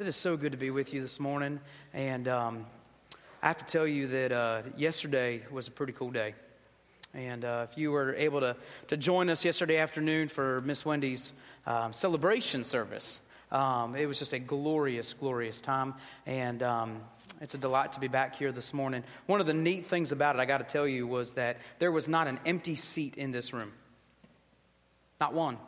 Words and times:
It 0.00 0.06
is 0.06 0.16
so 0.16 0.38
good 0.38 0.52
to 0.52 0.58
be 0.58 0.70
with 0.70 0.94
you 0.94 1.02
this 1.02 1.20
morning. 1.20 1.60
And 1.92 2.26
um, 2.26 2.64
I 3.42 3.48
have 3.48 3.58
to 3.58 3.66
tell 3.66 3.86
you 3.86 4.06
that 4.06 4.32
uh, 4.32 4.62
yesterday 4.74 5.42
was 5.50 5.68
a 5.68 5.70
pretty 5.70 5.92
cool 5.92 6.10
day. 6.10 6.34
And 7.12 7.44
uh, 7.44 7.66
if 7.70 7.76
you 7.76 7.90
were 7.90 8.14
able 8.14 8.40
to, 8.40 8.56
to 8.88 8.96
join 8.96 9.28
us 9.28 9.44
yesterday 9.44 9.76
afternoon 9.76 10.28
for 10.28 10.62
Miss 10.62 10.86
Wendy's 10.86 11.34
um, 11.66 11.92
celebration 11.92 12.64
service, 12.64 13.20
um, 13.52 13.94
it 13.94 14.06
was 14.06 14.18
just 14.18 14.32
a 14.32 14.38
glorious, 14.38 15.12
glorious 15.12 15.60
time. 15.60 15.92
And 16.24 16.62
um, 16.62 17.02
it's 17.42 17.52
a 17.52 17.58
delight 17.58 17.92
to 17.92 18.00
be 18.00 18.08
back 18.08 18.36
here 18.36 18.52
this 18.52 18.72
morning. 18.72 19.04
One 19.26 19.42
of 19.42 19.46
the 19.46 19.52
neat 19.52 19.84
things 19.84 20.12
about 20.12 20.34
it, 20.34 20.40
I 20.40 20.46
got 20.46 20.66
to 20.66 20.72
tell 20.72 20.88
you, 20.88 21.06
was 21.06 21.34
that 21.34 21.58
there 21.78 21.92
was 21.92 22.08
not 22.08 22.26
an 22.26 22.40
empty 22.46 22.74
seat 22.74 23.18
in 23.18 23.32
this 23.32 23.52
room. 23.52 23.70
Not 25.20 25.34
one. 25.34 25.58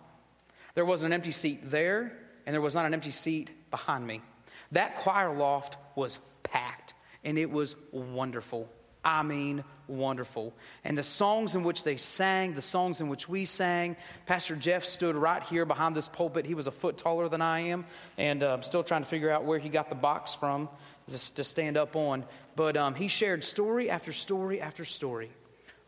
There 0.74 0.86
wasn't 0.86 1.12
an 1.12 1.12
empty 1.12 1.32
seat 1.32 1.70
there, 1.70 2.16
and 2.46 2.54
there 2.54 2.62
was 2.62 2.74
not 2.74 2.86
an 2.86 2.94
empty 2.94 3.10
seat 3.10 3.50
behind 3.72 4.06
me. 4.06 4.22
That 4.70 4.96
choir 4.98 5.34
loft 5.34 5.76
was 5.96 6.20
packed, 6.44 6.94
and 7.24 7.36
it 7.36 7.50
was 7.50 7.74
wonderful. 7.90 8.68
I 9.04 9.24
mean, 9.24 9.64
wonderful. 9.88 10.54
And 10.84 10.96
the 10.96 11.02
songs 11.02 11.56
in 11.56 11.64
which 11.64 11.82
they 11.82 11.96
sang, 11.96 12.54
the 12.54 12.62
songs 12.62 13.00
in 13.00 13.08
which 13.08 13.28
we 13.28 13.46
sang, 13.46 13.96
Pastor 14.26 14.54
Jeff 14.54 14.84
stood 14.84 15.16
right 15.16 15.42
here 15.42 15.64
behind 15.64 15.96
this 15.96 16.06
pulpit. 16.06 16.46
He 16.46 16.54
was 16.54 16.68
a 16.68 16.70
foot 16.70 16.98
taller 16.98 17.28
than 17.28 17.42
I 17.42 17.60
am, 17.60 17.84
and 18.16 18.44
uh, 18.44 18.52
I'm 18.52 18.62
still 18.62 18.84
trying 18.84 19.02
to 19.02 19.08
figure 19.08 19.30
out 19.30 19.44
where 19.44 19.58
he 19.58 19.68
got 19.68 19.88
the 19.88 19.96
box 19.96 20.34
from 20.34 20.68
just 21.10 21.36
to 21.36 21.44
stand 21.44 21.76
up 21.76 21.96
on. 21.96 22.24
But 22.54 22.76
um, 22.76 22.94
he 22.94 23.08
shared 23.08 23.42
story 23.42 23.90
after 23.90 24.12
story 24.12 24.60
after 24.60 24.84
story 24.84 25.30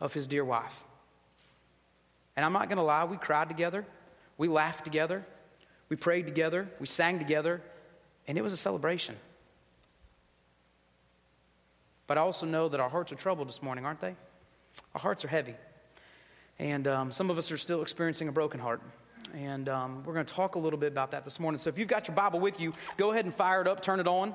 of 0.01 0.13
his 0.13 0.27
dear 0.27 0.43
wife. 0.43 0.83
And 2.35 2.45
I'm 2.45 2.53
not 2.53 2.67
going 2.67 2.77
to 2.77 2.83
lie, 2.83 3.05
we 3.05 3.15
cried 3.17 3.47
together, 3.47 3.85
we 4.37 4.49
laughed 4.49 4.83
together, 4.83 5.25
we 5.87 5.95
prayed 5.95 6.25
together, 6.25 6.67
we 6.81 6.85
sang 6.85 7.17
together, 7.17 7.61
and 8.27 8.37
it 8.37 8.41
was 8.41 8.53
a 8.53 8.57
celebration. 8.57 9.15
But 12.07 12.17
I 12.17 12.21
also 12.21 12.45
know 12.45 12.69
that 12.69 12.79
our 12.79 12.89
hearts 12.89 13.11
are 13.11 13.15
troubled 13.15 13.47
this 13.47 13.63
morning, 13.63 13.85
aren't 13.85 14.01
they? 14.01 14.15
Our 14.93 15.01
hearts 15.01 15.25
are 15.25 15.27
heavy. 15.27 15.55
And 16.59 16.87
um, 16.87 17.11
some 17.11 17.29
of 17.29 17.37
us 17.37 17.51
are 17.51 17.57
still 17.57 17.81
experiencing 17.81 18.27
a 18.27 18.31
broken 18.31 18.59
heart. 18.59 18.81
And 19.33 19.67
um, 19.67 20.03
we're 20.05 20.13
going 20.13 20.25
to 20.25 20.33
talk 20.33 20.55
a 20.55 20.59
little 20.59 20.79
bit 20.79 20.91
about 20.91 21.11
that 21.11 21.23
this 21.23 21.39
morning. 21.39 21.57
So 21.57 21.69
if 21.69 21.77
you've 21.77 21.87
got 21.87 22.07
your 22.07 22.15
Bible 22.15 22.39
with 22.39 22.59
you, 22.59 22.73
go 22.97 23.11
ahead 23.11 23.25
and 23.25 23.33
fire 23.33 23.61
it 23.61 23.67
up, 23.67 23.81
turn 23.81 23.99
it 23.99 24.07
on, 24.07 24.33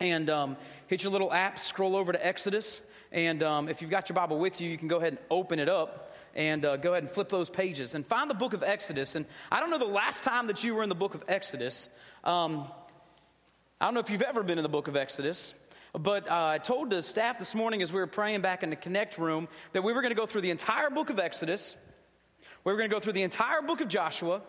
and 0.00 0.30
um, 0.30 0.56
hit 0.86 1.02
your 1.02 1.12
little 1.12 1.32
app, 1.32 1.58
scroll 1.58 1.96
over 1.96 2.12
to 2.12 2.26
Exodus. 2.26 2.80
And 3.10 3.42
um, 3.42 3.68
if 3.68 3.82
you've 3.82 3.90
got 3.90 4.08
your 4.08 4.14
Bible 4.14 4.38
with 4.38 4.60
you, 4.60 4.70
you 4.70 4.78
can 4.78 4.88
go 4.88 4.98
ahead 4.98 5.14
and 5.14 5.18
open 5.30 5.58
it 5.58 5.68
up 5.68 6.14
and 6.34 6.64
uh, 6.64 6.76
go 6.76 6.92
ahead 6.92 7.02
and 7.02 7.10
flip 7.10 7.28
those 7.28 7.50
pages 7.50 7.94
and 7.94 8.06
find 8.06 8.30
the 8.30 8.34
book 8.34 8.52
of 8.52 8.62
Exodus. 8.62 9.16
And 9.16 9.26
I 9.50 9.60
don't 9.60 9.70
know 9.70 9.78
the 9.78 9.86
last 9.86 10.24
time 10.24 10.46
that 10.46 10.62
you 10.62 10.74
were 10.74 10.82
in 10.82 10.88
the 10.88 10.94
book 10.94 11.14
of 11.14 11.24
Exodus. 11.26 11.90
Um, 12.22 12.68
I 13.80 13.84
don't 13.84 13.94
know 13.94 14.00
if 14.00 14.10
you've 14.10 14.22
ever 14.22 14.42
been 14.42 14.58
in 14.58 14.64
the 14.64 14.68
book 14.68 14.88
of 14.88 14.96
Exodus. 14.96 15.54
But 15.96 16.28
uh, 16.28 16.46
I 16.46 16.58
told 16.58 16.90
the 16.90 17.00
staff 17.00 17.38
this 17.38 17.54
morning 17.54 17.80
as 17.80 17.92
we 17.92 18.00
were 18.00 18.08
praying 18.08 18.40
back 18.40 18.64
in 18.64 18.70
the 18.70 18.76
Connect 18.76 19.18
room 19.18 19.46
that 19.72 19.82
we 19.82 19.92
were 19.92 20.02
going 20.02 20.10
to 20.10 20.20
go 20.20 20.26
through 20.26 20.40
the 20.40 20.50
entire 20.50 20.90
book 20.90 21.10
of 21.10 21.20
Exodus. 21.20 21.76
We 22.64 22.72
were 22.72 22.76
going 22.76 22.90
to 22.90 22.94
go 22.94 22.98
through 22.98 23.12
the 23.12 23.22
entire 23.22 23.62
book 23.62 23.80
of 23.80 23.86
Joshua. 23.86 24.42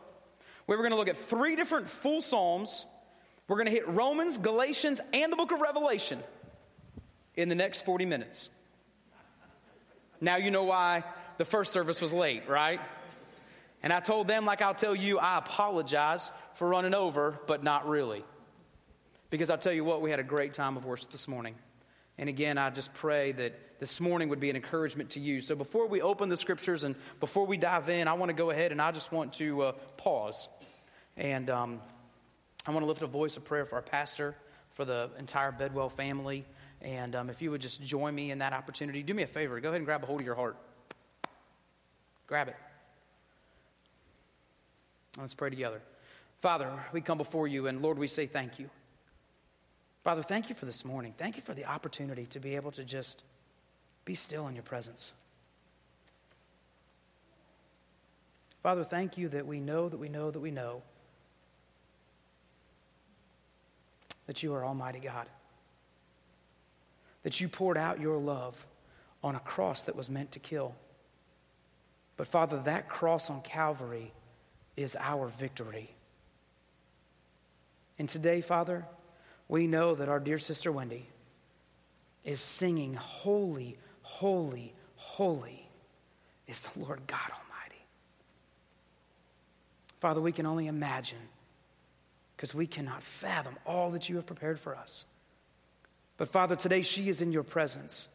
We 0.65 0.75
were 0.75 0.81
going 0.81 0.91
to 0.91 0.97
look 0.97 1.07
at 1.07 1.17
three 1.17 1.55
different 1.55 1.87
full 1.87 2.21
Psalms. 2.21 2.85
We're 3.47 3.55
going 3.55 3.67
to 3.67 3.71
hit 3.71 3.87
Romans, 3.87 4.39
Galatians, 4.39 4.99
and 5.13 5.31
the 5.31 5.37
book 5.37 5.51
of 5.51 5.61
Revelation 5.61 6.23
in 7.35 7.49
the 7.49 7.55
next 7.55 7.85
40 7.85 8.05
minutes. 8.05 8.49
Now 10.19 10.37
you 10.37 10.49
know 10.49 10.63
why 10.63 11.03
the 11.37 11.45
first 11.45 11.71
service 11.71 12.01
was 12.01 12.13
late, 12.13 12.49
right? 12.49 12.81
And 13.81 13.93
I 13.93 13.99
told 13.99 14.27
them, 14.27 14.45
like 14.45 14.63
I'll 14.63 14.73
tell 14.73 14.95
you, 14.95 15.19
I 15.19 15.37
apologize 15.37 16.31
for 16.55 16.67
running 16.67 16.95
over, 16.95 17.39
but 17.45 17.63
not 17.63 17.87
really. 17.87 18.25
Because 19.29 19.49
I'll 19.49 19.57
tell 19.57 19.73
you 19.73 19.83
what, 19.83 20.01
we 20.01 20.09
had 20.09 20.19
a 20.19 20.23
great 20.23 20.53
time 20.53 20.75
of 20.77 20.85
worship 20.85 21.11
this 21.11 21.27
morning. 21.27 21.55
And 22.17 22.27
again, 22.27 22.57
I 22.57 22.69
just 22.69 22.93
pray 22.93 23.31
that 23.33 23.79
this 23.79 24.01
morning 24.01 24.27
would 24.29 24.39
be 24.39 24.49
an 24.49 24.55
encouragement 24.55 25.11
to 25.11 25.19
you. 25.19 25.39
So 25.39 25.55
before 25.55 25.87
we 25.87 26.01
open 26.01 26.27
the 26.27 26.35
scriptures 26.35 26.83
and 26.83 26.95
before 27.19 27.45
we 27.45 27.55
dive 27.55 27.87
in, 27.87 28.07
I 28.07 28.13
want 28.13 28.29
to 28.29 28.33
go 28.33 28.49
ahead 28.49 28.71
and 28.71 28.81
I 28.81 28.91
just 28.91 29.11
want 29.11 29.33
to 29.33 29.61
uh, 29.61 29.71
pause. 29.95 30.49
And 31.15 31.49
um, 31.49 31.81
I 32.65 32.71
want 32.71 32.81
to 32.83 32.87
lift 32.87 33.01
a 33.03 33.07
voice 33.07 33.37
of 33.37 33.45
prayer 33.45 33.65
for 33.65 33.75
our 33.75 33.81
pastor, 33.81 34.35
for 34.71 34.83
the 34.83 35.09
entire 35.17 35.51
Bedwell 35.51 35.89
family. 35.89 36.45
And 36.81 37.15
um, 37.15 37.29
if 37.29 37.41
you 37.41 37.51
would 37.51 37.61
just 37.61 37.81
join 37.81 38.15
me 38.15 38.31
in 38.31 38.39
that 38.39 38.51
opportunity, 38.51 39.03
do 39.03 39.13
me 39.13 39.23
a 39.23 39.27
favor. 39.27 39.59
Go 39.59 39.69
ahead 39.69 39.77
and 39.77 39.85
grab 39.85 40.03
a 40.03 40.05
hold 40.05 40.19
of 40.19 40.25
your 40.25 40.35
heart. 40.35 40.57
Grab 42.27 42.49
it. 42.49 42.55
Let's 45.17 45.33
pray 45.33 45.49
together. 45.49 45.81
Father, 46.37 46.71
we 46.93 47.01
come 47.01 47.17
before 47.17 47.47
you, 47.47 47.67
and 47.67 47.81
Lord, 47.81 47.97
we 47.97 48.07
say 48.07 48.25
thank 48.25 48.59
you. 48.59 48.69
Father, 50.03 50.23
thank 50.23 50.49
you 50.49 50.55
for 50.55 50.65
this 50.65 50.85
morning. 50.85 51.13
Thank 51.17 51.35
you 51.35 51.41
for 51.41 51.53
the 51.53 51.65
opportunity 51.65 52.25
to 52.27 52.39
be 52.39 52.55
able 52.55 52.71
to 52.71 52.83
just 52.83 53.23
be 54.05 54.15
still 54.15 54.47
in 54.47 54.55
your 54.55 54.63
presence. 54.63 55.13
Father, 58.63 58.83
thank 58.83 59.17
you 59.17 59.29
that 59.29 59.45
we 59.45 59.59
know 59.59 59.87
that 59.89 59.97
we 59.97 60.09
know 60.09 60.31
that 60.31 60.39
we 60.39 60.51
know 60.51 60.81
that 64.27 64.43
you 64.43 64.53
are 64.53 64.65
Almighty 64.65 64.99
God, 64.99 65.27
that 67.23 67.39
you 67.41 67.47
poured 67.47 67.77
out 67.77 67.99
your 67.99 68.17
love 68.17 68.65
on 69.23 69.35
a 69.35 69.39
cross 69.39 69.83
that 69.83 69.95
was 69.95 70.09
meant 70.09 70.33
to 70.33 70.39
kill. 70.39 70.75
But 72.15 72.27
Father, 72.27 72.59
that 72.65 72.89
cross 72.89 73.29
on 73.29 73.41
Calvary 73.41 74.13
is 74.75 74.95
our 74.99 75.27
victory. 75.27 75.89
And 77.97 78.07
today, 78.07 78.41
Father, 78.41 78.85
we 79.49 79.67
know 79.67 79.95
that 79.95 80.07
our 80.07 80.19
dear 80.19 80.39
sister 80.39 80.71
Wendy 80.71 81.05
is 82.23 82.39
singing, 82.39 82.93
Holy, 82.93 83.77
holy, 84.03 84.73
holy 84.95 85.67
is 86.47 86.59
the 86.61 86.79
Lord 86.79 87.01
God 87.07 87.19
Almighty. 87.31 87.83
Father, 89.99 90.21
we 90.21 90.31
can 90.31 90.45
only 90.45 90.67
imagine 90.67 91.17
because 92.37 92.53
we 92.53 92.67
cannot 92.67 93.03
fathom 93.03 93.55
all 93.65 93.91
that 93.91 94.07
you 94.07 94.15
have 94.15 94.25
prepared 94.25 94.59
for 94.59 94.75
us. 94.75 95.03
But 96.17 96.29
Father, 96.29 96.55
today 96.55 96.83
she 96.83 97.09
is 97.09 97.21
in 97.21 97.33
your 97.33 97.43
presence. 97.43 98.07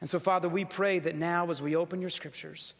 And 0.00 0.10
so, 0.10 0.18
Father, 0.18 0.48
we 0.48 0.64
pray 0.64 0.98
that 0.98 1.16
now 1.16 1.48
as 1.50 1.62
we 1.62 1.76
open 1.76 2.00
your 2.00 2.10
scriptures, 2.10 2.74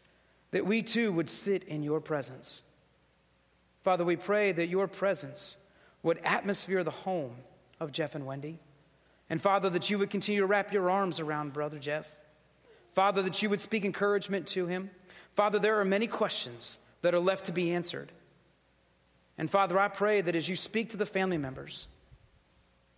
that 0.51 0.65
we 0.65 0.81
too 0.81 1.11
would 1.11 1.29
sit 1.29 1.63
in 1.63 1.83
your 1.83 2.01
presence. 2.01 2.63
Father, 3.83 4.03
we 4.03 4.15
pray 4.15 4.51
that 4.51 4.67
your 4.67 4.87
presence 4.87 5.57
would 6.03 6.19
atmosphere 6.23 6.83
the 6.83 6.91
home 6.91 7.35
of 7.79 7.91
Jeff 7.91 8.15
and 8.15 8.25
Wendy. 8.25 8.59
And 9.29 9.41
Father, 9.41 9.69
that 9.69 9.89
you 9.89 9.99
would 9.99 10.09
continue 10.09 10.41
to 10.41 10.47
wrap 10.47 10.73
your 10.73 10.89
arms 10.89 11.19
around 11.19 11.53
Brother 11.53 11.79
Jeff. 11.79 12.09
Father, 12.93 13.21
that 13.21 13.41
you 13.41 13.49
would 13.49 13.61
speak 13.61 13.85
encouragement 13.85 14.47
to 14.47 14.65
him. 14.65 14.89
Father, 15.33 15.59
there 15.59 15.79
are 15.79 15.85
many 15.85 16.07
questions 16.07 16.79
that 17.01 17.13
are 17.13 17.19
left 17.19 17.45
to 17.45 17.51
be 17.51 17.73
answered. 17.73 18.11
And 19.37 19.49
Father, 19.49 19.79
I 19.79 19.87
pray 19.87 20.21
that 20.21 20.35
as 20.35 20.49
you 20.49 20.55
speak 20.55 20.89
to 20.89 20.97
the 20.97 21.05
family 21.05 21.37
members, 21.37 21.87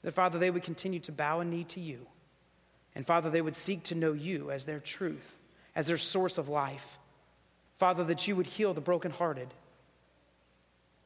that 0.01 0.13
Father, 0.13 0.39
they 0.39 0.49
would 0.49 0.63
continue 0.63 0.99
to 1.01 1.11
bow 1.11 1.41
a 1.41 1.45
knee 1.45 1.65
to 1.65 1.79
you. 1.79 2.07
And 2.95 3.05
Father, 3.05 3.29
they 3.29 3.41
would 3.41 3.55
seek 3.55 3.83
to 3.83 3.95
know 3.95 4.13
you 4.13 4.51
as 4.51 4.65
their 4.65 4.79
truth, 4.79 5.37
as 5.75 5.87
their 5.87 5.97
source 5.97 6.37
of 6.37 6.49
life. 6.49 6.97
Father, 7.77 8.03
that 8.05 8.27
you 8.27 8.35
would 8.35 8.47
heal 8.47 8.73
the 8.73 8.81
brokenhearted. 8.81 9.47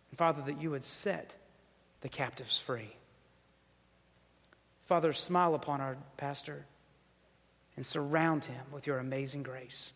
And 0.10 0.18
Father, 0.18 0.42
that 0.44 0.62
you 0.62 0.72
would 0.72 0.84
set 0.84 1.36
the 2.02 2.10
captives 2.10 2.60
free. 2.60 2.96
Father, 4.86 5.14
smile 5.14 5.56
upon 5.56 5.82
our 5.82 5.98
pastor 6.16 6.66
and 7.76 7.86
surround 7.86 8.46
him 8.46 8.62
with 8.72 8.88
your 8.88 9.00
amazing 9.00 9.44
grace. 9.44 9.94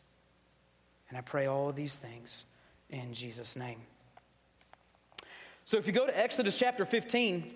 And 1.09 1.17
I 1.17 1.21
pray 1.21 1.45
all 1.45 1.69
of 1.69 1.75
these 1.75 1.97
things 1.97 2.45
in 2.89 3.13
Jesus' 3.13 3.55
name. 3.55 3.79
So 5.65 5.77
if 5.77 5.85
you 5.85 5.93
go 5.93 6.07
to 6.07 6.17
Exodus 6.17 6.57
chapter 6.57 6.85
15, 6.85 7.53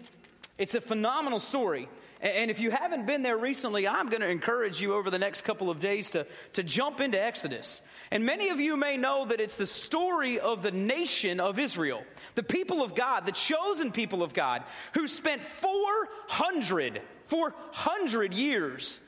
it's 0.60 0.76
a 0.76 0.82
phenomenal 0.82 1.40
story. 1.40 1.90
And 2.24 2.50
if 2.50 2.62
you 2.62 2.72
haven't 2.72 3.06
been 3.06 3.22
there 3.22 3.36
recently, 3.36 3.86
I'm 3.86 4.08
going 4.08 4.22
to 4.22 4.30
encourage 4.30 4.82
you 4.82 4.94
over 4.94 5.10
the 5.10 5.20
next 5.20 5.42
couple 5.42 5.70
of 5.70 5.80
days 5.80 6.12
to, 6.12 6.26
to 6.54 6.64
jump 6.64 7.02
into 7.02 7.22
Exodus. 7.22 7.82
And 8.12 8.26
many 8.26 8.48
of 8.48 8.62
you 8.62 8.78
may 8.78 8.96
know 8.96 9.26
that 9.26 9.42
it's 9.42 9.58
the 9.58 9.68
story 9.68 10.40
of 10.40 10.64
the 10.64 10.72
nation 10.72 11.42
of 11.42 11.60
Israel, 11.60 12.02
the 12.36 12.44
people 12.44 12.82
of 12.82 12.96
God, 12.96 13.26
the 13.26 13.34
chosen 13.34 13.92
people 13.92 14.24
of 14.24 14.34
God, 14.34 14.64
who 14.94 15.06
spent 15.06 15.42
400, 15.42 17.02
400 17.26 18.34
years 18.34 19.02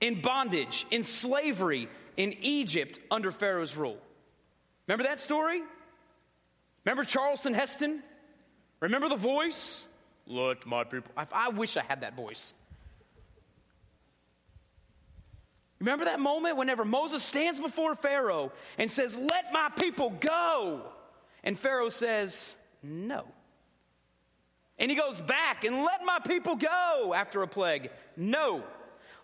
in 0.00 0.22
bondage, 0.22 0.86
in 0.90 1.02
slavery, 1.02 1.90
in 2.16 2.34
Egypt 2.40 2.98
under 3.10 3.32
Pharaoh's 3.32 3.76
rule. 3.76 3.98
Remember 4.88 5.04
that 5.04 5.20
story? 5.20 5.60
Remember 6.86 7.04
Charlton 7.04 7.52
Heston? 7.52 8.02
Remember 8.80 9.10
the 9.10 9.16
voice? 9.16 9.86
Let 10.26 10.64
my 10.64 10.84
people. 10.84 11.12
I, 11.18 11.26
I 11.32 11.48
wish 11.50 11.76
I 11.76 11.82
had 11.82 12.00
that 12.00 12.16
voice. 12.16 12.54
Remember 15.82 16.04
that 16.04 16.20
moment 16.20 16.56
whenever 16.56 16.84
Moses 16.84 17.24
stands 17.24 17.58
before 17.58 17.96
Pharaoh 17.96 18.52
and 18.78 18.88
says, 18.88 19.16
Let 19.16 19.52
my 19.52 19.68
people 19.76 20.10
go. 20.10 20.80
And 21.42 21.58
Pharaoh 21.58 21.88
says, 21.88 22.54
No. 22.84 23.24
And 24.78 24.92
he 24.92 24.96
goes 24.96 25.20
back 25.20 25.64
and 25.64 25.82
let 25.82 26.04
my 26.04 26.20
people 26.24 26.54
go 26.54 27.12
after 27.16 27.42
a 27.42 27.48
plague. 27.48 27.90
No. 28.16 28.62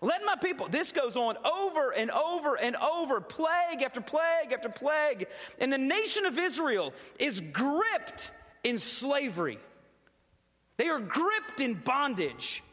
Let 0.01 0.25
my 0.25 0.35
people, 0.35 0.67
this 0.67 0.91
goes 0.91 1.15
on 1.15 1.37
over 1.45 1.91
and 1.91 2.11
over 2.11 2.55
and 2.55 2.75
over, 2.75 3.21
plague 3.21 3.81
after 3.81 4.01
plague 4.01 4.51
after 4.51 4.67
plague. 4.67 5.27
And 5.59 5.71
the 5.71 5.77
nation 5.77 6.25
of 6.25 6.37
Israel 6.37 6.93
is 7.19 7.39
gripped 7.39 8.31
in 8.65 8.79
slavery. 8.79 9.59
They 10.75 10.89
are 10.89 10.99
gripped 10.99 11.61
in 11.61 11.75
bondage. 11.75 12.63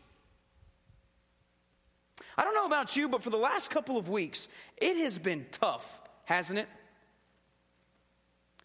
I 2.36 2.44
don't 2.44 2.54
know 2.54 2.66
about 2.66 2.96
you, 2.96 3.08
but 3.08 3.22
for 3.22 3.30
the 3.30 3.38
last 3.38 3.70
couple 3.70 3.96
of 3.96 4.08
weeks, 4.08 4.48
it 4.76 4.96
has 4.98 5.16
been 5.16 5.46
tough, 5.52 6.02
hasn't 6.24 6.58
it? 6.58 6.68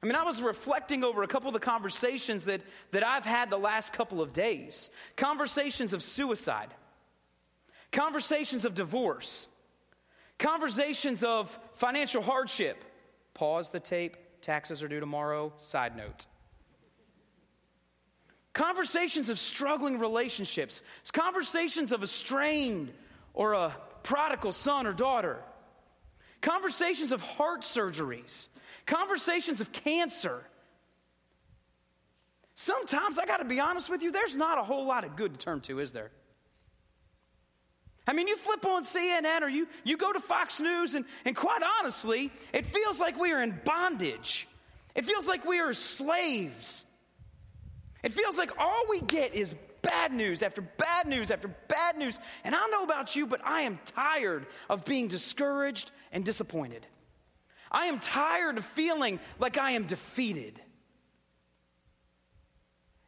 I 0.03 0.07
mean, 0.07 0.15
I 0.15 0.23
was 0.23 0.41
reflecting 0.41 1.03
over 1.03 1.21
a 1.21 1.27
couple 1.27 1.47
of 1.47 1.53
the 1.53 1.59
conversations 1.59 2.45
that, 2.45 2.61
that 2.91 3.05
I've 3.05 3.25
had 3.25 3.49
the 3.49 3.59
last 3.59 3.93
couple 3.93 4.21
of 4.21 4.33
days 4.33 4.89
conversations 5.15 5.93
of 5.93 6.01
suicide, 6.01 6.69
conversations 7.91 8.65
of 8.65 8.73
divorce, 8.73 9.47
conversations 10.39 11.23
of 11.23 11.57
financial 11.75 12.21
hardship. 12.21 12.83
Pause 13.33 13.71
the 13.71 13.79
tape, 13.79 14.17
taxes 14.41 14.83
are 14.83 14.87
due 14.87 14.99
tomorrow. 14.99 15.53
Side 15.57 15.95
note. 15.95 16.25
Conversations 18.53 19.29
of 19.29 19.39
struggling 19.39 19.97
relationships, 19.97 20.81
conversations 21.13 21.93
of 21.93 22.03
a 22.03 22.07
strained 22.07 22.91
or 23.33 23.53
a 23.53 23.75
prodigal 24.03 24.51
son 24.51 24.87
or 24.87 24.93
daughter, 24.93 25.39
conversations 26.41 27.11
of 27.11 27.21
heart 27.21 27.61
surgeries, 27.61 28.47
conversations 28.85 29.61
of 29.61 29.71
cancer. 29.71 30.43
Sometimes, 32.55 33.17
I 33.17 33.25
got 33.25 33.37
to 33.37 33.45
be 33.45 33.59
honest 33.59 33.89
with 33.89 34.03
you, 34.03 34.11
there's 34.11 34.35
not 34.35 34.57
a 34.57 34.63
whole 34.63 34.85
lot 34.85 35.03
of 35.03 35.15
good 35.15 35.33
to 35.33 35.39
turn 35.39 35.61
to, 35.61 35.79
is 35.79 35.91
there? 35.91 36.11
I 38.07 38.13
mean, 38.13 38.27
you 38.27 38.35
flip 38.35 38.65
on 38.65 38.83
CNN 38.83 39.41
or 39.41 39.49
you, 39.49 39.67
you 39.83 39.95
go 39.95 40.11
to 40.11 40.19
Fox 40.19 40.59
News, 40.59 40.95
and, 40.95 41.05
and 41.23 41.35
quite 41.35 41.61
honestly, 41.79 42.31
it 42.51 42.65
feels 42.65 42.99
like 42.99 43.19
we 43.19 43.31
are 43.31 43.41
in 43.41 43.59
bondage. 43.63 44.47
It 44.95 45.05
feels 45.05 45.27
like 45.27 45.45
we 45.45 45.59
are 45.59 45.73
slaves. 45.73 46.83
It 48.03 48.13
feels 48.13 48.37
like 48.37 48.51
all 48.59 48.85
we 48.89 49.01
get 49.01 49.35
is 49.35 49.53
bad 49.81 50.11
news 50.11 50.41
after 50.41 50.61
bad 50.61 51.07
news 51.07 51.31
after 51.31 51.47
bad 51.67 51.97
news. 51.97 52.19
And 52.43 52.55
I 52.55 52.59
don't 52.59 52.71
know 52.71 52.83
about 52.83 53.15
you, 53.15 53.25
but 53.27 53.41
I 53.43 53.61
am 53.61 53.79
tired 53.85 54.47
of 54.69 54.85
being 54.85 55.07
discouraged 55.07 55.91
and 56.11 56.23
disappointed. 56.23 56.85
I 57.71 57.85
am 57.85 57.99
tired 57.99 58.57
of 58.57 58.65
feeling 58.65 59.19
like 59.39 59.57
I 59.57 59.71
am 59.71 59.85
defeated. 59.85 60.61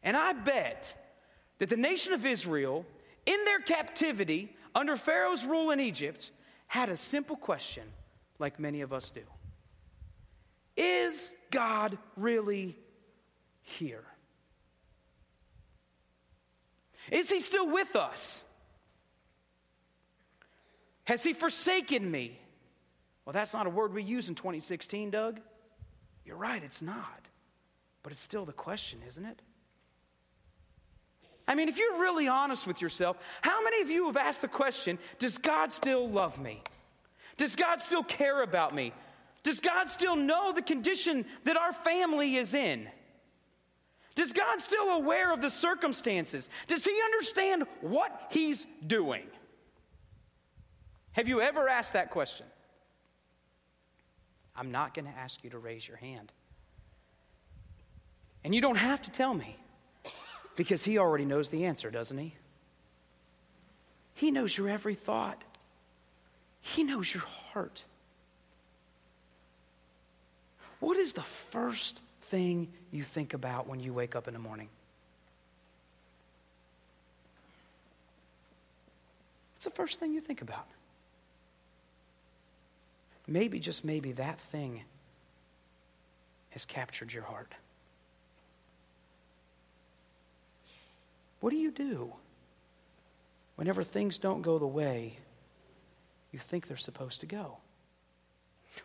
And 0.01 0.15
I 0.15 0.33
bet 0.33 0.95
that 1.59 1.69
the 1.69 1.77
nation 1.77 2.13
of 2.13 2.25
Israel, 2.25 2.85
in 3.25 3.45
their 3.45 3.59
captivity 3.59 4.55
under 4.75 4.95
Pharaoh's 4.95 5.45
rule 5.45 5.71
in 5.71 5.79
Egypt, 5.79 6.31
had 6.67 6.89
a 6.89 6.97
simple 6.97 7.35
question 7.35 7.83
like 8.39 8.59
many 8.59 8.81
of 8.81 8.91
us 8.91 9.09
do 9.09 9.21
Is 10.75 11.31
God 11.51 11.97
really 12.17 12.77
here? 13.61 14.03
Is 17.11 17.29
he 17.29 17.39
still 17.39 17.69
with 17.69 17.95
us? 17.95 18.43
Has 21.05 21.23
he 21.23 21.33
forsaken 21.33 22.09
me? 22.09 22.39
Well, 23.25 23.33
that's 23.33 23.53
not 23.53 23.67
a 23.67 23.69
word 23.69 23.93
we 23.93 24.03
use 24.03 24.29
in 24.29 24.35
2016, 24.35 25.09
Doug. 25.09 25.39
You're 26.25 26.37
right, 26.37 26.63
it's 26.63 26.81
not. 26.81 27.27
But 28.01 28.11
it's 28.11 28.21
still 28.21 28.45
the 28.45 28.53
question, 28.53 28.99
isn't 29.07 29.25
it? 29.25 29.41
I 31.47 31.55
mean, 31.55 31.67
if 31.67 31.77
you're 31.77 31.99
really 31.99 32.27
honest 32.27 32.65
with 32.67 32.81
yourself, 32.81 33.17
how 33.41 33.63
many 33.63 33.81
of 33.81 33.89
you 33.89 34.05
have 34.05 34.17
asked 34.17 34.41
the 34.41 34.47
question 34.47 34.97
Does 35.19 35.37
God 35.37 35.73
still 35.73 36.09
love 36.09 36.39
me? 36.39 36.61
Does 37.37 37.55
God 37.55 37.81
still 37.81 38.03
care 38.03 38.41
about 38.41 38.73
me? 38.73 38.93
Does 39.41 39.59
God 39.59 39.89
still 39.89 40.15
know 40.15 40.53
the 40.53 40.61
condition 40.61 41.25
that 41.43 41.57
our 41.57 41.73
family 41.73 42.35
is 42.35 42.53
in? 42.53 42.87
Does 44.15 44.31
God 44.31 44.61
still 44.61 44.89
aware 44.89 45.33
of 45.33 45.41
the 45.41 45.49
circumstances? 45.49 46.49
Does 46.67 46.85
he 46.85 46.97
understand 47.05 47.65
what 47.81 48.27
he's 48.29 48.65
doing? 48.85 49.25
Have 51.13 51.27
you 51.27 51.41
ever 51.41 51.67
asked 51.67 51.93
that 51.93 52.11
question? 52.11 52.45
I'm 54.55 54.71
not 54.71 54.93
going 54.93 55.05
to 55.05 55.17
ask 55.17 55.43
you 55.43 55.49
to 55.51 55.57
raise 55.57 55.87
your 55.87 55.97
hand. 55.97 56.31
And 58.43 58.53
you 58.53 58.61
don't 58.61 58.75
have 58.75 59.01
to 59.03 59.11
tell 59.11 59.33
me 59.33 59.57
because 60.55 60.83
he 60.83 60.97
already 60.97 61.25
knows 61.25 61.49
the 61.49 61.65
answer, 61.65 61.89
doesn't 61.89 62.17
he? 62.17 62.35
He 64.13 64.29
knows 64.29 64.55
your 64.55 64.69
every 64.69 64.95
thought. 64.95 65.43
He 66.59 66.83
knows 66.83 67.13
your 67.13 67.23
heart. 67.23 67.85
What 70.79 70.97
is 70.97 71.13
the 71.13 71.21
first 71.21 71.99
thing 72.23 72.71
you 72.91 73.03
think 73.03 73.33
about 73.33 73.67
when 73.67 73.79
you 73.79 73.93
wake 73.93 74.15
up 74.15 74.27
in 74.27 74.33
the 74.33 74.39
morning? 74.39 74.69
What's 79.55 79.65
the 79.65 79.71
first 79.71 79.99
thing 79.99 80.13
you 80.13 80.21
think 80.21 80.41
about? 80.41 80.67
Maybe, 83.27 83.59
just 83.59 83.85
maybe, 83.85 84.11
that 84.13 84.37
thing 84.39 84.83
has 86.49 86.65
captured 86.65 87.13
your 87.13 87.23
heart. 87.23 87.53
What 91.39 91.51
do 91.51 91.57
you 91.57 91.71
do 91.71 92.13
whenever 93.55 93.83
things 93.83 94.17
don't 94.17 94.41
go 94.41 94.59
the 94.59 94.67
way 94.67 95.17
you 96.31 96.39
think 96.39 96.67
they're 96.67 96.77
supposed 96.77 97.21
to 97.21 97.25
go? 97.25 97.57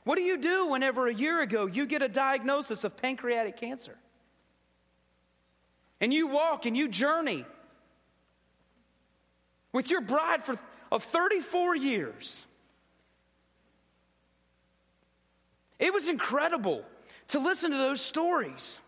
What 0.04 0.16
do 0.16 0.22
you 0.22 0.36
do 0.38 0.66
whenever 0.66 1.06
a 1.06 1.14
year 1.14 1.40
ago 1.40 1.66
you 1.66 1.86
get 1.86 2.02
a 2.02 2.08
diagnosis 2.08 2.84
of 2.84 2.96
pancreatic 2.96 3.56
cancer? 3.56 3.96
And 6.00 6.12
you 6.12 6.26
walk 6.28 6.66
and 6.66 6.76
you 6.76 6.88
journey 6.88 7.44
with 9.72 9.90
your 9.90 10.00
bride 10.00 10.44
for, 10.44 10.56
of 10.92 11.04
34 11.04 11.76
years. 11.76 12.44
It 15.78 15.92
was 15.92 16.08
incredible 16.08 16.84
to 17.28 17.38
listen 17.38 17.70
to 17.70 17.76
those 17.76 18.00
stories. 18.00 18.80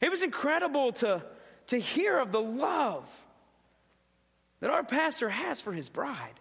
It 0.00 0.10
was 0.10 0.22
incredible 0.22 0.92
to, 0.92 1.22
to 1.68 1.78
hear 1.78 2.18
of 2.18 2.32
the 2.32 2.40
love 2.40 3.08
that 4.60 4.70
our 4.70 4.82
pastor 4.82 5.28
has 5.28 5.60
for 5.60 5.72
his 5.72 5.88
bride 5.88 6.40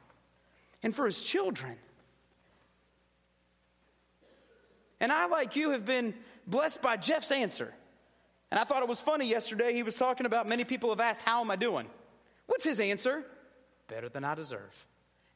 and 0.81 0.95
for 0.95 1.05
his 1.05 1.23
children. 1.23 1.75
And 5.05 5.11
I, 5.11 5.27
like 5.27 5.55
you, 5.55 5.69
have 5.69 5.85
been 5.85 6.15
blessed 6.47 6.81
by 6.81 6.97
Jeff's 6.97 7.29
answer. 7.29 7.71
And 8.49 8.59
I 8.59 8.63
thought 8.63 8.81
it 8.81 8.89
was 8.89 9.01
funny 9.01 9.27
yesterday. 9.29 9.71
He 9.75 9.83
was 9.83 9.95
talking 9.97 10.25
about 10.25 10.47
many 10.47 10.63
people 10.63 10.89
have 10.89 10.99
asked, 10.99 11.21
How 11.21 11.41
am 11.41 11.51
I 11.51 11.57
doing? 11.57 11.85
What's 12.47 12.63
his 12.63 12.79
answer? 12.79 13.23
Better 13.87 14.09
than 14.09 14.23
I 14.23 14.33
deserve. 14.33 14.87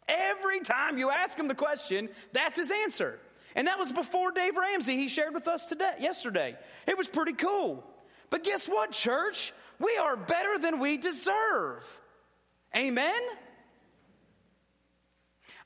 Every 0.08 0.62
time 0.62 0.98
you 0.98 1.12
ask 1.12 1.38
him 1.38 1.48
the 1.48 1.54
question, 1.54 2.10
that's 2.34 2.58
his 2.58 2.72
answer. 2.72 3.20
And 3.56 3.68
that 3.68 3.78
was 3.78 3.92
before 3.92 4.32
Dave 4.32 4.58
Ramsey 4.58 4.98
he 4.98 5.08
shared 5.08 5.36
with 5.36 5.48
us 5.48 5.68
today 5.68 5.94
yesterday. 6.00 6.58
It 6.88 6.98
was 6.98 7.08
pretty 7.08 7.34
cool. 7.34 7.84
But 8.32 8.44
guess 8.44 8.68
what, 8.68 8.92
church? 8.92 9.54
We 9.78 9.98
are 9.98 10.18
better 10.18 10.58
than 10.58 10.80
we 10.80 10.98
deserve. 10.98 11.86
Amen? 12.76 13.22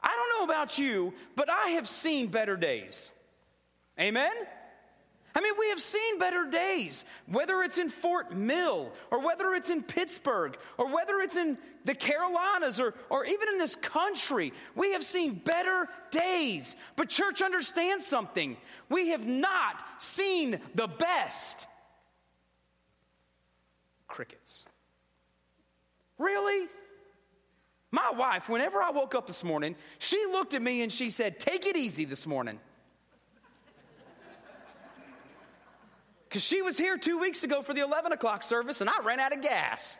I 0.01 0.09
don't 0.09 0.39
know 0.41 0.53
about 0.53 0.77
you, 0.77 1.13
but 1.37 1.49
I 1.49 1.69
have 1.69 1.87
seen 1.87 2.27
better 2.27 2.57
days. 2.57 3.09
Amen? 3.99 4.31
I 5.35 5.41
mean, 5.41 5.53
we 5.59 5.69
have 5.69 5.79
seen 5.79 6.19
better 6.19 6.45
days, 6.45 7.05
whether 7.25 7.63
it's 7.63 7.79
in 7.79 7.89
Fort 7.89 8.31
Mill, 8.35 8.91
or 9.09 9.19
whether 9.19 9.55
it's 9.55 9.71
in 9.71 9.81
Pittsburgh, 9.81 10.57
or 10.77 10.93
whether 10.93 11.19
it's 11.21 11.35
in 11.35 11.57
the 11.85 11.95
Carolinas, 11.95 12.79
or, 12.79 12.93
or 13.09 13.25
even 13.25 13.47
in 13.49 13.57
this 13.57 13.75
country. 13.75 14.53
We 14.75 14.93
have 14.93 15.03
seen 15.03 15.33
better 15.33 15.89
days. 16.11 16.75
But, 16.95 17.09
church, 17.09 17.41
understand 17.41 18.03
something. 18.03 18.57
We 18.89 19.09
have 19.09 19.25
not 19.25 19.83
seen 19.97 20.59
the 20.75 20.87
best. 20.87 21.65
Crickets. 24.07 24.65
Really? 26.19 26.67
My 27.89 28.11
wife, 28.15 28.49
whenever 28.49 28.83
I 28.83 28.91
woke 28.91 29.15
up 29.15 29.25
this 29.25 29.43
morning, 29.43 29.75
she 29.97 30.23
looked 30.31 30.53
at 30.53 30.61
me 30.61 30.83
and 30.83 30.91
she 30.91 31.09
said, 31.09 31.39
Take 31.39 31.65
it 31.65 31.75
easy 31.75 32.05
this 32.05 32.27
morning. 32.27 32.59
Because 36.33 36.45
she 36.45 36.63
was 36.63 36.79
here 36.79 36.97
two 36.97 37.19
weeks 37.19 37.43
ago 37.43 37.61
for 37.61 37.75
the 37.75 37.81
11 37.81 38.11
o'clock 38.11 38.41
service 38.41 38.81
and 38.81 38.89
I 38.89 39.03
ran 39.03 39.19
out 39.19 39.33
of 39.33 39.43
gas. 39.43 39.95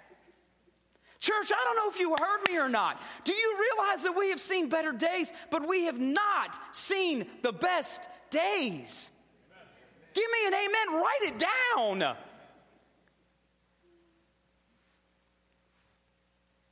Church, 1.19 1.51
I 1.55 1.63
don't 1.63 1.75
know 1.75 1.91
if 1.91 1.99
you 1.99 2.09
heard 2.09 2.49
me 2.49 2.57
or 2.57 2.67
not. 2.67 2.99
Do 3.23 3.33
you 3.33 3.55
realize 3.61 4.01
that 4.01 4.17
we 4.17 4.31
have 4.31 4.39
seen 4.39 4.67
better 4.67 4.91
days, 4.91 5.31
but 5.51 5.67
we 5.67 5.83
have 5.83 5.99
not 5.99 6.59
seen 6.71 7.27
the 7.43 7.53
best 7.53 8.07
days? 8.31 9.11
Give 10.15 10.23
me 10.23 10.47
an 10.47 10.53
amen, 10.55 11.01
write 11.03 11.19
it 11.21 11.45
down. 11.77 12.15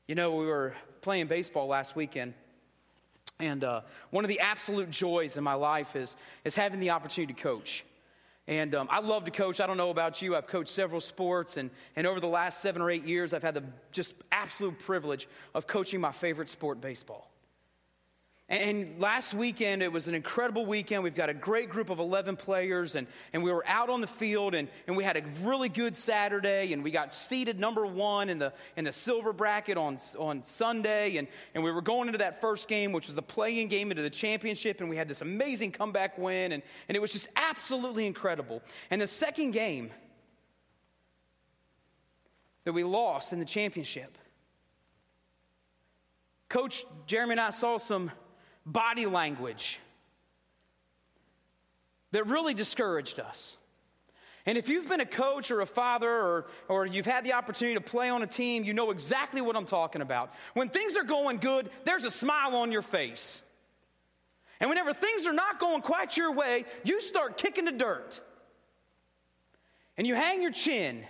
You 0.08 0.16
know, 0.16 0.38
we 0.38 0.48
were 0.48 0.74
playing 1.02 1.28
baseball 1.28 1.68
last 1.68 1.96
weekend, 1.96 2.34
and 3.40 3.64
uh, 3.64 3.82
one 4.10 4.26
of 4.26 4.30
the 4.30 4.40
absolute 4.40 4.90
joys 4.90 5.38
in 5.38 5.44
my 5.44 5.54
life 5.54 5.96
is, 5.96 6.18
is 6.44 6.56
having 6.56 6.80
the 6.80 6.90
opportunity 6.90 7.36
to 7.36 7.40
coach. 7.40 7.86
And 8.52 8.76
um, 8.76 8.90
I 8.92 9.00
love 9.00 9.24
to 9.24 9.32
coach. 9.32 9.62
I 9.62 9.66
don't 9.66 9.78
know 9.78 9.92
about 9.92 10.22
you. 10.22 10.36
I've 10.36 10.46
coached 10.46 10.74
several 10.74 11.00
sports, 11.00 11.56
and, 11.56 11.70
and 11.96 12.06
over 12.06 12.20
the 12.20 12.28
last 12.28 12.62
seven 12.62 12.82
or 12.82 12.92
eight 12.92 13.06
years, 13.06 13.34
I've 13.34 13.44
had 13.44 13.54
the 13.54 13.64
just 13.94 14.14
absolute 14.30 14.78
privilege 14.78 15.30
of 15.56 15.68
coaching 15.68 16.02
my 16.02 16.12
favorite 16.12 16.50
sport, 16.50 16.82
baseball. 16.82 17.31
And 18.52 19.00
last 19.00 19.34
weekend, 19.34 19.82
it 19.82 19.94
was 19.94 20.10
an 20.10 20.14
incredible 20.14 20.66
weekend. 20.66 21.04
We've 21.04 21.16
got 21.16 21.30
a 21.30 21.34
great 21.34 21.70
group 21.70 21.90
of 21.90 22.00
11 22.00 22.36
players, 22.36 22.98
and, 22.98 23.08
and 23.32 23.44
we 23.44 23.50
were 23.50 23.66
out 23.66 23.90
on 23.90 24.02
the 24.02 24.08
field, 24.08 24.56
and, 24.56 24.68
and 24.88 24.98
we 24.98 25.06
had 25.06 25.16
a 25.16 25.24
really 25.42 25.70
good 25.70 25.96
Saturday, 25.96 26.74
and 26.74 26.84
we 26.84 26.92
got 26.92 27.14
seated 27.14 27.62
number 27.62 27.86
one 27.86 28.28
in 28.28 28.40
the, 28.40 28.52
in 28.76 28.84
the 28.84 28.92
silver 28.92 29.32
bracket 29.32 29.78
on, 29.78 29.98
on 30.20 30.44
Sunday, 30.44 31.16
and, 31.16 31.30
and 31.56 31.64
we 31.64 31.72
were 31.72 31.82
going 31.82 32.10
into 32.10 32.18
that 32.18 32.42
first 32.42 32.68
game, 32.68 32.92
which 32.92 33.06
was 33.06 33.16
the 33.16 33.22
playing 33.22 33.70
game 33.70 33.90
into 33.90 34.04
the 34.04 34.10
championship, 34.10 34.82
and 34.82 34.90
we 34.90 34.98
had 34.98 35.08
this 35.08 35.22
amazing 35.22 35.72
comeback 35.72 36.18
win, 36.18 36.52
and, 36.52 36.62
and 36.90 36.98
it 36.98 37.00
was 37.00 37.14
just 37.14 37.30
absolutely 37.38 38.06
incredible. 38.06 38.62
And 38.90 39.00
the 39.00 39.08
second 39.08 39.52
game 39.52 39.92
that 42.66 42.74
we 42.74 42.84
lost 42.84 43.32
in 43.32 43.40
the 43.40 43.46
championship, 43.46 44.18
Coach 46.50 46.84
Jeremy 47.06 47.32
and 47.32 47.40
I 47.40 47.52
saw 47.52 47.78
some 47.78 48.12
body 48.66 49.06
language 49.06 49.80
that 52.12 52.28
really 52.28 52.54
discouraged 52.54 53.20
us. 53.20 53.58
And 54.46 54.58
if 54.58 54.70
you've 54.70 54.90
been 54.90 55.02
a 55.02 55.06
coach 55.06 55.52
or 55.52 55.62
a 55.62 55.66
father 55.66 56.10
or, 56.10 56.48
or 56.68 56.86
you've 56.86 57.06
had 57.06 57.24
the 57.24 57.34
opportunity 57.34 57.76
to 57.76 57.82
play 57.82 58.10
on 58.10 58.24
a 58.24 58.28
team, 58.28 58.64
you 58.64 58.74
know 58.74 58.90
exactly 58.92 59.40
what 59.40 59.56
I'm 59.56 59.66
talking 59.66 60.02
about. 60.02 60.34
When 60.54 60.70
things 60.70 60.96
are 60.96 61.04
going 61.04 61.38
good, 61.38 61.70
there's 61.86 62.06
a 62.06 62.12
smile 62.12 62.56
on 62.56 62.72
your 62.72 62.82
face. 62.82 63.44
And 64.60 64.70
whenever 64.70 64.94
things 64.94 65.28
are 65.28 65.34
not 65.34 65.60
going 65.60 65.82
quite 65.82 66.18
your 66.18 66.32
way, 66.32 66.66
you 66.84 67.02
start 67.02 67.38
kicking 67.38 67.66
the 67.66 67.72
dirt. 67.72 68.20
And 69.96 70.08
you 70.08 70.16
hang 70.16 70.42
your 70.42 70.52
chin. 70.52 71.06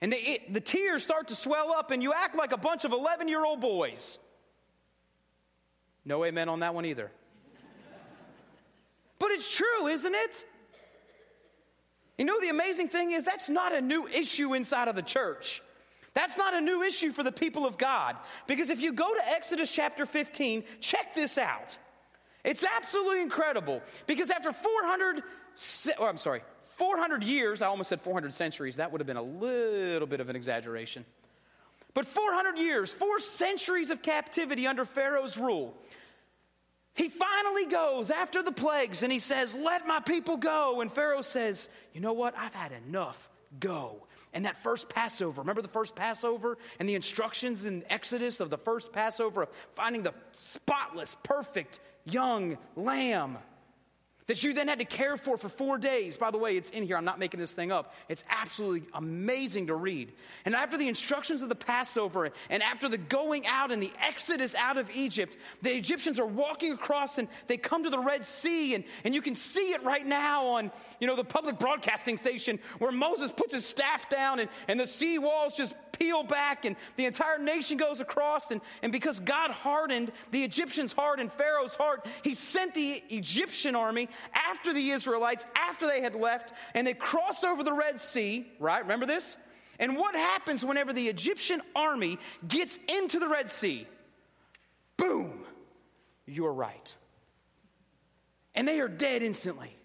And 0.00 0.12
the, 0.12 0.16
it, 0.16 0.52
the 0.52 0.60
tears 0.60 1.02
start 1.02 1.28
to 1.28 1.34
swell 1.34 1.72
up, 1.72 1.90
and 1.90 2.02
you 2.02 2.12
act 2.12 2.36
like 2.36 2.52
a 2.52 2.58
bunch 2.58 2.84
of 2.84 2.92
11 2.92 3.28
year 3.28 3.44
old 3.44 3.60
boys. 3.60 4.18
No 6.08 6.24
amen 6.24 6.48
on 6.48 6.60
that 6.60 6.74
one 6.74 6.86
either. 6.86 7.10
but 9.18 9.30
it's 9.30 9.54
true, 9.54 9.88
isn't 9.88 10.14
it? 10.14 10.44
You 12.16 12.24
know, 12.24 12.40
the 12.40 12.48
amazing 12.48 12.88
thing 12.88 13.12
is 13.12 13.24
that's 13.24 13.50
not 13.50 13.74
a 13.74 13.82
new 13.82 14.08
issue 14.08 14.54
inside 14.54 14.88
of 14.88 14.96
the 14.96 15.02
church. 15.02 15.62
That's 16.14 16.38
not 16.38 16.54
a 16.54 16.62
new 16.62 16.82
issue 16.82 17.12
for 17.12 17.22
the 17.22 17.30
people 17.30 17.66
of 17.66 17.76
God. 17.76 18.16
Because 18.46 18.70
if 18.70 18.80
you 18.80 18.94
go 18.94 19.14
to 19.14 19.28
Exodus 19.28 19.70
chapter 19.70 20.06
15, 20.06 20.64
check 20.80 21.14
this 21.14 21.36
out. 21.36 21.76
It's 22.42 22.64
absolutely 22.64 23.20
incredible. 23.20 23.82
Because 24.06 24.30
after 24.30 24.50
400, 24.50 25.22
oh, 25.98 26.06
I'm 26.06 26.16
sorry, 26.16 26.40
400 26.64 27.22
years, 27.22 27.60
I 27.60 27.66
almost 27.66 27.90
said 27.90 28.00
400 28.00 28.32
centuries, 28.32 28.76
that 28.76 28.92
would 28.92 29.02
have 29.02 29.06
been 29.06 29.18
a 29.18 29.22
little 29.22 30.08
bit 30.08 30.20
of 30.20 30.30
an 30.30 30.36
exaggeration. 30.36 31.04
But 31.94 32.06
400 32.06 32.58
years, 32.58 32.92
four 32.92 33.18
centuries 33.18 33.90
of 33.90 34.02
captivity 34.02 34.66
under 34.66 34.84
Pharaoh's 34.84 35.36
rule, 35.36 35.74
he 36.98 37.08
finally 37.08 37.66
goes 37.66 38.10
after 38.10 38.42
the 38.42 38.52
plagues 38.52 39.04
and 39.04 39.12
he 39.12 39.20
says, 39.20 39.54
Let 39.54 39.86
my 39.86 40.00
people 40.00 40.36
go. 40.36 40.80
And 40.80 40.92
Pharaoh 40.92 41.22
says, 41.22 41.68
You 41.94 42.00
know 42.00 42.12
what? 42.12 42.34
I've 42.36 42.54
had 42.54 42.72
enough. 42.86 43.30
Go. 43.60 44.04
And 44.34 44.44
that 44.44 44.56
first 44.56 44.88
Passover, 44.88 45.40
remember 45.40 45.62
the 45.62 45.68
first 45.68 45.94
Passover 45.94 46.58
and 46.78 46.88
the 46.88 46.96
instructions 46.96 47.64
in 47.64 47.82
Exodus 47.88 48.40
of 48.40 48.50
the 48.50 48.58
first 48.58 48.92
Passover 48.92 49.44
of 49.44 49.48
finding 49.72 50.02
the 50.02 50.12
spotless, 50.32 51.16
perfect 51.22 51.80
young 52.04 52.58
lamb 52.76 53.38
that 54.28 54.42
you 54.44 54.52
then 54.52 54.68
had 54.68 54.78
to 54.78 54.84
care 54.84 55.16
for 55.16 55.36
for 55.36 55.48
four 55.48 55.78
days. 55.78 56.16
By 56.16 56.30
the 56.30 56.38
way, 56.38 56.56
it's 56.56 56.70
in 56.70 56.84
here. 56.84 56.96
I'm 56.96 57.04
not 57.04 57.18
making 57.18 57.40
this 57.40 57.52
thing 57.52 57.72
up. 57.72 57.94
It's 58.08 58.24
absolutely 58.28 58.88
amazing 58.94 59.66
to 59.66 59.74
read. 59.74 60.12
And 60.44 60.54
after 60.54 60.76
the 60.76 60.86
instructions 60.86 61.42
of 61.42 61.48
the 61.48 61.54
Passover 61.54 62.30
and 62.50 62.62
after 62.62 62.88
the 62.88 62.98
going 62.98 63.46
out 63.46 63.72
and 63.72 63.82
the 63.82 63.92
exodus 64.00 64.54
out 64.54 64.76
of 64.76 64.90
Egypt, 64.94 65.36
the 65.62 65.74
Egyptians 65.74 66.20
are 66.20 66.26
walking 66.26 66.72
across 66.72 67.18
and 67.18 67.26
they 67.46 67.56
come 67.56 67.84
to 67.84 67.90
the 67.90 67.98
Red 67.98 68.26
Sea. 68.26 68.74
And, 68.74 68.84
and 69.02 69.14
you 69.14 69.22
can 69.22 69.34
see 69.34 69.72
it 69.72 69.82
right 69.82 70.04
now 70.04 70.44
on, 70.46 70.70
you 71.00 71.06
know, 71.06 71.16
the 71.16 71.24
public 71.24 71.58
broadcasting 71.58 72.18
station 72.18 72.58
where 72.78 72.92
Moses 72.92 73.32
puts 73.32 73.54
his 73.54 73.64
staff 73.64 74.10
down 74.10 74.40
and, 74.40 74.50
and 74.68 74.78
the 74.78 74.86
sea 74.86 75.18
walls 75.18 75.56
just 75.56 75.74
peel 75.98 76.22
back 76.22 76.64
and 76.64 76.76
the 76.96 77.06
entire 77.06 77.38
nation 77.38 77.76
goes 77.76 78.00
across. 78.00 78.50
And, 78.50 78.60
and 78.82 78.92
because 78.92 79.20
God 79.20 79.50
hardened 79.50 80.12
the 80.30 80.44
Egyptians' 80.44 80.92
heart 80.92 81.20
and 81.20 81.32
Pharaoh's 81.32 81.74
heart, 81.74 82.06
he 82.22 82.34
sent 82.34 82.74
the 82.74 83.02
Egyptian 83.10 83.74
army 83.74 84.08
after 84.34 84.72
the 84.72 84.90
Israelites, 84.90 85.46
after 85.56 85.86
they 85.86 86.00
had 86.00 86.14
left, 86.14 86.52
and 86.74 86.86
they 86.86 86.94
crossed 86.94 87.44
over 87.44 87.62
the 87.62 87.72
Red 87.72 88.00
Sea, 88.00 88.46
right? 88.58 88.82
Remember 88.82 89.06
this? 89.06 89.36
And 89.78 89.96
what 89.96 90.14
happens 90.14 90.64
whenever 90.64 90.92
the 90.92 91.08
Egyptian 91.08 91.62
army 91.76 92.18
gets 92.46 92.78
into 92.98 93.18
the 93.18 93.28
Red 93.28 93.50
Sea? 93.50 93.86
Boom! 94.96 95.44
You're 96.26 96.52
right. 96.52 96.96
And 98.54 98.66
they 98.66 98.80
are 98.80 98.88
dead 98.88 99.22
instantly. 99.22 99.77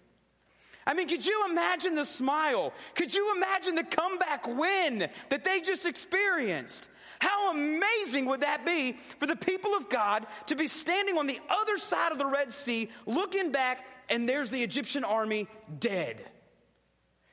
I 0.86 0.94
mean, 0.94 1.08
could 1.08 1.24
you 1.24 1.44
imagine 1.50 1.94
the 1.94 2.04
smile? 2.04 2.72
Could 2.94 3.14
you 3.14 3.34
imagine 3.36 3.74
the 3.74 3.84
comeback 3.84 4.46
win 4.46 5.08
that 5.30 5.44
they 5.44 5.60
just 5.60 5.86
experienced? 5.86 6.88
How 7.18 7.52
amazing 7.52 8.26
would 8.26 8.42
that 8.42 8.66
be 8.66 8.96
for 9.18 9.26
the 9.26 9.36
people 9.36 9.74
of 9.74 9.88
God 9.88 10.26
to 10.48 10.56
be 10.56 10.66
standing 10.66 11.16
on 11.16 11.26
the 11.26 11.40
other 11.48 11.78
side 11.78 12.12
of 12.12 12.18
the 12.18 12.26
Red 12.26 12.52
Sea, 12.52 12.90
looking 13.06 13.50
back, 13.50 13.86
and 14.10 14.28
there's 14.28 14.50
the 14.50 14.62
Egyptian 14.62 15.04
army 15.04 15.48
dead. 15.78 16.22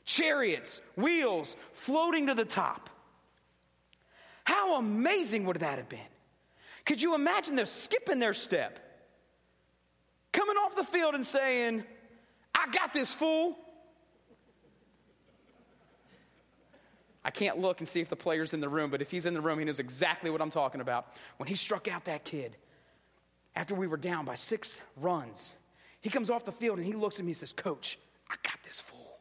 Chariots, 0.06 0.82
wheels 0.96 1.56
floating 1.74 2.28
to 2.28 2.36
the 2.36 2.46
top. 2.46 2.90
How 4.44 4.78
amazing 4.78 5.46
would 5.46 5.58
that 5.58 5.78
have 5.78 5.90
been? 5.90 6.00
Could 6.86 7.02
you 7.02 7.14
imagine 7.14 7.56
them 7.56 7.66
skipping 7.66 8.20
their 8.20 8.34
step, 8.34 8.80
coming 10.32 10.56
off 10.58 10.76
the 10.76 10.84
field 10.84 11.16
and 11.16 11.26
saying, 11.26 11.84
I 12.56 12.70
got 12.72 12.94
this 12.94 13.14
fool. 13.14 13.58
I 17.24 17.30
can't 17.30 17.60
look 17.60 17.80
and 17.80 17.88
see 17.88 18.02
if 18.02 18.10
the 18.10 18.16
player's 18.16 18.54
in 18.54 18.62
the 18.62 18.70
room, 18.70 18.90
but 18.90 19.02
if 19.02 19.12
he's 19.12 19.26
in 19.26 19.34
the 19.34 19.42
room, 19.42 19.60
he 19.60 19.66
knows 19.66 19.80
exactly 19.80 20.30
what 20.32 20.42
I'm 20.42 20.50
talking 20.50 20.82
about. 20.82 21.08
When 21.38 21.48
he 21.48 21.56
struck 21.56 21.88
out 21.88 22.06
that 22.06 22.26
kid, 22.26 22.58
after 23.56 23.76
we 23.76 23.86
were 23.86 23.98
down 23.98 24.26
by 24.26 24.36
six 24.36 24.82
runs, 24.98 25.54
he 26.00 26.10
comes 26.10 26.30
off 26.30 26.46
the 26.46 26.52
field 26.52 26.78
and 26.78 26.86
he 26.86 26.94
looks 26.94 27.20
at 27.20 27.26
me 27.26 27.32
and 27.32 27.38
says, 27.38 27.54
Coach, 27.54 28.00
I 28.30 28.36
got 28.44 28.58
this 28.64 28.82
fool. 28.82 29.20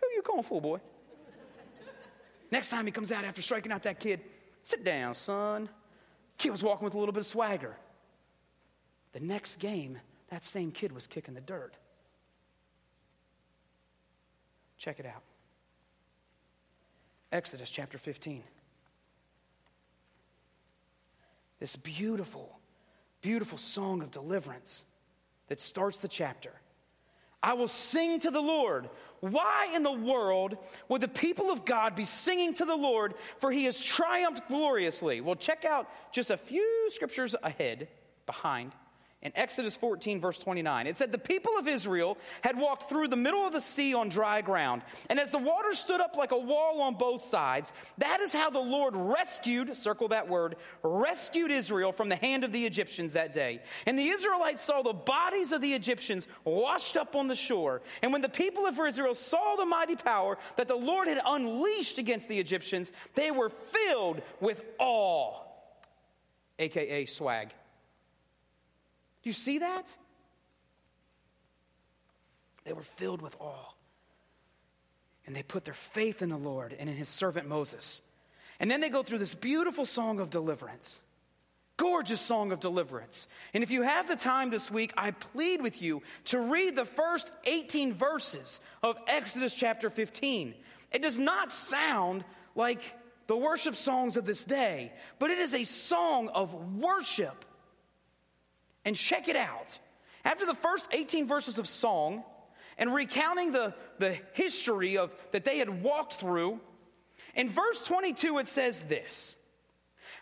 Who 0.00 0.06
you 0.14 0.22
calling 0.22 0.42
fool, 0.42 0.60
boy? 0.60 0.80
Next 2.50 2.70
time 2.70 2.84
he 2.84 2.90
comes 2.90 3.12
out 3.12 3.24
after 3.24 3.42
striking 3.42 3.70
out 3.70 3.84
that 3.84 4.00
kid, 4.00 4.20
sit 4.64 4.82
down, 4.84 5.14
son. 5.14 5.68
Kid 6.36 6.50
was 6.50 6.62
walking 6.62 6.84
with 6.84 6.94
a 6.94 6.98
little 6.98 7.12
bit 7.12 7.20
of 7.20 7.26
swagger. 7.26 7.76
The 9.12 9.20
next 9.20 9.60
game, 9.60 9.98
that 10.30 10.44
same 10.44 10.72
kid 10.72 10.92
was 10.92 11.06
kicking 11.06 11.34
the 11.34 11.40
dirt. 11.40 11.74
Check 14.78 14.98
it 14.98 15.06
out. 15.06 15.22
Exodus 17.32 17.70
chapter 17.70 17.98
15. 17.98 18.42
This 21.58 21.76
beautiful, 21.76 22.58
beautiful 23.20 23.58
song 23.58 24.02
of 24.02 24.10
deliverance 24.10 24.84
that 25.48 25.60
starts 25.60 25.98
the 25.98 26.08
chapter. 26.08 26.52
I 27.42 27.54
will 27.54 27.68
sing 27.68 28.20
to 28.20 28.30
the 28.30 28.40
Lord. 28.40 28.88
Why 29.20 29.72
in 29.74 29.82
the 29.82 29.92
world 29.92 30.56
would 30.88 31.00
the 31.00 31.08
people 31.08 31.50
of 31.50 31.64
God 31.64 31.94
be 31.94 32.04
singing 32.04 32.54
to 32.54 32.64
the 32.64 32.76
Lord 32.76 33.14
for 33.38 33.50
he 33.50 33.64
has 33.64 33.80
triumphed 33.80 34.48
gloriously? 34.48 35.20
Well, 35.20 35.36
check 35.36 35.64
out 35.64 35.88
just 36.12 36.30
a 36.30 36.36
few 36.36 36.88
scriptures 36.90 37.34
ahead, 37.42 37.88
behind 38.26 38.72
in 39.22 39.32
Exodus 39.34 39.76
14, 39.76 40.18
verse 40.18 40.38
29. 40.38 40.86
It 40.86 40.96
said, 40.96 41.12
The 41.12 41.18
people 41.18 41.58
of 41.58 41.68
Israel 41.68 42.16
had 42.40 42.56
walked 42.56 42.88
through 42.88 43.08
the 43.08 43.16
middle 43.16 43.46
of 43.46 43.52
the 43.52 43.60
sea 43.60 43.92
on 43.92 44.08
dry 44.08 44.40
ground. 44.40 44.80
And 45.10 45.20
as 45.20 45.30
the 45.30 45.38
water 45.38 45.74
stood 45.74 46.00
up 46.00 46.16
like 46.16 46.32
a 46.32 46.38
wall 46.38 46.80
on 46.80 46.94
both 46.94 47.22
sides, 47.24 47.74
that 47.98 48.20
is 48.20 48.32
how 48.32 48.48
the 48.48 48.58
Lord 48.58 48.94
rescued, 48.96 49.76
circle 49.76 50.08
that 50.08 50.28
word, 50.28 50.56
rescued 50.82 51.50
Israel 51.50 51.92
from 51.92 52.08
the 52.08 52.16
hand 52.16 52.44
of 52.44 52.52
the 52.52 52.64
Egyptians 52.64 53.12
that 53.12 53.34
day. 53.34 53.60
And 53.84 53.98
the 53.98 54.08
Israelites 54.08 54.62
saw 54.62 54.80
the 54.82 54.94
bodies 54.94 55.52
of 55.52 55.60
the 55.60 55.74
Egyptians 55.74 56.26
washed 56.44 56.96
up 56.96 57.14
on 57.14 57.28
the 57.28 57.34
shore. 57.34 57.82
And 58.02 58.12
when 58.12 58.22
the 58.22 58.28
people 58.30 58.66
of 58.66 58.80
Israel 58.80 59.14
saw 59.14 59.56
the 59.56 59.66
mighty 59.66 59.96
power 59.96 60.38
that 60.56 60.66
the 60.66 60.76
Lord 60.76 61.08
had 61.08 61.20
unleashed 61.26 61.98
against 61.98 62.26
the 62.28 62.38
Egyptians, 62.38 62.90
they 63.14 63.30
were 63.30 63.50
filled 63.50 64.22
with 64.40 64.64
awe, 64.78 65.42
aka 66.58 67.04
swag. 67.04 67.50
Do 69.22 69.28
you 69.28 69.34
see 69.34 69.58
that? 69.58 69.94
They 72.64 72.72
were 72.72 72.82
filled 72.82 73.22
with 73.22 73.36
awe. 73.40 73.74
And 75.26 75.36
they 75.36 75.42
put 75.42 75.64
their 75.64 75.74
faith 75.74 76.22
in 76.22 76.28
the 76.28 76.36
Lord 76.36 76.74
and 76.78 76.88
in 76.88 76.96
his 76.96 77.08
servant 77.08 77.46
Moses. 77.46 78.00
And 78.58 78.70
then 78.70 78.80
they 78.80 78.88
go 78.88 79.02
through 79.02 79.18
this 79.18 79.34
beautiful 79.34 79.86
song 79.86 80.20
of 80.20 80.30
deliverance. 80.30 81.00
Gorgeous 81.76 82.20
song 82.20 82.52
of 82.52 82.60
deliverance. 82.60 83.26
And 83.54 83.62
if 83.62 83.70
you 83.70 83.82
have 83.82 84.06
the 84.06 84.16
time 84.16 84.50
this 84.50 84.70
week, 84.70 84.92
I 84.96 85.12
plead 85.12 85.62
with 85.62 85.80
you 85.80 86.02
to 86.26 86.40
read 86.40 86.76
the 86.76 86.84
first 86.84 87.30
18 87.44 87.94
verses 87.94 88.60
of 88.82 88.98
Exodus 89.06 89.54
chapter 89.54 89.88
15. 89.88 90.54
It 90.92 91.02
does 91.02 91.18
not 91.18 91.52
sound 91.52 92.24
like 92.54 92.82
the 93.28 93.36
worship 93.36 93.76
songs 93.76 94.16
of 94.16 94.26
this 94.26 94.44
day, 94.44 94.92
but 95.18 95.30
it 95.30 95.38
is 95.38 95.54
a 95.54 95.64
song 95.64 96.28
of 96.28 96.52
worship. 96.76 97.44
And 98.84 98.96
check 98.96 99.28
it 99.28 99.36
out. 99.36 99.78
After 100.24 100.46
the 100.46 100.54
first 100.54 100.88
18 100.92 101.26
verses 101.26 101.58
of 101.58 101.66
song 101.66 102.24
and 102.78 102.94
recounting 102.94 103.52
the, 103.52 103.74
the 103.98 104.16
history 104.32 104.96
of 104.96 105.14
that 105.32 105.44
they 105.44 105.58
had 105.58 105.82
walked 105.82 106.14
through, 106.14 106.60
in 107.34 107.48
verse 107.48 107.84
22 107.84 108.38
it 108.38 108.48
says 108.48 108.84
this. 108.84 109.36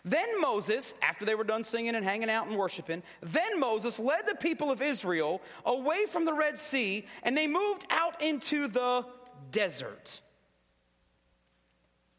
Then 0.05 0.39
Moses, 0.39 0.95
after 1.01 1.25
they 1.25 1.35
were 1.35 1.43
done 1.43 1.63
singing 1.63 1.95
and 1.95 2.05
hanging 2.05 2.29
out 2.29 2.47
and 2.47 2.55
worshiping, 2.55 3.03
then 3.21 3.59
Moses 3.59 3.99
led 3.99 4.27
the 4.27 4.35
people 4.35 4.71
of 4.71 4.81
Israel 4.81 5.41
away 5.65 6.05
from 6.05 6.25
the 6.25 6.33
Red 6.33 6.57
Sea 6.57 7.05
and 7.23 7.35
they 7.35 7.47
moved 7.47 7.85
out 7.89 8.21
into 8.21 8.67
the 8.67 9.05
desert. 9.51 10.21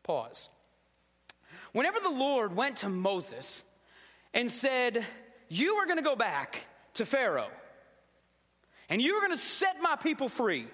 Pause. 0.02 0.48
Whenever 1.72 2.00
the 2.00 2.10
Lord 2.10 2.54
went 2.54 2.78
to 2.78 2.88
Moses 2.88 3.62
and 4.34 4.50
said, 4.50 5.04
You 5.50 5.74
are 5.74 5.84
going 5.84 5.98
to 5.98 6.02
go 6.02 6.16
back 6.16 6.64
to 6.94 7.04
Pharaoh 7.04 7.50
and 8.88 9.02
you 9.02 9.16
are 9.16 9.20
going 9.20 9.32
to 9.32 9.36
set 9.36 9.82
my 9.82 9.96
people 9.96 10.28
free, 10.28 10.66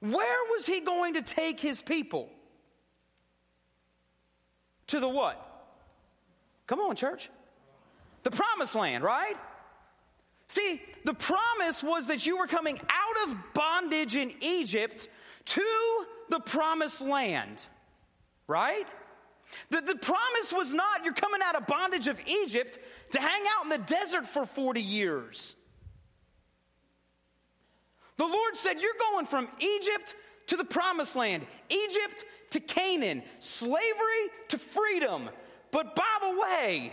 where 0.00 0.50
was 0.50 0.66
he 0.66 0.80
going 0.80 1.14
to 1.14 1.22
take 1.22 1.60
his 1.60 1.80
people? 1.82 2.28
To 4.88 4.98
the 4.98 5.08
what? 5.08 5.38
Come 6.66 6.80
on, 6.80 6.96
church. 6.96 7.30
The 8.22 8.30
promised 8.30 8.74
land, 8.74 9.04
right? 9.04 9.36
See, 10.48 10.80
the 11.04 11.14
promise 11.14 11.82
was 11.82 12.06
that 12.06 12.26
you 12.26 12.38
were 12.38 12.46
coming 12.46 12.78
out 12.78 13.28
of 13.28 13.36
bondage 13.52 14.16
in 14.16 14.32
Egypt 14.40 15.08
to 15.44 16.06
the 16.30 16.40
promised 16.40 17.02
land, 17.02 17.66
right? 18.46 18.86
The, 19.70 19.80
the 19.80 19.96
promise 19.96 20.52
was 20.52 20.72
not 20.72 21.04
you're 21.04 21.14
coming 21.14 21.40
out 21.44 21.56
of 21.56 21.66
bondage 21.66 22.08
of 22.08 22.20
Egypt 22.26 22.78
to 23.10 23.20
hang 23.20 23.42
out 23.56 23.64
in 23.64 23.70
the 23.70 23.78
desert 23.78 24.26
for 24.26 24.46
40 24.46 24.80
years. 24.80 25.56
The 28.16 28.26
Lord 28.26 28.56
said, 28.56 28.80
You're 28.80 28.92
going 29.12 29.26
from 29.26 29.48
Egypt 29.60 30.14
to 30.48 30.56
the 30.56 30.64
promised 30.64 31.16
land, 31.16 31.46
Egypt 31.70 32.24
to 32.50 32.60
Canaan, 32.60 33.22
slavery 33.38 34.28
to 34.48 34.58
freedom. 34.58 35.28
But 35.70 35.96
by 35.96 36.18
the 36.20 36.38
way, 36.40 36.92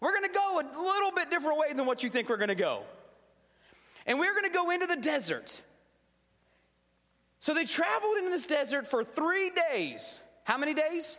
we're 0.00 0.12
going 0.12 0.24
to 0.24 0.34
go 0.34 0.60
a 0.60 0.64
little 0.80 1.12
bit 1.12 1.30
different 1.30 1.58
way 1.58 1.72
than 1.74 1.86
what 1.86 2.02
you 2.02 2.10
think 2.10 2.28
we're 2.28 2.38
going 2.38 2.48
to 2.48 2.54
go. 2.54 2.82
And 4.06 4.18
we're 4.18 4.32
going 4.32 4.50
to 4.50 4.56
go 4.56 4.70
into 4.70 4.86
the 4.86 4.96
desert. 4.96 5.60
So 7.38 7.54
they 7.54 7.64
traveled 7.64 8.16
into 8.16 8.30
this 8.30 8.46
desert 8.46 8.86
for 8.86 9.04
three 9.04 9.50
days. 9.70 10.20
How 10.44 10.58
many 10.58 10.74
days? 10.74 11.18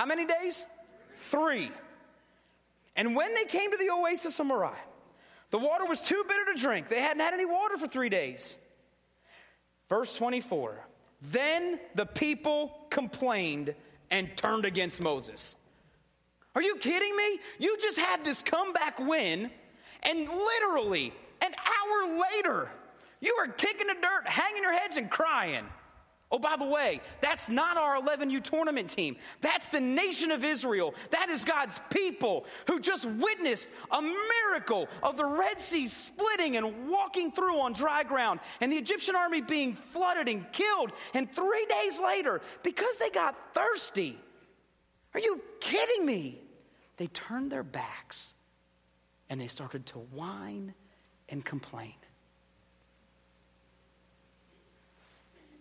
How 0.00 0.06
many 0.06 0.24
days? 0.24 0.64
Three. 1.18 1.70
And 2.96 3.14
when 3.14 3.34
they 3.34 3.44
came 3.44 3.70
to 3.70 3.76
the 3.76 3.90
oasis 3.90 4.40
of 4.40 4.46
Marah, 4.46 4.72
the 5.50 5.58
water 5.58 5.84
was 5.84 6.00
too 6.00 6.24
bitter 6.26 6.54
to 6.54 6.58
drink. 6.58 6.88
They 6.88 7.00
hadn't 7.00 7.20
had 7.20 7.34
any 7.34 7.44
water 7.44 7.76
for 7.76 7.86
three 7.86 8.08
days. 8.08 8.56
Verse 9.90 10.16
24 10.16 10.82
Then 11.20 11.78
the 11.96 12.06
people 12.06 12.86
complained 12.88 13.74
and 14.10 14.34
turned 14.38 14.64
against 14.64 15.02
Moses. 15.02 15.54
Are 16.54 16.62
you 16.62 16.76
kidding 16.76 17.14
me? 17.14 17.38
You 17.58 17.76
just 17.76 17.98
had 17.98 18.24
this 18.24 18.40
comeback 18.40 18.98
win, 19.00 19.50
and 20.04 20.18
literally 20.18 21.12
an 21.42 21.52
hour 21.52 22.22
later, 22.34 22.70
you 23.20 23.36
were 23.38 23.52
kicking 23.52 23.88
the 23.88 23.96
dirt, 24.00 24.26
hanging 24.26 24.62
your 24.62 24.72
heads, 24.72 24.96
and 24.96 25.10
crying. 25.10 25.66
Oh, 26.32 26.38
by 26.38 26.56
the 26.56 26.64
way, 26.64 27.00
that's 27.20 27.48
not 27.48 27.76
our 27.76 28.00
11U 28.00 28.42
tournament 28.44 28.88
team. 28.88 29.16
That's 29.40 29.68
the 29.68 29.80
nation 29.80 30.30
of 30.30 30.44
Israel. 30.44 30.94
That 31.10 31.28
is 31.28 31.44
God's 31.44 31.80
people 31.90 32.46
who 32.68 32.78
just 32.78 33.04
witnessed 33.04 33.66
a 33.90 34.00
miracle 34.00 34.88
of 35.02 35.16
the 35.16 35.24
Red 35.24 35.60
Sea 35.60 35.88
splitting 35.88 36.56
and 36.56 36.88
walking 36.88 37.32
through 37.32 37.58
on 37.58 37.72
dry 37.72 38.04
ground 38.04 38.38
and 38.60 38.70
the 38.70 38.76
Egyptian 38.76 39.16
army 39.16 39.40
being 39.40 39.74
flooded 39.74 40.28
and 40.28 40.50
killed. 40.52 40.92
And 41.14 41.30
three 41.30 41.66
days 41.66 41.98
later, 41.98 42.40
because 42.62 42.96
they 42.98 43.10
got 43.10 43.52
thirsty, 43.52 44.16
are 45.14 45.20
you 45.20 45.40
kidding 45.58 46.06
me? 46.06 46.40
They 46.96 47.08
turned 47.08 47.50
their 47.50 47.64
backs 47.64 48.34
and 49.28 49.40
they 49.40 49.48
started 49.48 49.86
to 49.86 49.98
whine 49.98 50.74
and 51.28 51.44
complain. 51.44 51.94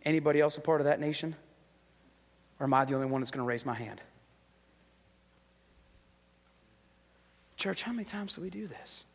Anybody 0.06 0.40
else 0.40 0.58
a 0.58 0.62
part 0.62 0.82
of 0.82 0.86
that 0.86 1.00
nation? 1.00 1.36
Or 2.60 2.66
am 2.66 2.74
I 2.74 2.86
the 2.86 2.96
only 2.96 3.08
one 3.08 3.22
that's 3.22 3.32
going 3.32 3.44
to 3.44 3.48
raise 3.48 3.66
my 3.66 3.74
hand? 3.74 4.02
Church, 7.58 7.82
how 7.82 7.92
many 7.92 8.06
times 8.06 8.36
do 8.36 8.42
we 8.42 8.50
do 8.50 8.68
this? 8.68 9.06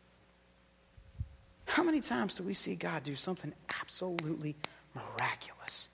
How 1.65 1.83
many 1.83 1.99
times 1.99 2.35
do 2.35 2.43
we 2.43 2.53
see 2.53 2.75
God 2.75 3.03
do 3.03 3.15
something 3.15 3.51
absolutely 3.81 4.55
miraculous? 4.93 5.89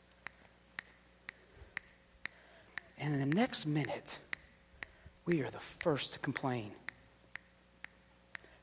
And 2.99 3.13
in 3.13 3.29
the 3.29 3.35
next 3.35 3.65
minute, 3.65 4.19
we 5.25 5.41
are 5.41 5.49
the 5.49 5.59
first 5.59 6.13
to 6.13 6.19
complain 6.19 6.71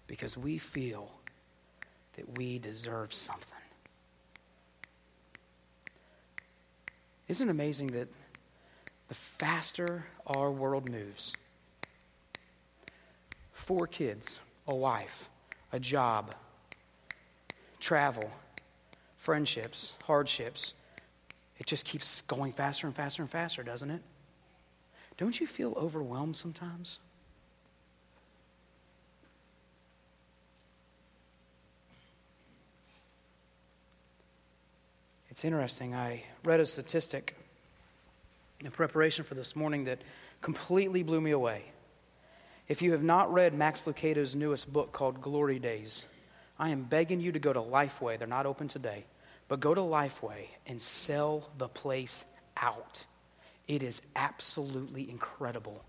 because 0.07 0.37
we 0.37 0.59
feel 0.59 1.11
that 2.17 2.39
we 2.39 2.59
deserve 2.59 3.13
something. 3.13 3.58
Isn't 7.29 7.49
it 7.49 7.51
amazing 7.51 7.89
that 7.89 8.09
the 9.09 9.15
faster 9.15 10.07
our 10.27 10.51
world 10.51 10.91
moves, 10.91 11.35
four 13.53 13.87
kids, 13.87 14.41
a 14.67 14.75
wife, 14.75 15.29
a 15.73 15.79
job, 15.79 16.35
travel, 17.81 18.31
friendships, 19.19 19.93
hardships, 20.05 20.73
it 21.59 21.67
just 21.67 21.85
keeps 21.85 22.23
going 22.23 22.53
faster 22.53 22.87
and 22.87 22.97
faster 22.97 23.21
and 23.21 23.31
faster, 23.31 23.63
doesn't 23.63 23.91
it? 23.91 24.03
Don't 25.19 25.39
you 25.39 25.47
feel 25.47 25.75
overwhelmed 25.77 26.37
sometimes? 26.37 26.99
It's 35.39 35.45
interesting. 35.45 35.95
I 35.95 36.25
read 36.43 36.59
a 36.59 36.67
statistic 36.67 37.37
in 38.59 38.73
preparation 38.73 39.25
for 39.25 39.37
this 39.37 39.55
morning 39.55 39.85
that 39.85 40.01
completely 40.43 41.05
blew 41.05 41.21
me 41.21 41.31
away. 41.31 41.63
If 42.67 42.83
you 42.83 42.91
have 42.91 43.05
not 43.05 43.33
read 43.33 43.55
Max 43.55 43.87
Lucado's 43.87 44.35
newest 44.35 44.73
book 44.73 44.91
called 44.91 45.21
Glory 45.21 45.61
Days, 45.61 46.07
I 46.59 46.71
am 46.71 46.83
begging 46.83 47.21
you 47.21 47.31
to 47.31 47.39
go 47.39 47.53
to 47.53 47.61
Lifeway. 47.61 48.19
They're 48.19 48.27
not 48.27 48.47
open 48.47 48.67
today, 48.67 49.05
but 49.47 49.61
go 49.61 49.73
to 49.73 49.81
Lifeway 49.81 50.47
and 50.67 50.83
sell 50.83 51.49
the 51.57 51.69
place 51.69 52.25
out. 52.57 53.07
It 53.69 53.85
is 53.85 54.03
absolutely 54.17 55.09
incredible. 55.09 55.85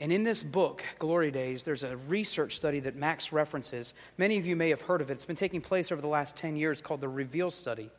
And 0.00 0.12
in 0.12 0.22
this 0.22 0.42
book, 0.42 0.84
Glory 0.98 1.30
Days, 1.30 1.64
there's 1.64 1.82
a 1.82 1.96
research 1.96 2.56
study 2.56 2.80
that 2.80 2.94
Max 2.94 3.32
references. 3.32 3.94
Many 4.16 4.38
of 4.38 4.46
you 4.46 4.54
may 4.54 4.68
have 4.70 4.82
heard 4.82 5.00
of 5.00 5.10
it. 5.10 5.14
It's 5.14 5.24
been 5.24 5.34
taking 5.34 5.60
place 5.60 5.90
over 5.90 6.00
the 6.00 6.08
last 6.08 6.36
10 6.36 6.56
years 6.56 6.80
called 6.80 7.00
the 7.00 7.08
Reveal 7.08 7.50
Study. 7.50 7.90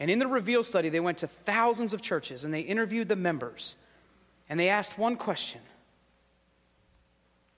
And 0.00 0.10
in 0.10 0.18
the 0.18 0.26
Reveal 0.26 0.64
Study, 0.64 0.88
they 0.88 1.00
went 1.00 1.18
to 1.18 1.26
thousands 1.26 1.92
of 1.92 2.00
churches 2.00 2.44
and 2.44 2.54
they 2.54 2.60
interviewed 2.60 3.08
the 3.08 3.16
members. 3.16 3.76
And 4.48 4.58
they 4.58 4.70
asked 4.70 4.98
one 4.98 5.16
question 5.16 5.60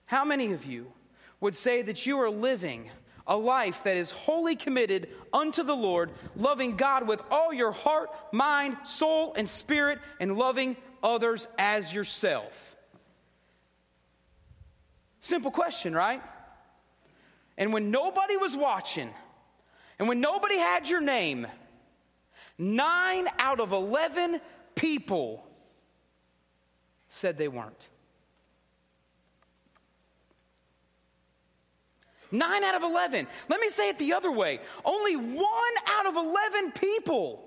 How 0.07 0.25
many 0.25 0.53
of 0.53 0.65
you 0.65 0.93
would 1.41 1.55
say 1.55 1.83
that 1.83 2.07
you 2.07 2.19
are 2.19 2.31
living 2.31 2.91
a 3.29 3.37
life 3.37 3.85
that 3.85 3.97
is 3.97 4.11
wholly 4.11 4.57
committed 4.57 5.09
unto 5.33 5.63
the 5.63 5.75
Lord, 5.77 6.11
loving 6.37 6.77
God 6.77 7.09
with 7.09 7.23
all 7.31 7.53
your 7.53 7.73
heart, 7.73 8.11
mind, 8.33 8.77
soul, 8.85 9.35
and 9.37 9.49
spirit, 9.49 9.99
and 10.21 10.37
loving 10.37 10.77
others 11.03 11.47
as 11.57 11.93
yourself? 11.93 12.76
Simple 15.27 15.51
question, 15.51 15.93
right? 15.93 16.23
And 17.59 17.73
when 17.73 17.91
nobody 17.91 18.37
was 18.37 18.57
watching, 18.57 19.11
and 19.99 20.07
when 20.07 20.21
nobody 20.21 20.57
had 20.57 20.89
your 20.89 21.01
name, 21.01 21.49
nine 22.59 23.27
out 23.37 23.59
of 23.59 23.73
11 23.73 24.41
people 24.77 25.45
said 27.09 27.39
they 27.39 27.49
weren't. 27.49 27.89
Nine 32.31 32.63
out 32.63 32.77
of 32.77 32.85
11. 32.85 33.27
Let 33.49 33.61
me 33.61 33.69
say 33.69 33.89
it 33.89 33.99
the 33.99 34.13
other 34.13 34.31
way. 34.31 34.61
Only 34.85 35.17
one 35.17 35.75
out 35.89 36.07
of 36.07 36.15
11 36.15 36.71
people, 36.71 37.45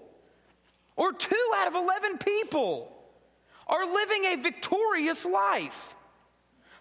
or 0.97 1.13
two 1.13 1.51
out 1.55 1.69
of 1.69 1.75
11 1.75 2.17
people 2.17 2.93
are 3.67 3.85
living 3.85 4.25
a 4.25 4.35
victorious 4.35 5.23
life. 5.23 5.95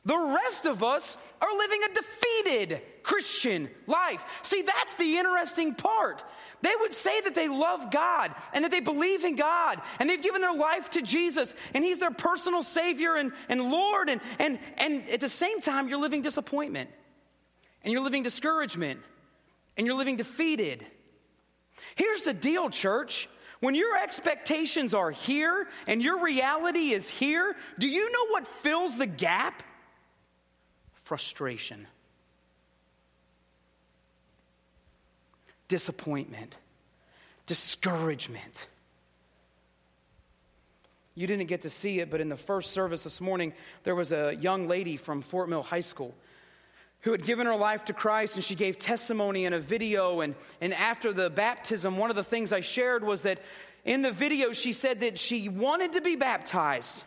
The 0.09 0.39
rest 0.43 0.65
of 0.65 0.83
us 0.83 1.19
are 1.43 1.55
living 1.55 1.81
a 1.85 1.95
defeated 1.95 2.81
Christian 3.03 3.69
life. 3.87 4.25
See, 4.43 4.63
that's 4.63 4.95
the 4.95 5.19
interesting 5.19 5.75
part. 5.75 6.23
They 6.63 6.73
would 6.81 6.95
say 6.95 7.21
that 7.21 7.35
they 7.35 7.47
love 7.47 7.91
God 7.91 8.35
and 8.55 8.65
that 8.65 8.71
they 8.71 8.81
believe 8.81 9.25
in 9.25 9.37
God 9.37 9.79
and 10.01 10.09
they've 10.09 10.23
given 10.23 10.41
their 10.41 10.55
life 10.55 10.89
to 10.93 11.03
Jesus 11.03 11.55
and 11.75 11.85
He's 11.85 11.99
their 11.99 12.11
personal 12.11 12.63
Savior 12.63 13.17
and, 13.17 13.33
and 13.51 13.71
Lord. 13.71 14.09
And, 14.09 14.23
and, 14.39 14.59
and 14.79 15.07
at 15.11 15.21
the 15.21 15.29
same 15.29 15.61
time, 15.61 15.91
you're 15.91 15.99
living 15.99 16.23
disappointment 16.23 16.89
and 17.85 17.93
you're 17.93 18.03
living 18.03 18.23
discouragement 18.23 19.01
and 19.77 19.87
you're 19.87 19.97
living 19.97 20.17
defeated. 20.17 20.87
Here's 21.97 22.23
the 22.23 22.33
deal, 22.33 22.71
church. 22.71 23.29
When 23.61 23.75
your 23.75 23.95
expectations 23.99 24.95
are 24.95 25.11
here 25.11 25.69
and 25.87 26.01
your 26.03 26.25
reality 26.25 26.93
is 26.93 27.11
here, 27.11 27.57
do 27.79 27.87
you 27.87 28.11
know 28.11 28.29
what 28.29 28.47
fills 28.47 28.97
the 28.97 29.07
gap? 29.07 29.65
Frustration, 31.09 31.87
disappointment, 35.69 36.55
discouragement. 37.47 38.67
You 41.15 41.27
didn't 41.27 41.47
get 41.47 41.63
to 41.63 41.71
see 41.71 42.01
it, 42.01 42.11
but 42.11 42.21
in 42.21 42.29
the 42.29 42.37
first 42.37 42.73
service 42.73 43.05
this 43.05 43.23
morning, 43.23 43.55
there 43.85 43.95
was 43.95 44.13
a 44.13 44.35
young 44.35 44.69
lady 44.69 44.99
from 44.99 45.23
Fort 45.23 45.49
Mill 45.49 45.63
High 45.63 45.81
School 45.81 46.15
who 47.01 47.13
had 47.13 47.25
given 47.25 47.47
her 47.47 47.57
life 47.57 47.87
to 47.87 47.95
Christ, 47.95 48.35
and 48.35 48.45
she 48.45 48.55
gave 48.55 48.79
testimony 48.79 49.47
in 49.47 49.55
a 49.55 49.61
video. 49.61 50.21
And, 50.21 50.35
and 50.61 50.75
after 50.75 51.15
the 51.15 51.31
baptism, 51.31 51.97
one 51.97 52.11
of 52.11 52.17
the 52.17 52.23
things 52.23 52.53
I 52.53 52.61
shared 52.61 53.03
was 53.03 53.23
that 53.23 53.41
in 53.87 54.03
the 54.03 54.13
video, 54.13 54.53
she 54.53 54.75
said 54.75 55.01
that 55.01 55.19
she 55.19 55.49
wanted 55.49 55.95
to 55.95 56.03
be 56.03 56.17
baptized 56.17 57.03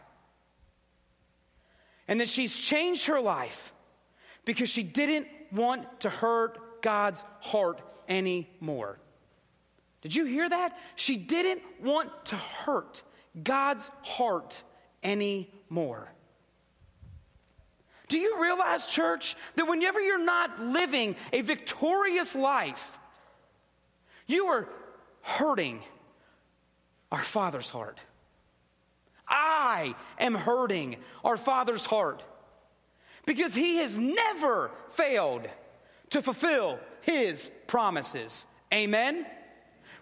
and 2.08 2.20
that 2.20 2.30
she's 2.30 2.56
changed 2.56 3.06
her 3.06 3.22
life 3.22 3.74
because 4.46 4.70
she 4.70 4.84
didn't 4.84 5.28
want 5.52 6.02
to 6.02 6.10
hurt 6.10 6.82
God's 6.82 7.24
heart 7.40 7.82
anymore. 8.08 9.00
Did 10.02 10.16
you 10.16 10.26
hear 10.26 10.50
that? 10.50 10.78
She 10.96 11.16
didn't 11.18 11.62
want 11.82 12.10
to 12.26 12.36
hurt 12.36 13.04
God's 13.42 13.90
heart 14.02 14.64
anymore. 15.04 16.12
Do 18.08 18.18
you 18.18 18.42
realize, 18.42 18.88
church, 18.88 19.38
that 19.56 19.68
whenever 19.68 20.02
you're 20.02 20.24
not 20.24 20.60
living 20.60 21.16
a 21.32 21.42
victorious 21.42 22.36
life, 22.36 22.98
you 24.28 24.48
are 24.48 24.68
hurting 25.22 25.82
our 27.12 27.22
Father's 27.22 27.70
heart? 27.70 28.00
I 29.30 29.96
am 30.20 30.36
hurting 30.36 30.98
our 31.24 31.38
Father's 31.38 31.86
heart 31.86 32.22
because 33.26 33.56
He 33.56 33.78
has 33.78 33.98
never 33.98 34.72
failed 34.90 35.48
to 36.12 36.22
fulfill 36.22 36.80
His 37.02 37.52
promises. 37.68 38.46
Amen? 38.74 39.26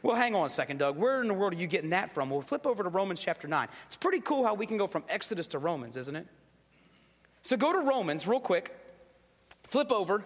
Well, 0.02 0.16
hang 0.16 0.34
on 0.34 0.46
a 0.46 0.50
second, 0.50 0.78
Doug. 0.78 0.98
Where 0.98 1.20
in 1.22 1.28
the 1.28 1.34
world 1.34 1.54
are 1.54 1.58
you 1.58 1.68
getting 1.68 1.90
that 1.90 2.12
from? 2.12 2.30
Well, 2.30 2.42
flip 2.42 2.66
over 2.66 2.84
to 2.84 2.90
Romans 2.90 3.20
chapter 3.20 3.48
9. 3.48 3.68
It's 3.88 3.98
pretty 3.98 4.22
cool 4.22 4.46
how 4.46 4.54
we 4.54 4.66
can 4.66 4.78
go 4.78 4.88
from 4.88 5.04
Exodus 5.10 5.48
to 5.48 5.60
Romans, 5.60 5.98
isn't 5.98 6.16
it? 6.16 6.26
So 7.44 7.58
go 7.58 7.74
to 7.74 7.80
Romans 7.80 8.28
real 8.28 8.40
quick, 8.40 8.76
flip 9.64 9.92
over. 9.92 10.24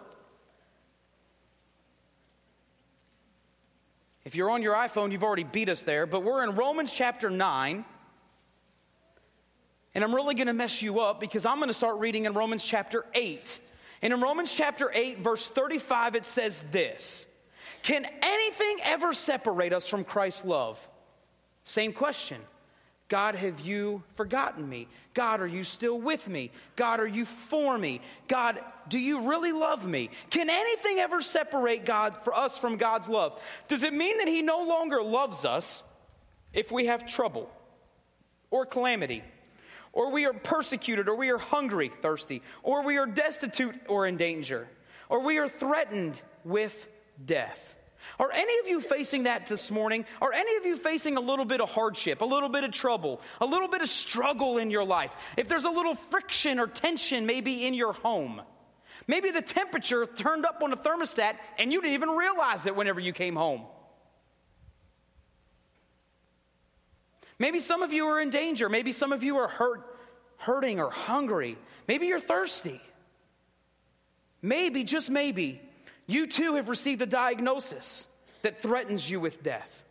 If 4.26 4.36
you're 4.36 4.50
on 4.50 4.62
your 4.62 4.76
iPhone, 4.76 5.12
you've 5.12 5.24
already 5.24 5.44
beat 5.44 5.70
us 5.70 5.84
there, 5.84 6.06
but 6.06 6.24
we're 6.24 6.44
in 6.44 6.56
Romans 6.56 6.94
chapter 6.94 7.30
9. 7.30 7.86
And 9.96 10.04
I'm 10.04 10.14
really 10.14 10.36
going 10.36 10.48
to 10.48 10.54
mess 10.54 10.82
you 10.82 11.00
up 11.00 11.20
because 11.20 11.46
I'm 11.46 11.58
going 11.58 11.68
to 11.68 11.74
start 11.74 12.00
reading 12.00 12.26
in 12.26 12.34
Romans 12.34 12.64
chapter 12.64 13.06
8. 13.14 13.60
And 14.02 14.12
in 14.12 14.22
Romans 14.22 14.54
chapter 14.54 14.92
8, 14.94 15.20
verse 15.20 15.48
35, 15.48 16.16
it 16.16 16.26
says 16.26 16.60
this 16.72 17.26
Can 17.84 18.06
anything 18.22 18.78
ever 18.84 19.14
separate 19.14 19.74
us 19.74 19.88
from 19.88 20.04
Christ's 20.04 20.46
love? 20.46 20.88
Same 21.64 21.94
question. 21.94 22.40
God, 23.08 23.36
have 23.36 23.60
you 23.60 24.02
forgotten 24.16 24.68
me? 24.68 24.88
God, 25.14 25.42
are 25.42 25.48
you 25.48 25.64
still 25.64 26.00
with 26.00 26.28
me? 26.28 26.52
God, 26.76 27.00
are 27.00 27.08
you 27.08 27.26
for 27.26 27.78
me? 27.78 28.02
God, 28.28 28.60
do 28.88 28.98
you 28.98 29.30
really 29.30 29.52
love 29.52 29.86
me? 29.86 30.10
Can 30.32 30.50
anything 30.50 30.98
ever 30.98 31.22
separate 31.22 31.86
God 31.86 32.18
for 32.24 32.34
us 32.34 32.58
from 32.58 32.78
God's 32.78 33.10
love? 33.10 33.40
Does 33.68 33.84
it 33.84 33.94
mean 33.94 34.18
that 34.18 34.28
he 34.28 34.42
no 34.42 34.64
longer 34.64 35.04
loves 35.04 35.46
us 35.46 35.84
if 36.54 36.72
we 36.72 36.88
have 36.88 37.06
trouble 37.06 37.52
or 38.50 38.66
calamity? 38.66 39.22
Or 39.94 40.12
we 40.12 40.26
are 40.26 40.34
persecuted, 40.34 41.08
or 41.08 41.16
we 41.16 41.30
are 41.30 41.38
hungry, 41.38 41.92
thirsty, 42.02 42.42
or 42.64 42.84
we 42.84 42.98
are 42.98 43.06
destitute 43.06 43.76
or 43.88 44.08
in 44.08 44.18
danger, 44.18 44.68
or 45.08 45.22
we 45.22 45.38
are 45.38 45.48
threatened 45.48 46.20
with 46.44 46.88
death. 47.24 47.76
Are 48.20 48.32
any 48.32 48.60
of 48.60 48.68
you 48.68 48.80
facing 48.80 49.24
that 49.24 49.46
this 49.46 49.72
morning? 49.72 50.06
Are 50.22 50.34
any 50.34 50.58
of 50.58 50.66
you 50.66 50.78
facing 50.78 51.16
a 51.16 51.22
little 51.22 51.46
bit 51.46 51.62
of 51.62 51.70
hardship, 51.70 52.22
a 52.22 52.26
little 52.26 52.50
bit 52.50 52.64
of 52.64 52.72
trouble, 52.72 53.22
a 53.40 53.46
little 53.46 53.68
bit 53.68 53.82
of 53.82 53.88
struggle 53.88 54.58
in 54.58 54.70
your 54.70 54.84
life? 54.84 55.12
If 55.38 55.48
there's 55.48 55.66
a 55.66 55.70
little 55.70 55.96
friction 55.96 56.60
or 56.60 56.68
tension 56.68 57.26
maybe 57.26 57.66
in 57.66 57.74
your 57.74 57.94
home, 57.94 58.42
maybe 59.08 59.32
the 59.32 59.42
temperature 59.42 60.06
turned 60.06 60.46
up 60.46 60.62
on 60.62 60.72
the 60.72 60.78
thermostat 60.78 61.36
and 61.58 61.72
you 61.72 61.82
didn't 61.82 61.94
even 61.94 62.10
realize 62.10 62.66
it 62.66 62.76
whenever 62.76 63.00
you 63.00 63.14
came 63.14 63.36
home. 63.36 63.62
Maybe 67.40 67.60
some 67.60 67.82
of 67.82 67.94
you 67.94 68.08
are 68.08 68.20
in 68.20 68.30
danger. 68.30 68.70
Maybe 68.70 68.92
some 68.92 69.12
of 69.12 69.24
you 69.24 69.38
are 69.38 69.48
hurt, 69.48 69.82
hurting 70.38 70.80
or 70.80 70.90
hungry. 70.90 71.58
Maybe 71.88 72.08
you're 72.08 72.20
thirsty. 72.20 72.82
Maybe, 74.42 74.84
just 74.84 75.10
maybe, 75.10 75.62
you 76.06 76.28
too 76.28 76.56
have 76.56 76.70
received 76.70 77.02
a 77.02 77.06
diagnosis 77.06 78.08
that 78.42 78.62
threatens 78.62 79.10
you 79.10 79.20
with 79.20 79.42
death. 79.42 79.86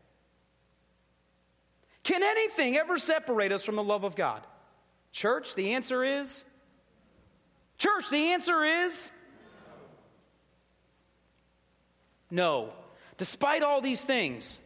Can 2.02 2.22
anything 2.22 2.76
ever 2.76 2.98
separate 2.98 3.52
us 3.52 3.64
from 3.64 3.76
the 3.76 3.82
love 3.82 4.04
of 4.04 4.14
God? 4.16 4.42
Church, 5.12 5.54
the 5.54 5.74
answer 5.74 6.02
is 6.04 6.44
Church, 7.78 8.10
the 8.10 8.32
answer 8.32 8.62
is 8.62 9.10
no. 12.30 12.70
Despite 13.18 13.62
all 13.62 13.80
these 13.80 14.02
things, 14.02 14.60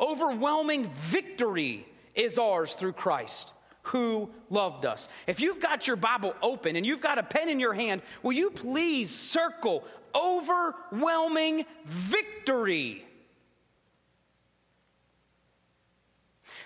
overwhelming 0.00 0.90
victory 0.90 1.86
is 2.16 2.38
ours 2.38 2.74
through 2.74 2.92
Christ 2.92 3.52
who 3.82 4.30
loved 4.50 4.84
us. 4.84 5.08
If 5.28 5.40
you've 5.40 5.60
got 5.60 5.86
your 5.86 5.96
Bible 5.96 6.34
open 6.42 6.74
and 6.74 6.84
you've 6.84 7.00
got 7.00 7.18
a 7.18 7.22
pen 7.22 7.48
in 7.48 7.60
your 7.60 7.72
hand, 7.72 8.02
will 8.22 8.32
you 8.32 8.50
please 8.50 9.14
circle 9.14 9.84
overwhelming 10.16 11.64
victory. 11.84 13.04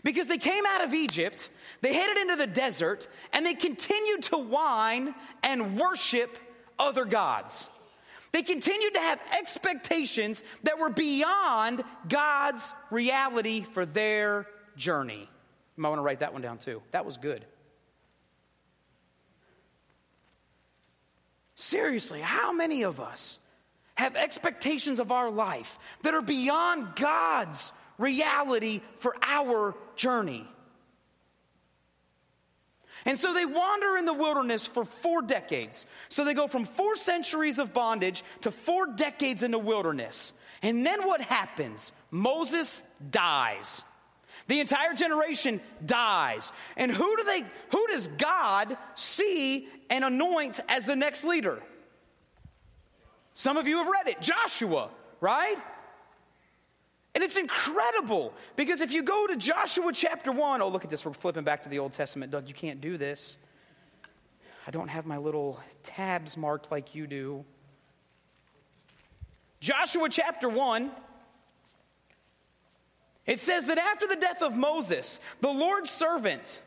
Because 0.02 0.28
they 0.28 0.38
came 0.38 0.64
out 0.66 0.82
of 0.82 0.94
Egypt, 0.94 1.50
they 1.82 1.92
headed 1.92 2.16
into 2.16 2.36
the 2.36 2.46
desert, 2.46 3.08
and 3.32 3.44
they 3.44 3.54
continued 3.54 4.22
to 4.24 4.38
whine 4.38 5.14
and 5.42 5.78
worship 5.78 6.38
other 6.78 7.04
gods. 7.04 7.68
They 8.32 8.42
continued 8.42 8.94
to 8.94 9.00
have 9.00 9.20
expectations 9.38 10.42
that 10.62 10.78
were 10.78 10.90
beyond 10.90 11.82
God's 12.08 12.72
reality 12.90 13.62
for 13.62 13.84
their 13.84 14.46
journey. 14.76 15.28
You 15.80 15.82
might 15.82 15.88
want 15.88 16.00
to 16.00 16.04
write 16.04 16.20
that 16.20 16.34
one 16.34 16.42
down 16.42 16.58
too. 16.58 16.82
That 16.90 17.06
was 17.06 17.16
good. 17.16 17.42
Seriously, 21.54 22.20
how 22.20 22.52
many 22.52 22.82
of 22.82 23.00
us 23.00 23.38
have 23.94 24.14
expectations 24.14 24.98
of 24.98 25.10
our 25.10 25.30
life 25.30 25.78
that 26.02 26.12
are 26.12 26.20
beyond 26.20 26.96
God's 26.96 27.72
reality 27.96 28.82
for 28.96 29.16
our 29.22 29.74
journey? 29.96 30.46
And 33.06 33.18
so 33.18 33.32
they 33.32 33.46
wander 33.46 33.96
in 33.96 34.04
the 34.04 34.12
wilderness 34.12 34.66
for 34.66 34.84
four 34.84 35.22
decades. 35.22 35.86
So 36.10 36.26
they 36.26 36.34
go 36.34 36.46
from 36.46 36.66
four 36.66 36.94
centuries 36.96 37.58
of 37.58 37.72
bondage 37.72 38.22
to 38.42 38.50
four 38.50 38.86
decades 38.86 39.42
in 39.42 39.50
the 39.50 39.58
wilderness. 39.58 40.34
And 40.60 40.84
then 40.84 41.06
what 41.06 41.22
happens? 41.22 41.94
Moses 42.10 42.82
dies. 43.10 43.82
The 44.50 44.58
entire 44.58 44.94
generation 44.94 45.60
dies. 45.86 46.52
And 46.76 46.90
who 46.90 47.16
do 47.16 47.22
they 47.22 47.44
who 47.70 47.86
does 47.86 48.08
God 48.08 48.76
see 48.96 49.68
and 49.88 50.04
anoint 50.04 50.58
as 50.68 50.86
the 50.86 50.96
next 50.96 51.22
leader? 51.22 51.62
Some 53.32 53.56
of 53.56 53.68
you 53.68 53.76
have 53.76 53.86
read 53.86 54.08
it, 54.08 54.20
Joshua, 54.20 54.90
right? 55.20 55.56
And 57.14 57.22
it's 57.22 57.36
incredible 57.36 58.34
because 58.56 58.80
if 58.80 58.90
you 58.90 59.04
go 59.04 59.28
to 59.28 59.36
Joshua 59.36 59.92
chapter 59.92 60.32
1, 60.32 60.62
oh, 60.62 60.68
look 60.68 60.82
at 60.82 60.90
this, 60.90 61.04
we're 61.04 61.12
flipping 61.12 61.44
back 61.44 61.62
to 61.62 61.68
the 61.68 61.78
Old 61.78 61.92
Testament. 61.92 62.32
Doug, 62.32 62.48
you 62.48 62.54
can't 62.54 62.80
do 62.80 62.98
this. 62.98 63.38
I 64.66 64.72
don't 64.72 64.88
have 64.88 65.06
my 65.06 65.18
little 65.18 65.60
tabs 65.84 66.36
marked 66.36 66.72
like 66.72 66.92
you 66.92 67.06
do. 67.06 67.44
Joshua 69.60 70.08
chapter 70.08 70.48
1, 70.48 70.90
It 73.26 73.40
says 73.40 73.66
that 73.66 73.78
after 73.78 74.06
the 74.06 74.16
death 74.16 74.42
of 74.42 74.56
Moses, 74.56 75.20
the 75.40 75.50
Lord's 75.50 75.90
servant, 75.90 76.60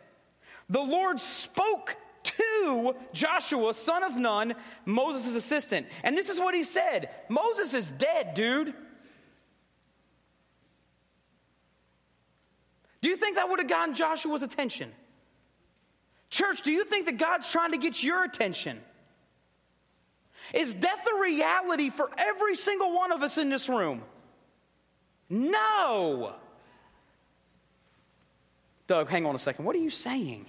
the 0.70 0.82
Lord 0.82 1.20
spoke 1.20 1.96
to 2.24 2.96
Joshua, 3.12 3.74
son 3.74 4.04
of 4.04 4.16
Nun, 4.16 4.56
Moses' 4.86 5.36
assistant. 5.36 5.88
And 6.04 6.18
this 6.18 6.30
is 6.30 6.40
what 6.40 6.56
he 6.56 6.64
said 6.64 7.10
Moses 7.30 7.74
is 7.74 7.90
dead, 7.92 8.34
dude. 8.34 8.74
Do 13.02 13.10
you 13.10 13.18
think 13.18 13.36
that 13.36 13.50
would 13.50 13.60
have 13.60 13.68
gotten 13.68 13.96
Joshua's 13.96 14.44
attention? 14.44 14.90
Church, 16.30 16.62
do 16.62 16.72
you 16.72 16.86
think 16.86 17.06
that 17.08 17.18
God's 17.18 17.52
trying 17.52 17.72
to 17.74 17.78
get 17.78 18.02
your 18.02 18.24
attention? 18.24 18.80
Is 20.54 20.74
death 20.74 21.06
a 21.14 21.22
reality 21.22 21.90
for 21.90 22.10
every 22.18 22.56
single 22.56 22.94
one 22.94 23.12
of 23.12 23.22
us 23.22 23.38
in 23.38 23.50
this 23.50 23.68
room? 23.68 24.02
No. 25.30 26.36
Doug, 28.88 29.10
hang 29.10 29.26
on 29.26 29.36
a 29.36 29.40
second. 29.40 29.66
What 29.66 29.76
are 29.76 29.80
you 29.80 29.90
saying? 29.90 30.46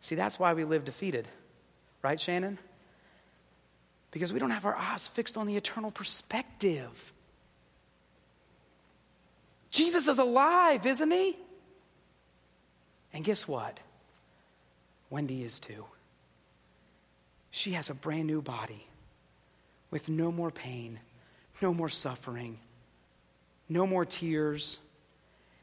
See, 0.00 0.14
that's 0.14 0.38
why 0.38 0.54
we 0.54 0.64
live 0.64 0.84
defeated, 0.84 1.28
right, 2.02 2.20
Shannon? 2.20 2.58
Because 4.10 4.32
we 4.32 4.40
don't 4.40 4.50
have 4.50 4.66
our 4.66 4.76
eyes 4.76 5.08
fixed 5.08 5.36
on 5.36 5.46
the 5.46 5.56
eternal 5.56 5.90
perspective. 5.90 7.12
Jesus 9.70 10.08
is 10.08 10.18
alive, 10.18 10.86
isn't 10.86 11.10
he? 11.10 11.36
And 13.14 13.24
guess 13.24 13.46
what? 13.46 13.78
Wendy 15.08 15.42
is 15.42 15.60
too. 15.60 15.84
She 17.50 17.72
has 17.72 17.90
a 17.90 17.94
brand 17.94 18.26
new 18.26 18.42
body 18.42 18.86
with 19.90 20.08
no 20.08 20.32
more 20.32 20.50
pain, 20.50 20.98
no 21.60 21.72
more 21.72 21.90
suffering, 21.90 22.58
no 23.68 23.86
more 23.86 24.04
tears. 24.04 24.78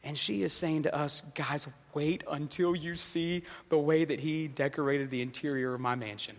And 0.04 0.18
she 0.18 0.44
is 0.44 0.54
saying 0.54 0.84
to 0.84 0.96
us, 0.96 1.22
guys, 1.36 1.68
wait 1.94 2.24
until 2.30 2.76
you 2.76 2.96
see 2.96 3.44
the 3.70 3.78
way 3.78 4.06
that 4.06 4.20
he 4.20 4.48
decorated 4.48 5.10
the 5.10 5.22
interior 5.22 5.74
of 5.74 5.82
my 5.82 5.96
mansion. 5.96 6.36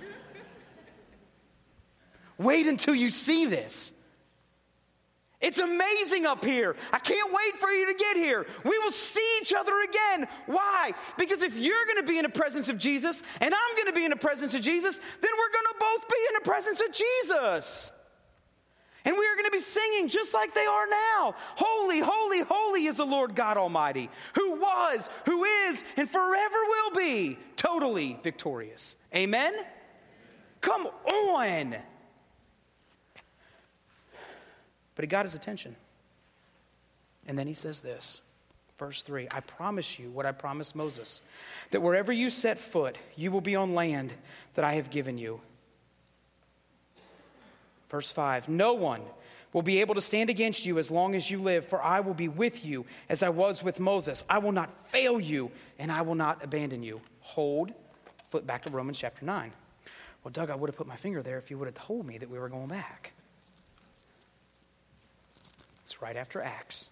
wait 2.38 2.66
until 2.66 2.94
you 2.94 3.08
see 3.08 3.46
this. 3.46 3.94
It's 5.40 5.60
amazing 5.60 6.26
up 6.26 6.44
here. 6.44 6.74
I 6.92 6.98
can't 6.98 7.32
wait 7.32 7.56
for 7.56 7.70
you 7.70 7.86
to 7.86 7.94
get 7.94 8.16
here. 8.16 8.44
We 8.64 8.76
will 8.78 8.90
see 8.90 9.38
each 9.40 9.54
other 9.54 9.72
again. 9.82 10.26
Why? 10.46 10.94
Because 11.16 11.42
if 11.42 11.56
you're 11.56 11.84
going 11.84 11.98
to 11.98 12.02
be 12.02 12.18
in 12.18 12.24
the 12.24 12.28
presence 12.28 12.68
of 12.68 12.76
Jesus 12.76 13.22
and 13.40 13.54
I'm 13.54 13.74
going 13.76 13.86
to 13.86 13.92
be 13.92 14.04
in 14.04 14.10
the 14.10 14.16
presence 14.16 14.52
of 14.54 14.62
Jesus, 14.62 14.96
then 14.96 15.30
we're 15.38 15.52
going 15.52 15.66
to 15.70 15.76
both 15.78 16.08
be 16.08 16.16
in 16.28 16.34
the 16.34 16.50
presence 16.50 16.80
of 16.80 16.92
Jesus. 16.92 17.92
And 19.08 19.16
we 19.16 19.26
are 19.26 19.34
going 19.36 19.46
to 19.46 19.50
be 19.50 19.58
singing 19.58 20.08
just 20.08 20.34
like 20.34 20.52
they 20.52 20.66
are 20.66 20.86
now. 20.86 21.34
Holy, 21.56 21.98
holy, 21.98 22.42
holy 22.42 22.84
is 22.84 22.98
the 22.98 23.06
Lord 23.06 23.34
God 23.34 23.56
Almighty, 23.56 24.10
who 24.34 24.56
was, 24.56 25.08
who 25.24 25.44
is, 25.44 25.82
and 25.96 26.10
forever 26.10 26.56
will 26.68 26.90
be 26.94 27.38
totally 27.56 28.20
victorious. 28.22 28.96
Amen? 29.14 29.54
Come 30.60 30.84
on. 30.84 31.74
But 34.94 35.02
he 35.02 35.06
got 35.06 35.24
his 35.24 35.34
attention. 35.34 35.74
And 37.26 37.38
then 37.38 37.46
he 37.46 37.54
says 37.54 37.80
this, 37.80 38.20
verse 38.78 39.00
3 39.00 39.28
I 39.30 39.40
promise 39.40 39.98
you 39.98 40.10
what 40.10 40.26
I 40.26 40.32
promised 40.32 40.76
Moses, 40.76 41.22
that 41.70 41.80
wherever 41.80 42.12
you 42.12 42.28
set 42.28 42.58
foot, 42.58 42.98
you 43.16 43.30
will 43.30 43.40
be 43.40 43.56
on 43.56 43.74
land 43.74 44.12
that 44.52 44.66
I 44.66 44.74
have 44.74 44.90
given 44.90 45.16
you. 45.16 45.40
Verse 47.90 48.10
5 48.10 48.48
No 48.48 48.74
one 48.74 49.02
will 49.52 49.62
be 49.62 49.80
able 49.80 49.94
to 49.94 50.00
stand 50.00 50.30
against 50.30 50.66
you 50.66 50.78
as 50.78 50.90
long 50.90 51.14
as 51.14 51.30
you 51.30 51.40
live, 51.40 51.64
for 51.64 51.82
I 51.82 52.00
will 52.00 52.14
be 52.14 52.28
with 52.28 52.64
you 52.64 52.84
as 53.08 53.22
I 53.22 53.30
was 53.30 53.62
with 53.62 53.80
Moses. 53.80 54.24
I 54.28 54.38
will 54.38 54.52
not 54.52 54.88
fail 54.88 55.18
you, 55.20 55.50
and 55.78 55.90
I 55.90 56.02
will 56.02 56.14
not 56.14 56.44
abandon 56.44 56.82
you. 56.82 57.00
Hold, 57.20 57.72
flip 58.30 58.46
back 58.46 58.62
to 58.66 58.70
Romans 58.70 58.98
chapter 58.98 59.24
9. 59.24 59.52
Well, 60.22 60.32
Doug, 60.32 60.50
I 60.50 60.54
would 60.54 60.68
have 60.68 60.76
put 60.76 60.86
my 60.86 60.96
finger 60.96 61.22
there 61.22 61.38
if 61.38 61.50
you 61.50 61.58
would 61.58 61.66
have 61.66 61.74
told 61.74 62.06
me 62.06 62.18
that 62.18 62.28
we 62.28 62.38
were 62.38 62.48
going 62.48 62.68
back. 62.68 63.12
It's 65.84 66.02
right 66.02 66.16
after 66.16 66.42
Acts. 66.42 66.90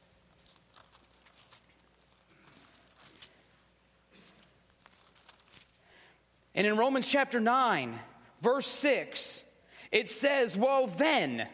And 6.54 6.66
in 6.66 6.78
Romans 6.78 7.06
chapter 7.06 7.38
9, 7.38 7.98
verse 8.40 8.66
6, 8.66 9.44
it 9.92 10.10
says, 10.10 10.56
Well, 10.56 10.86
then, 10.86 11.46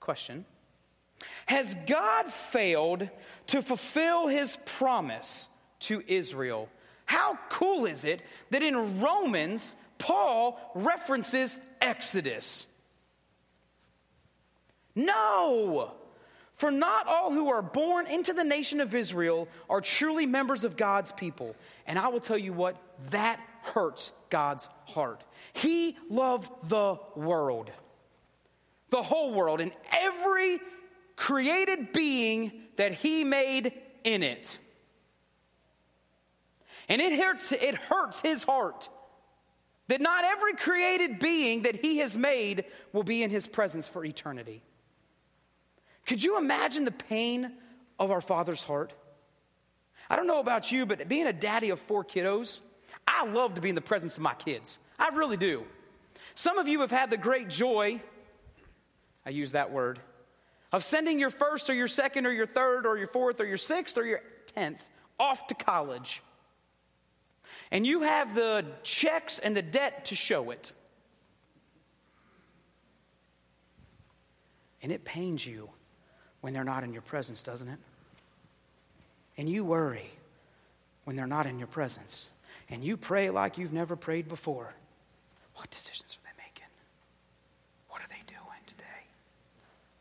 question, 0.00 0.44
has 1.46 1.74
God 1.86 2.26
failed 2.26 3.08
to 3.48 3.62
fulfill 3.62 4.26
his 4.26 4.58
promise 4.64 5.48
to 5.80 6.02
Israel? 6.06 6.68
How 7.06 7.38
cool 7.48 7.86
is 7.86 8.04
it 8.04 8.22
that 8.50 8.62
in 8.62 9.00
Romans, 9.00 9.74
Paul 9.98 10.58
references 10.74 11.58
Exodus? 11.80 12.66
No! 14.94 15.92
For 16.52 16.70
not 16.70 17.08
all 17.08 17.32
who 17.32 17.50
are 17.50 17.62
born 17.62 18.06
into 18.06 18.32
the 18.32 18.44
nation 18.44 18.80
of 18.80 18.94
Israel 18.94 19.48
are 19.68 19.80
truly 19.80 20.24
members 20.24 20.62
of 20.62 20.76
God's 20.76 21.10
people. 21.10 21.56
And 21.84 21.98
I 21.98 22.08
will 22.08 22.20
tell 22.20 22.38
you 22.38 22.52
what, 22.52 22.76
that 23.10 23.40
hurts 23.64 24.12
God's 24.30 24.68
heart. 24.86 25.22
He 25.52 25.96
loved 26.08 26.50
the 26.68 26.98
world, 27.16 27.70
the 28.90 29.02
whole 29.02 29.32
world, 29.32 29.60
and 29.60 29.72
every 29.92 30.60
created 31.16 31.92
being 31.92 32.52
that 32.76 32.92
He 32.92 33.24
made 33.24 33.72
in 34.04 34.22
it. 34.22 34.58
And 36.88 37.00
it 37.00 37.18
hurts, 37.18 37.52
it 37.52 37.74
hurts 37.74 38.20
His 38.20 38.44
heart 38.44 38.88
that 39.88 40.00
not 40.00 40.24
every 40.24 40.54
created 40.54 41.18
being 41.18 41.62
that 41.62 41.76
He 41.76 41.98
has 41.98 42.16
made 42.16 42.64
will 42.92 43.02
be 43.02 43.22
in 43.22 43.30
His 43.30 43.46
presence 43.46 43.88
for 43.88 44.04
eternity. 44.04 44.62
Could 46.06 46.22
you 46.22 46.38
imagine 46.38 46.84
the 46.84 46.90
pain 46.90 47.52
of 47.98 48.10
our 48.10 48.20
Father's 48.20 48.62
heart? 48.62 48.92
I 50.10 50.16
don't 50.16 50.26
know 50.26 50.40
about 50.40 50.70
you, 50.70 50.84
but 50.84 51.08
being 51.08 51.26
a 51.26 51.32
daddy 51.32 51.70
of 51.70 51.80
four 51.80 52.04
kiddos, 52.04 52.60
I 53.06 53.26
love 53.26 53.54
to 53.54 53.60
be 53.60 53.68
in 53.68 53.74
the 53.74 53.80
presence 53.80 54.16
of 54.16 54.22
my 54.22 54.34
kids. 54.34 54.78
I 54.98 55.08
really 55.08 55.36
do. 55.36 55.64
Some 56.34 56.58
of 56.58 56.68
you 56.68 56.80
have 56.80 56.90
had 56.90 57.10
the 57.10 57.16
great 57.16 57.48
joy, 57.48 58.02
I 59.24 59.30
use 59.30 59.52
that 59.52 59.70
word, 59.70 60.00
of 60.72 60.82
sending 60.82 61.20
your 61.20 61.30
first 61.30 61.70
or 61.70 61.74
your 61.74 61.88
second 61.88 62.26
or 62.26 62.32
your 62.32 62.46
third 62.46 62.86
or 62.86 62.98
your 62.98 63.06
fourth 63.06 63.40
or 63.40 63.46
your 63.46 63.56
sixth 63.56 63.96
or 63.96 64.04
your 64.04 64.20
tenth 64.54 64.88
off 65.18 65.46
to 65.46 65.54
college. 65.54 66.22
And 67.70 67.86
you 67.86 68.02
have 68.02 68.34
the 68.34 68.64
checks 68.82 69.38
and 69.38 69.56
the 69.56 69.62
debt 69.62 70.06
to 70.06 70.14
show 70.14 70.50
it. 70.50 70.72
And 74.82 74.92
it 74.92 75.04
pains 75.04 75.46
you 75.46 75.70
when 76.40 76.52
they're 76.52 76.64
not 76.64 76.84
in 76.84 76.92
your 76.92 77.02
presence, 77.02 77.42
doesn't 77.42 77.68
it? 77.68 77.78
And 79.36 79.48
you 79.48 79.64
worry 79.64 80.10
when 81.04 81.16
they're 81.16 81.26
not 81.26 81.46
in 81.46 81.58
your 81.58 81.68
presence. 81.68 82.30
And 82.74 82.82
you 82.82 82.96
pray 82.96 83.30
like 83.30 83.56
you've 83.56 83.72
never 83.72 83.94
prayed 83.94 84.26
before. 84.26 84.74
What 85.54 85.70
decisions 85.70 86.18
are 86.18 86.24
they 86.24 86.42
making? 86.42 86.66
What 87.88 88.00
are 88.02 88.08
they 88.08 88.20
doing 88.26 88.62
today? 88.66 88.82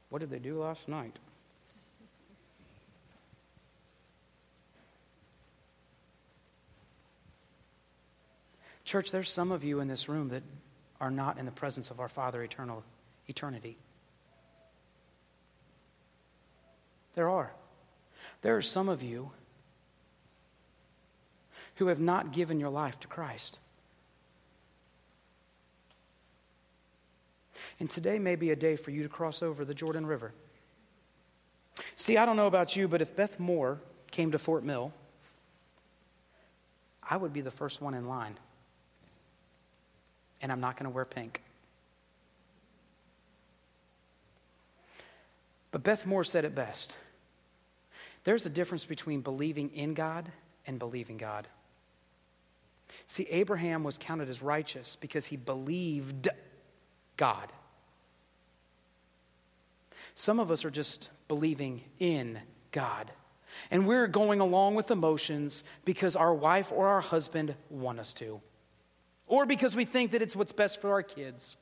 What 0.09 0.21
did 0.21 0.31
they 0.31 0.39
do 0.39 0.59
last 0.59 0.87
night? 0.87 1.15
Church, 8.83 9.11
there's 9.11 9.29
some 9.29 9.51
of 9.51 9.63
you 9.63 9.79
in 9.79 9.87
this 9.87 10.09
room 10.09 10.29
that 10.29 10.41
are 10.99 11.11
not 11.11 11.37
in 11.37 11.45
the 11.45 11.51
presence 11.51 11.91
of 11.91 11.99
our 11.99 12.09
Father 12.09 12.41
eternal 12.41 12.83
eternity. 13.27 13.77
There 17.13 17.29
are. 17.29 17.53
There 18.41 18.57
are 18.57 18.63
some 18.63 18.89
of 18.89 19.03
you 19.03 19.29
who 21.75 21.87
have 21.87 21.99
not 21.99 22.31
given 22.31 22.59
your 22.59 22.69
life 22.69 22.99
to 23.01 23.07
Christ. 23.07 23.59
And 27.79 27.89
today 27.89 28.19
may 28.19 28.35
be 28.35 28.51
a 28.51 28.55
day 28.55 28.75
for 28.75 28.91
you 28.91 29.03
to 29.03 29.09
cross 29.09 29.41
over 29.41 29.65
the 29.65 29.73
Jordan 29.73 30.05
River. 30.05 30.31
See, 31.95 32.17
I 32.17 32.25
don't 32.25 32.35
know 32.35 32.47
about 32.47 32.75
you, 32.75 32.87
but 32.87 33.01
if 33.01 33.15
Beth 33.15 33.39
Moore 33.39 33.79
came 34.11 34.31
to 34.31 34.39
Fort 34.39 34.63
Mill, 34.63 34.93
I 37.07 37.17
would 37.17 37.33
be 37.33 37.41
the 37.41 37.51
first 37.51 37.81
one 37.81 37.93
in 37.93 38.07
line. 38.07 38.37
And 40.41 40.51
I'm 40.51 40.59
not 40.59 40.77
going 40.77 40.85
to 40.85 40.93
wear 40.95 41.05
pink. 41.05 41.41
But 45.71 45.83
Beth 45.83 46.05
Moore 46.05 46.23
said 46.23 46.45
it 46.45 46.53
best. 46.53 46.95
There's 48.23 48.45
a 48.45 48.49
difference 48.49 48.85
between 48.85 49.21
believing 49.21 49.69
in 49.69 49.95
God 49.95 50.31
and 50.67 50.77
believing 50.79 51.17
God. 51.17 51.47
See, 53.07 53.23
Abraham 53.29 53.83
was 53.83 53.97
counted 53.97 54.29
as 54.29 54.41
righteous 54.41 54.95
because 54.95 55.25
he 55.25 55.37
believed 55.37 56.29
God. 57.17 57.51
Some 60.15 60.39
of 60.39 60.51
us 60.51 60.65
are 60.65 60.71
just 60.71 61.09
believing 61.27 61.83
in 61.99 62.39
God. 62.71 63.11
And 63.71 63.87
we're 63.87 64.07
going 64.07 64.39
along 64.39 64.75
with 64.75 64.91
emotions 64.91 65.63
because 65.85 66.15
our 66.15 66.33
wife 66.33 66.71
or 66.71 66.87
our 66.87 67.01
husband 67.01 67.55
want 67.69 67.99
us 67.99 68.13
to, 68.13 68.41
or 69.27 69.45
because 69.45 69.75
we 69.75 69.85
think 69.85 70.11
that 70.11 70.21
it's 70.21 70.35
what's 70.35 70.51
best 70.51 70.81
for 70.81 70.91
our 70.91 71.03
kids. 71.03 71.55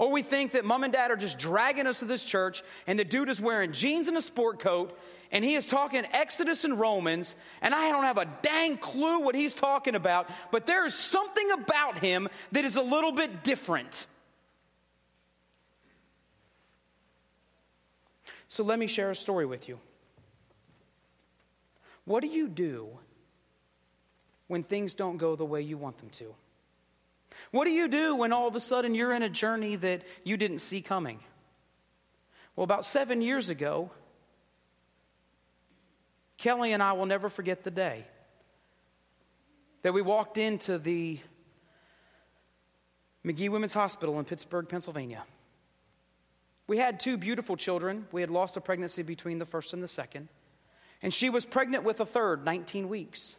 Or 0.00 0.10
we 0.10 0.22
think 0.22 0.52
that 0.52 0.64
mom 0.64 0.82
and 0.82 0.94
dad 0.94 1.10
are 1.10 1.16
just 1.16 1.38
dragging 1.38 1.86
us 1.86 1.98
to 1.98 2.06
this 2.06 2.24
church 2.24 2.62
and 2.86 2.98
the 2.98 3.04
dude 3.04 3.28
is 3.28 3.38
wearing 3.38 3.72
jeans 3.72 4.08
and 4.08 4.16
a 4.16 4.22
sport 4.22 4.58
coat 4.58 4.98
and 5.30 5.44
he 5.44 5.56
is 5.56 5.66
talking 5.66 6.06
Exodus 6.12 6.64
and 6.64 6.80
Romans 6.80 7.34
and 7.60 7.74
I 7.74 7.90
don't 7.90 8.04
have 8.04 8.16
a 8.16 8.24
dang 8.40 8.78
clue 8.78 9.20
what 9.20 9.34
he's 9.34 9.52
talking 9.52 9.94
about, 9.94 10.30
but 10.50 10.64
there 10.64 10.86
is 10.86 10.94
something 10.94 11.50
about 11.50 11.98
him 11.98 12.30
that 12.52 12.64
is 12.64 12.76
a 12.76 12.82
little 12.82 13.12
bit 13.12 13.44
different. 13.44 14.06
So 18.48 18.64
let 18.64 18.78
me 18.78 18.86
share 18.86 19.10
a 19.10 19.14
story 19.14 19.44
with 19.44 19.68
you. 19.68 19.78
What 22.06 22.22
do 22.22 22.28
you 22.28 22.48
do 22.48 22.88
when 24.46 24.62
things 24.62 24.94
don't 24.94 25.18
go 25.18 25.36
the 25.36 25.44
way 25.44 25.60
you 25.60 25.76
want 25.76 25.98
them 25.98 26.08
to? 26.08 26.34
What 27.50 27.64
do 27.64 27.70
you 27.70 27.88
do 27.88 28.14
when 28.14 28.32
all 28.32 28.46
of 28.48 28.54
a 28.54 28.60
sudden 28.60 28.94
you're 28.94 29.12
in 29.12 29.22
a 29.22 29.28
journey 29.28 29.76
that 29.76 30.02
you 30.24 30.36
didn't 30.36 30.60
see 30.60 30.82
coming? 30.82 31.20
Well, 32.56 32.64
about 32.64 32.84
seven 32.84 33.22
years 33.22 33.48
ago, 33.48 33.90
Kelly 36.36 36.72
and 36.72 36.82
I 36.82 36.92
will 36.92 37.06
never 37.06 37.28
forget 37.28 37.64
the 37.64 37.70
day 37.70 38.06
that 39.82 39.92
we 39.92 40.02
walked 40.02 40.38
into 40.38 40.78
the 40.78 41.18
Magee 43.22 43.48
Women's 43.48 43.72
Hospital 43.72 44.18
in 44.18 44.24
Pittsburgh, 44.24 44.68
Pennsylvania. 44.68 45.24
We 46.66 46.78
had 46.78 47.00
two 47.00 47.16
beautiful 47.16 47.56
children. 47.56 48.06
We 48.12 48.20
had 48.20 48.30
lost 48.30 48.56
a 48.56 48.60
pregnancy 48.60 49.02
between 49.02 49.38
the 49.38 49.44
first 49.44 49.72
and 49.72 49.82
the 49.82 49.88
second. 49.88 50.28
And 51.02 51.12
she 51.12 51.30
was 51.30 51.44
pregnant 51.44 51.84
with 51.84 52.00
a 52.00 52.06
third, 52.06 52.44
19 52.44 52.88
weeks. 52.88 53.36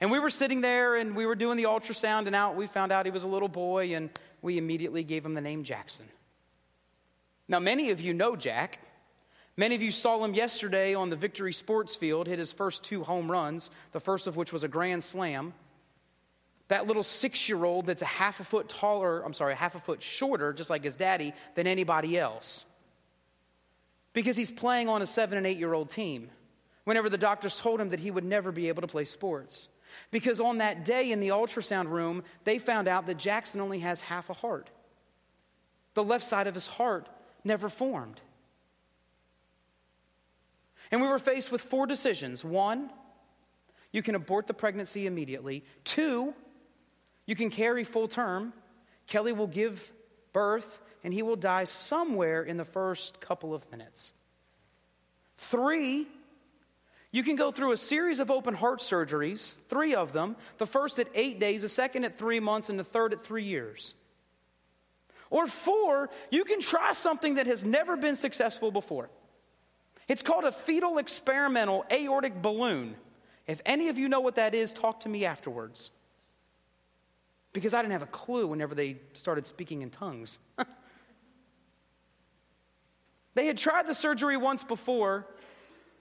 And 0.00 0.10
we 0.10 0.18
were 0.20 0.30
sitting 0.30 0.60
there 0.60 0.94
and 0.94 1.16
we 1.16 1.26
were 1.26 1.34
doing 1.34 1.56
the 1.56 1.64
ultrasound, 1.64 2.26
and 2.26 2.36
out 2.36 2.56
we 2.56 2.66
found 2.66 2.92
out 2.92 3.04
he 3.06 3.10
was 3.10 3.24
a 3.24 3.28
little 3.28 3.48
boy, 3.48 3.94
and 3.94 4.10
we 4.42 4.58
immediately 4.58 5.02
gave 5.02 5.24
him 5.24 5.34
the 5.34 5.40
name 5.40 5.64
Jackson. 5.64 6.06
Now, 7.48 7.58
many 7.58 7.90
of 7.90 8.00
you 8.00 8.14
know 8.14 8.36
Jack. 8.36 8.78
Many 9.56 9.74
of 9.74 9.82
you 9.82 9.90
saw 9.90 10.22
him 10.22 10.34
yesterday 10.34 10.94
on 10.94 11.10
the 11.10 11.16
Victory 11.16 11.52
Sports 11.52 11.96
Field, 11.96 12.28
hit 12.28 12.38
his 12.38 12.52
first 12.52 12.84
two 12.84 13.02
home 13.02 13.28
runs, 13.28 13.72
the 13.90 13.98
first 13.98 14.28
of 14.28 14.36
which 14.36 14.52
was 14.52 14.62
a 14.62 14.68
grand 14.68 15.02
slam. 15.02 15.52
That 16.68 16.86
little 16.86 17.02
six 17.02 17.48
year 17.48 17.64
old 17.64 17.86
that's 17.86 18.02
a 18.02 18.06
half 18.06 18.38
a 18.38 18.44
foot 18.44 18.68
taller, 18.68 19.24
I'm 19.24 19.32
sorry, 19.32 19.56
half 19.56 19.74
a 19.74 19.80
foot 19.80 20.00
shorter, 20.00 20.52
just 20.52 20.70
like 20.70 20.84
his 20.84 20.94
daddy, 20.94 21.32
than 21.56 21.66
anybody 21.66 22.16
else. 22.16 22.66
Because 24.12 24.36
he's 24.36 24.50
playing 24.50 24.88
on 24.88 25.02
a 25.02 25.06
seven 25.06 25.38
and 25.38 25.46
eight 25.46 25.58
year 25.58 25.72
old 25.72 25.90
team. 25.90 26.30
Whenever 26.84 27.08
the 27.08 27.18
doctors 27.18 27.58
told 27.58 27.80
him 27.80 27.88
that 27.88 28.00
he 28.00 28.10
would 28.10 28.24
never 28.24 28.52
be 28.52 28.68
able 28.68 28.82
to 28.82 28.88
play 28.88 29.04
sports. 29.04 29.68
Because 30.10 30.40
on 30.40 30.58
that 30.58 30.84
day 30.84 31.10
in 31.10 31.20
the 31.20 31.28
ultrasound 31.28 31.88
room, 31.88 32.22
they 32.44 32.58
found 32.58 32.88
out 32.88 33.06
that 33.06 33.18
Jackson 33.18 33.60
only 33.60 33.80
has 33.80 34.00
half 34.00 34.30
a 34.30 34.34
heart. 34.34 34.70
The 35.94 36.04
left 36.04 36.24
side 36.24 36.46
of 36.46 36.54
his 36.54 36.66
heart 36.66 37.08
never 37.44 37.68
formed. 37.68 38.20
And 40.90 41.00
we 41.00 41.08
were 41.08 41.18
faced 41.18 41.52
with 41.52 41.60
four 41.60 41.86
decisions. 41.86 42.44
One, 42.44 42.90
you 43.92 44.02
can 44.02 44.14
abort 44.14 44.46
the 44.46 44.54
pregnancy 44.54 45.06
immediately. 45.06 45.64
Two, 45.84 46.34
you 47.26 47.34
can 47.34 47.50
carry 47.50 47.84
full 47.84 48.08
term. 48.08 48.52
Kelly 49.06 49.32
will 49.32 49.46
give 49.46 49.92
birth 50.32 50.80
and 51.04 51.12
he 51.12 51.22
will 51.22 51.36
die 51.36 51.64
somewhere 51.64 52.42
in 52.42 52.56
the 52.56 52.64
first 52.64 53.20
couple 53.20 53.54
of 53.54 53.70
minutes. 53.70 54.12
Three, 55.36 56.06
you 57.10 57.22
can 57.22 57.36
go 57.36 57.50
through 57.50 57.72
a 57.72 57.76
series 57.76 58.20
of 58.20 58.30
open 58.30 58.54
heart 58.54 58.80
surgeries, 58.80 59.54
three 59.68 59.94
of 59.94 60.12
them, 60.12 60.36
the 60.58 60.66
first 60.66 60.98
at 60.98 61.08
eight 61.14 61.40
days, 61.40 61.62
the 61.62 61.68
second 61.68 62.04
at 62.04 62.18
three 62.18 62.40
months, 62.40 62.68
and 62.68 62.78
the 62.78 62.84
third 62.84 63.12
at 63.12 63.24
three 63.24 63.44
years. 63.44 63.94
Or 65.30 65.46
four, 65.46 66.10
you 66.30 66.44
can 66.44 66.60
try 66.60 66.92
something 66.92 67.34
that 67.34 67.46
has 67.46 67.64
never 67.64 67.96
been 67.96 68.16
successful 68.16 68.70
before. 68.70 69.10
It's 70.06 70.22
called 70.22 70.44
a 70.44 70.52
fetal 70.52 70.98
experimental 70.98 71.84
aortic 71.92 72.40
balloon. 72.40 72.94
If 73.46 73.60
any 73.66 73.88
of 73.88 73.98
you 73.98 74.08
know 74.08 74.20
what 74.20 74.36
that 74.36 74.54
is, 74.54 74.72
talk 74.72 75.00
to 75.00 75.08
me 75.08 75.24
afterwards 75.24 75.90
because 77.52 77.74
I 77.74 77.82
didn't 77.82 77.92
have 77.92 78.02
a 78.02 78.06
clue 78.06 78.46
whenever 78.46 78.74
they 78.74 78.96
started 79.14 79.46
speaking 79.46 79.82
in 79.82 79.90
tongues. 79.90 80.38
they 83.34 83.46
had 83.46 83.58
tried 83.58 83.86
the 83.86 83.94
surgery 83.94 84.36
once 84.36 84.62
before, 84.62 85.26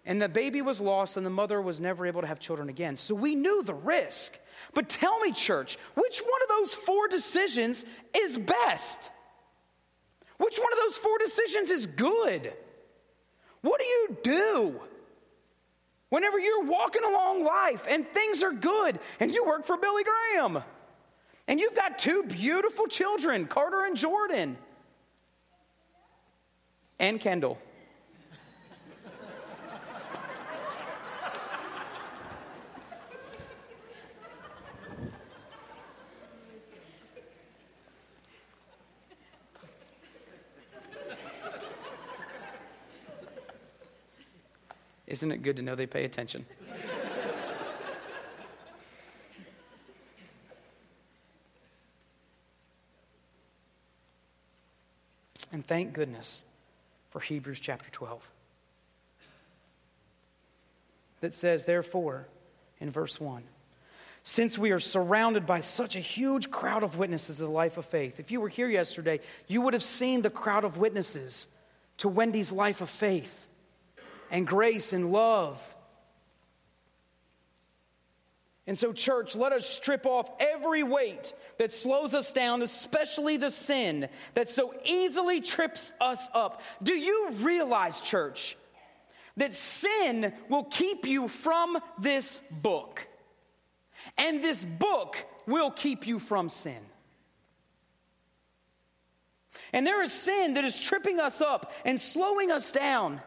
and 0.08 0.22
the 0.22 0.30
baby 0.30 0.62
was 0.62 0.80
lost, 0.80 1.18
and 1.18 1.26
the 1.26 1.30
mother 1.30 1.62
was 1.62 1.82
never 1.82 2.08
able 2.08 2.22
to 2.22 2.28
have 2.28 2.40
children 2.40 2.70
again. 2.70 2.96
So 2.96 3.14
we 3.14 3.36
knew 3.36 3.62
the 3.62 3.74
risk. 3.74 4.40
But 4.74 4.88
tell 4.88 5.20
me, 5.20 5.34
church, 5.34 5.78
which 5.96 6.20
one 6.20 6.42
of 6.44 6.48
those 6.48 6.74
four 6.74 7.10
decisions 7.10 7.84
is 8.18 8.38
best? 8.38 9.12
Which 10.38 10.58
one 10.58 10.72
of 10.72 10.80
those 10.80 10.98
four 10.98 11.18
decisions 11.18 11.70
is 11.72 11.86
good? 11.88 12.54
What 13.62 13.82
do 13.82 13.86
you 13.86 14.18
do? 14.24 14.82
Whenever 16.08 16.40
you're 16.40 16.64
walking 16.64 17.04
along 17.04 17.44
life 17.44 17.86
and 17.90 18.08
things 18.08 18.44
are 18.44 18.54
good 18.54 19.00
and 19.20 19.34
you 19.34 19.46
work 19.46 19.66
for 19.66 19.76
Billy 19.76 20.04
Graham. 20.06 20.64
And 21.50 21.60
you've 21.60 21.76
got 21.76 22.00
two 22.00 22.24
beautiful 22.24 22.88
children, 22.88 23.46
Carter 23.46 23.84
and 23.84 23.98
Jordan, 23.98 24.58
and 26.98 27.20
Kendall. 27.20 27.58
Isn't 45.18 45.32
it 45.32 45.42
good 45.42 45.56
to 45.56 45.64
know 45.64 45.74
they 45.74 45.88
pay 45.88 46.06
attention? 46.06 46.46
And 55.52 55.66
thank 55.66 55.94
goodness 55.94 56.44
for 57.10 57.20
Hebrews 57.20 57.60
chapter 57.60 57.90
12 57.90 58.30
that 61.22 61.34
says, 61.34 61.66
Therefore, 61.66 62.28
in 62.80 62.92
verse 62.92 63.20
1, 63.20 63.42
since 64.22 64.56
we 64.56 64.70
are 64.70 64.80
surrounded 64.80 65.48
by 65.48 65.62
such 65.62 65.96
a 65.96 66.00
huge 66.00 66.52
crowd 66.52 66.84
of 66.84 67.00
witnesses 67.00 67.40
of 67.40 67.48
the 67.48 67.52
life 67.52 67.80
of 67.80 67.88
faith. 67.88 68.20
If 68.20 68.30
you 68.30 68.40
were 68.40 68.50
here 68.50 68.70
yesterday, 68.70 69.22
you 69.48 69.62
would 69.62 69.74
have 69.74 69.82
seen 69.82 70.22
the 70.22 70.30
crowd 70.30 70.64
of 70.64 70.78
witnesses 70.78 71.48
to 71.98 72.08
Wendy's 72.08 72.52
life 72.52 72.82
of 72.82 72.90
faith 72.92 73.47
and 74.32 74.46
grace 74.46 74.94
and 74.94 75.12
love 75.12 75.62
and 78.68 78.78
so, 78.78 78.92
church, 78.92 79.34
let 79.34 79.54
us 79.54 79.66
strip 79.66 80.06
off 80.06 80.30
every 80.42 80.84
weight 80.84 81.34
that 81.58 81.72
slows 81.72 82.14
us 82.14 82.34
down, 82.34 82.62
especially 82.62 83.38
the 83.38 83.50
sin 83.50 84.10
that 84.34 84.50
so 84.50 84.74
easily 84.84 85.40
trips 85.40 85.94
us 86.02 86.28
up. 86.34 86.62
Do 86.84 86.94
you 86.94 87.30
realize, 87.40 88.02
church, 88.02 88.58
that 89.38 89.54
sin 89.54 90.34
will 90.50 90.66
keep 90.66 91.08
you 91.08 91.30
from 91.30 91.78
this 91.98 92.42
book? 92.52 93.08
And 94.18 94.44
this 94.44 94.66
book 94.66 95.16
will 95.46 95.72
keep 95.72 96.06
you 96.06 96.20
from 96.20 96.50
sin. 96.50 96.82
And 99.72 99.88
there 99.88 100.02
is 100.02 100.12
sin 100.12 100.56
that 100.56 100.66
is 100.66 100.78
tripping 100.78 101.22
us 101.22 101.40
up 101.40 101.72
and 101.86 102.02
slowing 102.02 102.52
us 102.52 102.72
down. 102.72 103.22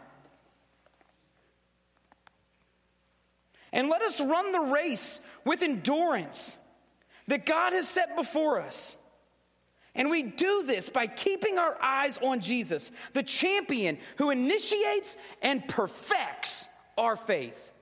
And 3.72 3.88
let 3.88 4.02
us 4.02 4.20
run 4.20 4.52
the 4.52 4.60
race 4.60 5.20
with 5.44 5.62
endurance 5.62 6.56
that 7.28 7.46
God 7.46 7.72
has 7.72 7.88
set 7.88 8.16
before 8.16 8.60
us. 8.60 8.96
And 9.94 10.10
we 10.10 10.22
do 10.22 10.64
this 10.64 10.88
by 10.88 11.06
keeping 11.06 11.58
our 11.58 11.76
eyes 11.80 12.18
on 12.18 12.40
Jesus, 12.40 12.92
the 13.12 13.22
champion 13.22 13.98
who 14.16 14.30
initiates 14.30 15.16
and 15.42 15.66
perfects 15.66 16.68
our 16.96 17.16
faith. 17.16 17.72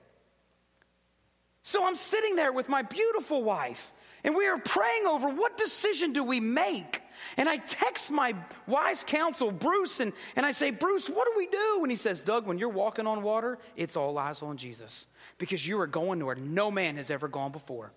So 1.63 1.85
I'm 1.85 1.95
sitting 1.95 2.35
there 2.35 2.51
with 2.51 2.67
my 2.67 2.81
beautiful 2.81 3.43
wife, 3.43 3.91
and 4.23 4.35
we 4.35 4.47
are 4.47 4.57
praying 4.57 5.05
over 5.05 5.29
what 5.29 5.57
decision 5.57 6.13
do 6.13 6.23
we 6.23 6.39
make? 6.39 7.01
And 7.37 7.47
I 7.49 7.57
text 7.57 8.11
my 8.11 8.35
wise 8.67 9.03
counsel, 9.05 9.51
Bruce, 9.51 9.99
and, 9.99 10.13
and 10.35 10.45
I 10.45 10.51
say, 10.51 10.71
Bruce, 10.71 11.07
what 11.07 11.25
do 11.25 11.33
we 11.37 11.47
do? 11.47 11.79
And 11.81 11.91
he 11.91 11.97
says, 11.97 12.21
Doug, 12.21 12.47
when 12.47 12.57
you're 12.57 12.69
walking 12.69 13.07
on 13.07 13.23
water, 13.23 13.57
it's 13.75 13.95
all 13.95 14.17
eyes 14.17 14.41
on 14.41 14.57
Jesus 14.57 15.07
because 15.37 15.65
you 15.65 15.79
are 15.79 15.87
going 15.87 16.19
to 16.19 16.25
where 16.25 16.35
no 16.35 16.71
man 16.71 16.97
has 16.97 17.11
ever 17.11 17.27
gone 17.27 17.51
before. 17.51 17.91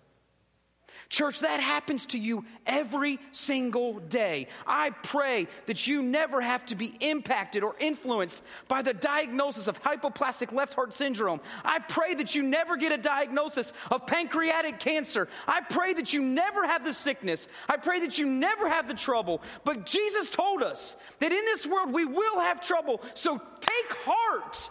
Church, 1.13 1.41
that 1.41 1.59
happens 1.59 2.07
to 2.07 2.17
you 2.17 2.43
every 2.65 3.19
single 3.31 3.99
day. 3.99 4.47
I 4.65 4.89
pray 4.89 5.47
that 5.67 5.85
you 5.85 6.01
never 6.01 6.41
have 6.41 6.65
to 6.65 6.75
be 6.75 6.91
impacted 7.01 7.63
or 7.63 7.75
influenced 7.79 8.41
by 8.67 8.81
the 8.81 8.95
diagnosis 8.95 9.67
of 9.67 9.79
hypoplastic 9.79 10.51
left 10.51 10.73
heart 10.73 10.91
syndrome. 10.91 11.39
I 11.63 11.77
pray 11.77 12.15
that 12.15 12.33
you 12.33 12.41
never 12.41 12.77
get 12.77 12.91
a 12.91 12.97
diagnosis 12.97 13.73
of 13.91 14.07
pancreatic 14.07 14.79
cancer. 14.79 15.27
I 15.47 15.61
pray 15.61 15.93
that 15.93 16.13
you 16.13 16.23
never 16.23 16.65
have 16.65 16.83
the 16.83 16.93
sickness. 16.93 17.47
I 17.69 17.77
pray 17.77 17.99
that 17.99 18.17
you 18.17 18.25
never 18.25 18.67
have 18.67 18.87
the 18.87 18.95
trouble. 18.95 19.43
But 19.65 19.85
Jesus 19.85 20.31
told 20.31 20.63
us 20.63 20.95
that 21.19 21.31
in 21.31 21.45
this 21.45 21.67
world 21.67 21.93
we 21.93 22.05
will 22.05 22.39
have 22.39 22.59
trouble. 22.59 23.03
So 23.13 23.37
take 23.59 23.97
heart 24.03 24.67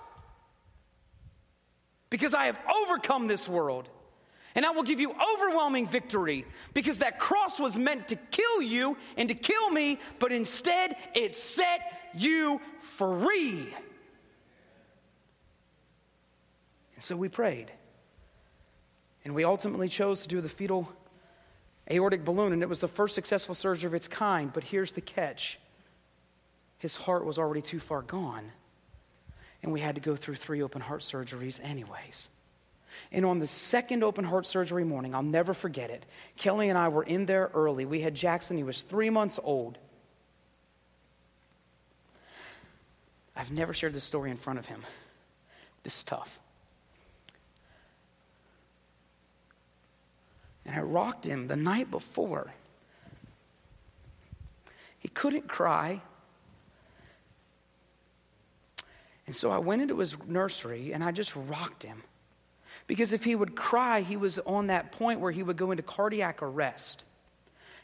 because 2.11 2.35
I 2.35 2.47
have 2.47 2.59
overcome 2.83 3.29
this 3.29 3.49
world. 3.49 3.89
And 4.55 4.67
I 4.67 4.71
will 4.71 4.83
give 4.83 5.01
you 5.01 5.15
overwhelming 5.35 5.87
victory 5.87 6.45
because 6.75 6.99
that 6.99 7.19
cross 7.19 7.59
was 7.59 7.77
meant 7.77 8.09
to 8.09 8.17
kill 8.17 8.61
you 8.61 8.97
and 9.17 9.29
to 9.29 9.35
kill 9.35 9.71
me, 9.71 9.99
but 10.19 10.33
instead 10.33 10.97
it 11.15 11.35
set 11.35 11.81
you 12.15 12.61
free. 12.79 13.75
And 16.95 17.03
so 17.03 17.17
we 17.17 17.29
prayed. 17.29 17.71
And 19.25 19.35
we 19.35 19.45
ultimately 19.45 19.89
chose 19.89 20.23
to 20.23 20.29
do 20.29 20.41
the 20.41 20.49
fetal 20.49 20.89
aortic 21.91 22.25
balloon, 22.25 22.53
and 22.53 22.63
it 22.63 22.69
was 22.69 22.81
the 22.81 22.89
first 22.89 23.15
successful 23.15 23.55
surgery 23.55 23.87
of 23.87 23.95
its 23.95 24.09
kind. 24.09 24.53
But 24.53 24.65
here's 24.65 24.93
the 24.93 25.01
catch 25.01 25.59
his 26.79 26.97
heart 26.97 27.25
was 27.25 27.39
already 27.39 27.63
too 27.63 27.79
far 27.79 28.03
gone, 28.03 28.51
and 29.63 29.73
we 29.73 29.81
had 29.81 29.95
to 29.95 30.01
go 30.01 30.17
through 30.17 30.35
three 30.35 30.63
open 30.63 30.81
heart 30.81 31.01
surgeries, 31.03 31.61
anyways. 31.63 32.29
And 33.11 33.25
on 33.25 33.39
the 33.39 33.47
second 33.47 34.03
open 34.03 34.25
heart 34.25 34.47
surgery 34.47 34.85
morning, 34.85 35.15
I'll 35.15 35.23
never 35.23 35.55
forget 35.55 35.91
it. 35.91 36.05
Kelly 36.37 36.69
and 36.69 36.79
I 36.79 36.89
were 36.89 37.03
in 37.03 37.27
there 37.27 37.51
early. 37.55 37.85
We 37.85 38.01
had 38.01 38.15
Jackson, 38.15 38.57
he 38.57 38.63
was 38.63 38.83
three 38.83 39.11
months 39.11 39.39
old. 39.43 39.79
I've 43.35 43.51
never 43.51 43.73
shared 43.73 43.95
this 43.95 44.05
story 44.05 44.31
in 44.31 44.37
front 44.37 44.59
of 44.59 44.67
him. 44.67 44.83
This 45.83 45.97
is 45.99 46.05
tough. 46.05 46.39
And 50.65 50.77
I 50.77 50.81
rocked 50.81 51.27
him 51.27 51.49
the 51.49 51.57
night 51.57 51.91
before. 51.91 52.53
He 54.99 55.09
couldn't 55.09 55.49
cry. 55.49 56.01
And 59.27 59.35
so 59.35 59.51
I 59.51 59.59
went 59.59 59.83
into 59.83 59.99
his 59.99 60.17
nursery 60.27 60.93
and 60.93 61.03
I 61.03 61.11
just 61.11 61.35
rocked 61.35 61.83
him. 61.83 62.03
Because 62.93 63.15
if 63.15 63.25
he 63.25 63.35
would 63.35 63.57
cry, 63.57 64.03
he 64.03 64.19
was 64.19 64.39
on 64.41 64.67
that 64.67 64.93
point 64.93 65.21
where 65.21 65.33
he 65.33 65.43
would 65.43 65.57
go 65.57 65.71
into 65.71 65.83
cardiac 65.83 66.43
arrest. 66.43 67.05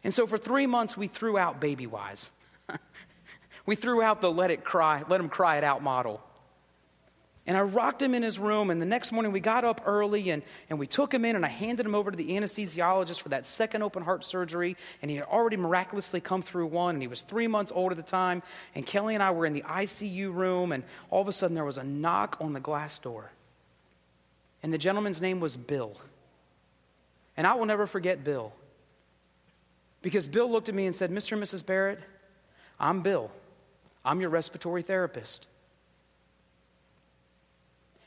And 0.05 0.13
so 0.13 0.27
for 0.27 0.37
three 0.37 0.67
months, 0.67 0.99
we 0.99 1.09
threw 1.09 1.39
out 1.39 1.63
Babywise. 1.63 2.29
we 3.65 3.75
threw 3.75 4.03
out 4.03 4.21
the 4.21 4.31
let 4.31 4.51
it 4.51 4.65
cry, 4.65 5.05
let 5.09 5.19
him 5.19 5.31
cry 5.31 5.57
it 5.57 5.65
out 5.65 5.83
model. 5.83 6.23
And 7.47 7.57
I 7.57 7.63
rocked 7.63 8.03
him 8.03 8.15
in 8.15 8.23
his 8.23 8.39
room, 8.39 8.69
and 8.69 8.83
the 8.83 8.87
next 8.87 9.11
morning 9.11 9.33
we 9.33 9.41
got 9.41 9.65
up 9.65 9.81
early 9.87 10.29
and, 10.29 10.43
and 10.69 10.79
we 10.79 10.87
took 10.87 11.15
him 11.15 11.25
in, 11.25 11.37
and 11.37 11.47
I 11.47 11.49
handed 11.49 11.87
him 11.87 11.95
over 11.95 12.11
to 12.11 12.17
the 12.19 12.33
anesthesiologist 12.33 13.23
for 13.23 13.31
that 13.31 13.47
second 13.47 13.83
open 13.83 14.03
heart 14.03 14.27
surgery. 14.27 14.77
And 15.01 15.11
he 15.11 15.17
had 15.17 15.25
already 15.25 15.57
miraculously 15.57 16.21
come 16.21 16.43
through 16.43 16.67
one, 16.67 16.97
and 16.97 17.03
he 17.03 17.09
was 17.09 17.23
three 17.23 17.47
months 17.47 17.73
old 17.75 17.93
at 17.93 17.97
the 17.97 18.03
time. 18.03 18.43
And 18.75 18.85
Kelly 18.85 19.15
and 19.15 19.23
I 19.23 19.31
were 19.31 19.47
in 19.47 19.55
the 19.55 19.63
ICU 19.63 20.35
room, 20.35 20.71
and 20.71 20.85
all 21.09 21.23
of 21.23 21.29
a 21.29 21.33
sudden 21.33 21.55
there 21.55 21.65
was 21.65 21.79
a 21.79 21.85
knock 21.85 22.37
on 22.43 22.53
the 22.53 22.61
glass 22.61 22.99
door. 22.99 23.31
And 24.63 24.73
the 24.73 24.79
gentleman's 24.79 25.21
name 25.21 25.41
was 25.41 25.57
Bill. 25.57 25.95
And 27.37 27.47
I 27.47 27.55
will 27.55 27.67
never 27.67 27.87
forget 27.87 28.25
Bill. 28.25 28.53
Because 30.03 30.27
Bill 30.27 30.51
looked 30.51 30.69
at 30.69 30.75
me 30.75 30.87
and 30.87 30.95
said, 30.95 31.11
Mr. 31.11 31.33
and 31.33 31.43
Mrs. 31.43 31.65
Barrett, 31.65 32.01
I'm 32.79 33.03
Bill. 33.03 33.31
I'm 34.05 34.21
your 34.21 34.31
respiratory 34.31 34.83
therapist. 34.83 35.47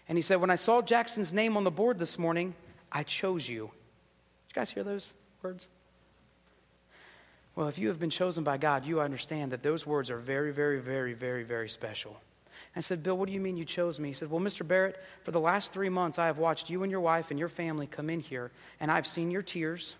And 0.07 0.17
he 0.17 0.21
said, 0.21 0.41
When 0.41 0.49
I 0.49 0.55
saw 0.55 0.81
Jackson's 0.81 1.31
name 1.31 1.55
on 1.55 1.63
the 1.63 1.71
board 1.71 1.99
this 1.99 2.17
morning, 2.17 2.53
I 2.91 3.03
chose 3.03 3.47
you. 3.47 3.65
Did 4.47 4.55
you 4.55 4.55
guys 4.55 4.71
hear 4.71 4.83
those 4.83 5.13
words? 5.41 5.69
Well, 7.55 7.67
if 7.67 7.77
you 7.77 7.89
have 7.89 7.99
been 7.99 8.09
chosen 8.09 8.43
by 8.43 8.57
God, 8.57 8.85
you 8.85 9.01
understand 9.01 9.51
that 9.51 9.63
those 9.63 9.85
words 9.85 10.09
are 10.09 10.17
very, 10.17 10.51
very, 10.51 10.79
very, 10.79 11.13
very, 11.13 11.43
very 11.43 11.69
special. 11.69 12.19
I 12.75 12.79
said, 12.79 13.03
Bill, 13.03 13.17
what 13.17 13.27
do 13.27 13.33
you 13.33 13.39
mean 13.39 13.57
you 13.57 13.65
chose 13.65 13.99
me? 13.99 14.09
He 14.09 14.13
said, 14.13 14.31
Well, 14.31 14.39
Mr. 14.39 14.65
Barrett, 14.65 15.01
for 15.23 15.31
the 15.31 15.39
last 15.39 15.73
three 15.73 15.89
months, 15.89 16.17
I 16.17 16.27
have 16.27 16.37
watched 16.37 16.69
you 16.69 16.83
and 16.83 16.91
your 16.91 17.01
wife 17.01 17.29
and 17.29 17.39
your 17.39 17.49
family 17.49 17.85
come 17.85 18.09
in 18.09 18.21
here, 18.21 18.51
and 18.79 18.89
I've 18.89 19.07
seen 19.07 19.29
your 19.29 19.41
tears, 19.41 19.95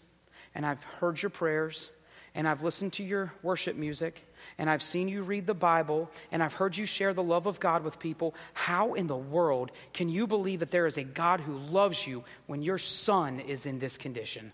and 0.55 0.65
I've 0.65 0.83
heard 0.83 1.21
your 1.21 1.31
prayers, 1.31 1.89
and 2.33 2.47
I've 2.47 2.63
listened 2.63 2.93
to 2.93 3.03
your 3.03 3.33
worship 3.43 3.75
music, 3.75 4.25
and 4.57 4.69
I've 4.69 4.81
seen 4.81 5.09
you 5.09 5.23
read 5.23 5.47
the 5.47 5.53
Bible, 5.53 6.09
and 6.31 6.41
I've 6.41 6.53
heard 6.53 6.77
you 6.77 6.85
share 6.85 7.13
the 7.13 7.21
love 7.23 7.45
of 7.45 7.59
God 7.59 7.83
with 7.83 7.99
people. 7.99 8.35
How 8.53 8.93
in 8.93 9.07
the 9.07 9.17
world 9.17 9.71
can 9.91 10.07
you 10.07 10.25
believe 10.25 10.61
that 10.61 10.71
there 10.71 10.85
is 10.85 10.97
a 10.97 11.03
God 11.03 11.41
who 11.41 11.57
loves 11.57 12.07
you 12.07 12.23
when 12.47 12.63
your 12.63 12.77
son 12.77 13.41
is 13.41 13.65
in 13.65 13.79
this 13.79 13.97
condition? 13.97 14.53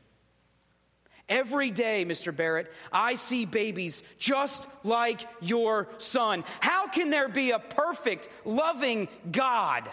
Every 1.30 1.71
day, 1.71 2.05
Mr. 2.05 2.34
Barrett, 2.34 2.71
I 2.91 3.15
see 3.15 3.45
babies 3.45 4.01
just 4.17 4.67
like 4.84 5.21
your 5.41 5.89
son. 5.97 6.45
How 6.61 6.88
can 6.88 7.09
there 7.09 7.28
be 7.28 7.51
a 7.51 7.59
perfect, 7.59 8.30
loving 8.45 9.09
God? 9.30 9.89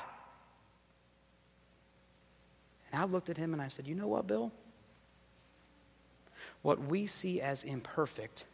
And 2.93 3.03
I 3.03 3.07
looked 3.07 3.31
at 3.31 3.37
him 3.37 3.53
and 3.53 3.61
I 3.61 3.69
said, 3.69 3.89
You 3.89 3.97
know 3.97 4.07
what, 4.07 4.29
Bill? 4.29 4.53
What 6.63 6.85
we 6.85 7.09
see 7.09 7.41
as 7.41 7.65
imperfect 7.65 8.45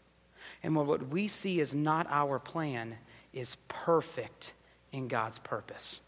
and 0.63 0.75
what 0.75 1.09
we 1.09 1.29
see 1.29 1.61
as 1.61 1.75
not 1.75 2.07
our 2.11 2.39
plan 2.39 2.97
is 3.35 3.57
perfect 3.69 4.55
in 4.91 5.09
God's 5.09 5.39
purpose. 5.39 6.01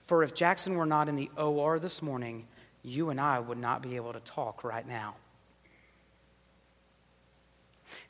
For 0.00 0.22
if 0.22 0.34
Jackson 0.34 0.74
were 0.74 0.86
not 0.86 1.08
in 1.08 1.16
the 1.16 1.30
OR 1.36 1.78
this 1.78 2.02
morning, 2.02 2.46
you 2.82 3.10
and 3.10 3.20
I 3.20 3.38
would 3.38 3.58
not 3.58 3.82
be 3.82 3.96
able 3.96 4.14
to 4.14 4.20
talk 4.20 4.64
right 4.64 4.86
now. 4.86 5.16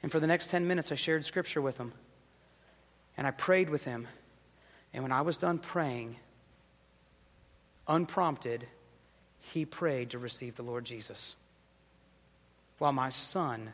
And 0.03 0.11
for 0.11 0.21
the 0.21 0.27
next 0.27 0.51
10 0.51 0.67
minutes, 0.67 0.93
I 0.93 0.95
shared 0.95 1.25
scripture 1.25 1.63
with 1.63 1.79
him. 1.79 1.93
And 3.17 3.27
I 3.27 3.31
prayed 3.31 3.71
with 3.71 3.85
him. 3.85 4.09
And 4.93 5.03
when 5.03 5.13
I 5.13 5.23
was 5.23 5.39
done 5.39 5.59
praying, 5.59 6.17
unprompted, 7.89 8.67
he 9.53 9.65
prayed 9.65 10.11
to 10.11 10.19
receive 10.19 10.57
the 10.57 10.63
Lord 10.63 10.85
Jesus. 10.85 11.37
While 12.79 12.93
my 12.93 13.11
son, 13.11 13.73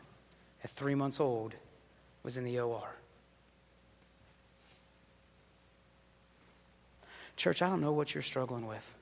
at 0.63 0.69
three 0.71 0.95
months 0.95 1.19
old, 1.19 1.53
was 2.23 2.37
in 2.37 2.43
the 2.43 2.59
OR. 2.59 2.95
Church, 7.35 7.61
I 7.61 7.69
don't 7.69 7.81
know 7.81 7.93
what 7.93 8.13
you're 8.13 8.21
struggling 8.21 8.67
with, 8.67 8.95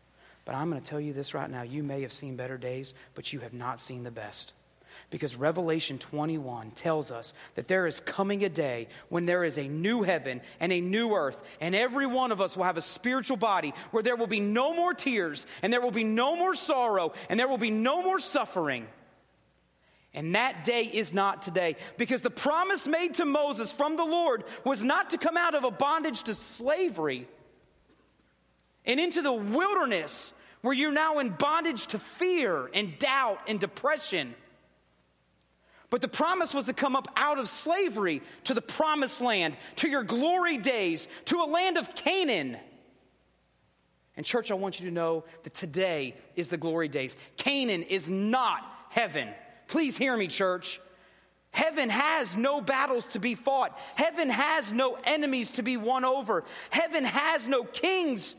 but 0.45 0.55
I'm 0.55 0.69
going 0.69 0.81
to 0.81 0.87
tell 0.87 1.01
you 1.01 1.11
this 1.11 1.33
right 1.33 1.49
now. 1.49 1.63
You 1.63 1.83
may 1.83 2.03
have 2.03 2.13
seen 2.13 2.37
better 2.37 2.57
days, 2.57 2.93
but 3.13 3.33
you 3.33 3.39
have 3.39 3.53
not 3.53 3.81
seen 3.81 4.03
the 4.03 4.11
best. 4.11 4.53
Because 5.09 5.35
Revelation 5.35 5.97
21 5.97 6.71
tells 6.71 7.09
us 7.09 7.33
that 7.55 7.67
there 7.67 7.87
is 7.87 7.99
coming 7.99 8.43
a 8.43 8.49
day 8.49 8.87
when 9.09 9.25
there 9.25 9.43
is 9.43 9.57
a 9.57 9.67
new 9.67 10.03
heaven 10.03 10.41
and 10.59 10.71
a 10.71 10.81
new 10.81 11.15
earth, 11.15 11.41
and 11.59 11.73
every 11.73 12.05
one 12.05 12.31
of 12.31 12.41
us 12.41 12.55
will 12.55 12.65
have 12.65 12.77
a 12.77 12.81
spiritual 12.81 13.37
body 13.37 13.73
where 13.89 14.03
there 14.03 14.15
will 14.15 14.27
be 14.27 14.39
no 14.39 14.73
more 14.73 14.93
tears, 14.93 15.47
and 15.63 15.73
there 15.73 15.81
will 15.81 15.89
be 15.89 16.03
no 16.03 16.35
more 16.35 16.53
sorrow, 16.53 17.13
and 17.27 17.39
there 17.39 17.47
will 17.47 17.57
be 17.57 17.71
no 17.71 18.03
more 18.03 18.19
suffering. 18.19 18.87
And 20.13 20.35
that 20.35 20.63
day 20.63 20.83
is 20.83 21.13
not 21.13 21.41
today. 21.41 21.75
Because 21.97 22.21
the 22.21 22.29
promise 22.29 22.87
made 22.87 23.15
to 23.15 23.25
Moses 23.25 23.71
from 23.71 23.95
the 23.95 24.05
Lord 24.05 24.43
was 24.63 24.83
not 24.83 25.11
to 25.11 25.17
come 25.17 25.37
out 25.37 25.55
of 25.55 25.63
a 25.63 25.71
bondage 25.71 26.23
to 26.23 26.35
slavery 26.35 27.27
and 28.85 28.99
into 28.99 29.21
the 29.21 29.31
wilderness 29.31 30.33
where 30.61 30.73
you're 30.73 30.91
now 30.91 31.19
in 31.19 31.29
bondage 31.29 31.87
to 31.87 31.99
fear 31.99 32.69
and 32.73 32.97
doubt 32.99 33.39
and 33.47 33.59
depression. 33.59 34.33
But 35.89 36.01
the 36.01 36.07
promise 36.07 36.53
was 36.53 36.65
to 36.65 36.73
come 36.73 36.95
up 36.95 37.07
out 37.15 37.39
of 37.39 37.47
slavery 37.49 38.21
to 38.45 38.53
the 38.53 38.61
promised 38.61 39.21
land, 39.21 39.55
to 39.77 39.89
your 39.89 40.03
glory 40.03 40.57
days, 40.57 41.07
to 41.25 41.37
a 41.37 41.45
land 41.45 41.77
of 41.77 41.95
Canaan. 41.95 42.57
And, 44.15 44.25
church, 44.25 44.51
I 44.51 44.55
want 44.55 44.79
you 44.79 44.87
to 44.87 44.93
know 44.93 45.23
that 45.43 45.53
today 45.53 46.15
is 46.35 46.49
the 46.49 46.57
glory 46.57 46.89
days. 46.89 47.15
Canaan 47.37 47.83
is 47.83 48.09
not 48.09 48.63
heaven. 48.89 49.29
Please 49.67 49.97
hear 49.97 50.15
me, 50.15 50.27
church. 50.27 50.79
Heaven 51.51 51.89
has 51.89 52.35
no 52.35 52.61
battles 52.61 53.07
to 53.07 53.19
be 53.19 53.33
fought. 53.33 53.79
Heaven 53.95 54.29
has 54.29 54.71
no 54.71 54.97
enemies 55.03 55.51
to 55.51 55.63
be 55.63 55.77
won 55.77 56.05
over. 56.05 56.43
Heaven 56.69 57.03
has 57.03 57.47
no 57.47 57.63
kings. 57.63 58.35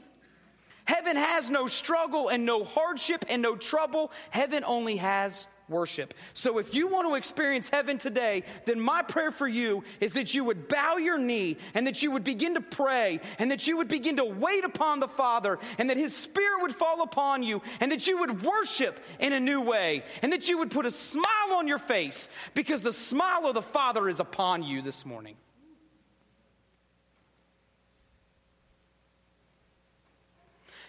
Heaven 0.85 1.17
has 1.17 1.51
no 1.51 1.67
struggle 1.67 2.29
and 2.29 2.47
no 2.47 2.63
hardship 2.63 3.25
and 3.29 3.43
no 3.43 3.57
trouble. 3.57 4.13
Heaven 4.31 4.65
only 4.65 4.97
has 4.97 5.47
worship. 5.71 6.13
So 6.35 6.59
if 6.59 6.75
you 6.75 6.89
want 6.89 7.09
to 7.09 7.15
experience 7.15 7.69
heaven 7.69 7.97
today, 7.97 8.43
then 8.67 8.81
my 8.81 9.03
prayer 9.03 9.31
for 9.31 9.49
you 9.49 9.85
is 10.01 10.13
that 10.13 10.35
you 10.35 10.45
would 10.45 10.69
bow 10.69 10.97
your 10.97 11.17
knee 11.17 11.57
and 11.75 11.87
that 11.87 12.03
you 12.03 12.11
would 12.11 12.25
begin 12.25 12.55
to 12.55 12.61
pray 12.61 13.21
and 13.39 13.51
that 13.51 13.67
you 13.67 13.77
would 13.77 13.89
begin 13.89 14.17
to 14.17 14.25
wait 14.25 14.65
upon 14.65 15.01
the 15.01 15.09
Father 15.09 15.59
and 15.79 15.89
that 15.89 15.97
His 15.97 16.15
Spirit 16.15 16.63
would 16.63 16.75
fall 16.75 17.03
upon 17.03 17.43
you 17.43 17.63
and 17.81 17.93
that 17.93 18.07
you 18.07 18.19
would 18.19 18.43
worship 18.43 19.01
in 19.21 19.33
a 19.33 19.41
new 19.41 19.61
way 19.61 20.03
and 20.23 20.33
that 20.33 20.49
you 20.49 20.59
would 20.59 20.71
put 20.71 20.85
a 20.85 20.91
smile 20.91 21.55
on 21.55 21.69
your 21.69 21.79
face 21.79 22.29
because 22.55 22.83
the 22.83 22.93
smile 22.93 23.47
of 23.47 23.55
the 23.55 23.63
Father 23.63 24.09
is 24.09 24.21
upon 24.21 24.63
you 24.63 24.83
this 24.83 25.07
morning. 25.07 25.37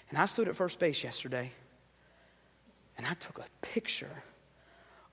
And 0.09 0.17
I 0.17 0.25
stood 0.25 0.49
at 0.49 0.55
first 0.57 0.77
base 0.77 1.03
yesterday 1.03 1.51
and 2.97 3.07
I 3.07 3.13
took 3.15 3.39
a 3.39 3.45
picture 3.61 4.23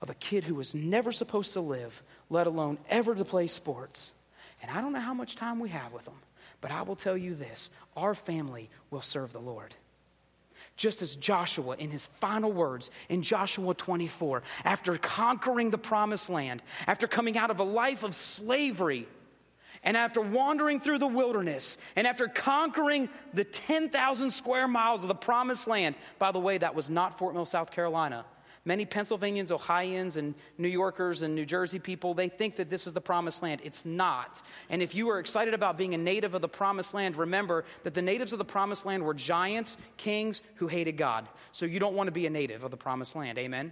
of 0.01 0.09
a 0.09 0.15
kid 0.15 0.43
who 0.43 0.55
was 0.55 0.73
never 0.73 1.11
supposed 1.11 1.53
to 1.53 1.61
live, 1.61 2.01
let 2.29 2.47
alone 2.47 2.77
ever 2.89 3.15
to 3.15 3.25
play 3.25 3.47
sports. 3.47 4.13
And 4.61 4.71
I 4.71 4.81
don't 4.81 4.93
know 4.93 4.99
how 4.99 5.13
much 5.13 5.35
time 5.35 5.59
we 5.59 5.69
have 5.69 5.93
with 5.93 6.05
them, 6.05 6.19
but 6.61 6.71
I 6.71 6.81
will 6.83 6.95
tell 6.95 7.17
you 7.17 7.35
this 7.35 7.69
our 7.95 8.15
family 8.15 8.69
will 8.91 9.01
serve 9.01 9.33
the 9.33 9.39
Lord. 9.39 9.75
Just 10.77 11.01
as 11.01 11.17
Joshua, 11.17 11.75
in 11.77 11.89
his 11.89 12.05
final 12.05 12.51
words 12.51 12.89
in 13.09 13.21
Joshua 13.21 13.73
24, 13.73 14.43
after 14.63 14.97
conquering 14.97 15.71
the 15.71 15.77
promised 15.77 16.29
land, 16.29 16.61
after 16.87 17.05
coming 17.05 17.37
out 17.37 17.51
of 17.51 17.59
a 17.59 17.63
life 17.63 18.03
of 18.03 18.15
slavery, 18.15 19.05
and 19.83 19.95
after 19.95 20.21
wandering 20.21 20.79
through 20.79 20.99
the 20.99 21.07
wilderness, 21.07 21.77
and 21.95 22.05
after 22.05 22.27
conquering 22.27 23.09
the 23.33 23.43
10,000 23.43 24.31
square 24.31 24.67
miles 24.67 25.03
of 25.03 25.07
the 25.07 25.15
promised 25.15 25.67
land, 25.67 25.95
by 26.17 26.31
the 26.31 26.39
way, 26.39 26.57
that 26.57 26.75
was 26.75 26.89
not 26.89 27.17
Fort 27.17 27.33
Mill, 27.33 27.45
South 27.45 27.71
Carolina. 27.71 28.25
Many 28.65 28.85
Pennsylvanians, 28.85 29.51
Ohioans, 29.51 30.17
and 30.17 30.35
New 30.57 30.67
Yorkers 30.67 31.21
and 31.21 31.33
New 31.33 31.45
Jersey 31.45 31.79
people, 31.79 32.13
they 32.13 32.29
think 32.29 32.57
that 32.57 32.69
this 32.69 32.87
is 32.87 32.93
the 32.93 33.01
promised 33.01 33.41
land. 33.41 33.61
It's 33.63 33.85
not. 33.85 34.41
And 34.69 34.81
if 34.81 34.93
you 34.93 35.09
are 35.09 35.19
excited 35.19 35.53
about 35.53 35.77
being 35.77 35.93
a 35.93 35.97
native 35.97 36.33
of 36.33 36.41
the 36.41 36.49
promised 36.49 36.93
land, 36.93 37.15
remember 37.15 37.65
that 37.83 37.93
the 37.93 38.01
natives 38.01 38.33
of 38.33 38.39
the 38.39 38.45
promised 38.45 38.85
land 38.85 39.03
were 39.03 39.13
giants, 39.13 39.77
kings 39.97 40.43
who 40.55 40.67
hated 40.67 40.97
God. 40.97 41.27
So 41.51 41.65
you 41.65 41.79
don't 41.79 41.95
want 41.95 42.07
to 42.07 42.11
be 42.11 42.25
a 42.25 42.29
native 42.29 42.63
of 42.63 42.71
the 42.71 42.77
promised 42.77 43.15
land. 43.15 43.37
Amen? 43.37 43.71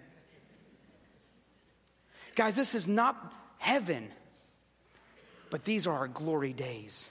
Guys, 2.35 2.55
this 2.55 2.73
is 2.73 2.87
not 2.87 3.33
heaven. 3.57 4.09
But 5.49 5.63
these 5.63 5.87
are 5.87 5.95
our 5.95 6.07
glory 6.07 6.53
days 6.53 7.09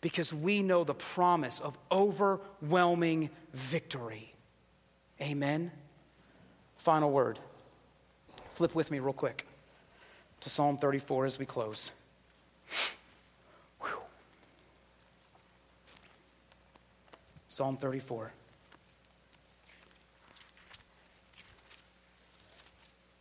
because 0.00 0.32
we 0.32 0.62
know 0.62 0.84
the 0.84 0.94
promise 0.94 1.60
of 1.60 1.78
overwhelming 1.90 3.30
victory. 3.52 4.34
Amen. 5.20 5.70
Final 6.78 7.10
word. 7.10 7.38
Flip 8.50 8.74
with 8.74 8.90
me 8.90 8.98
real 8.98 9.12
quick 9.12 9.46
to 10.40 10.50
Psalm 10.50 10.76
34 10.76 11.26
as 11.26 11.38
we 11.38 11.46
close. 11.46 11.90
Whew. 13.80 13.98
Psalm 17.48 17.76
34. 17.76 18.32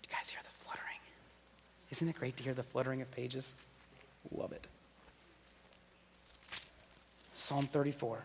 you 0.04 0.10
guys 0.10 0.30
hear 0.30 0.40
the 0.44 0.64
fluttering? 0.64 1.00
Isn't 1.92 2.08
it 2.08 2.16
great 2.16 2.38
to 2.38 2.44
hear 2.44 2.54
the 2.54 2.64
fluttering 2.64 3.02
of 3.02 3.10
pages? 3.12 3.56
Love 4.32 4.52
it. 4.52 4.68
Psalm 7.34 7.66
34. 7.66 8.24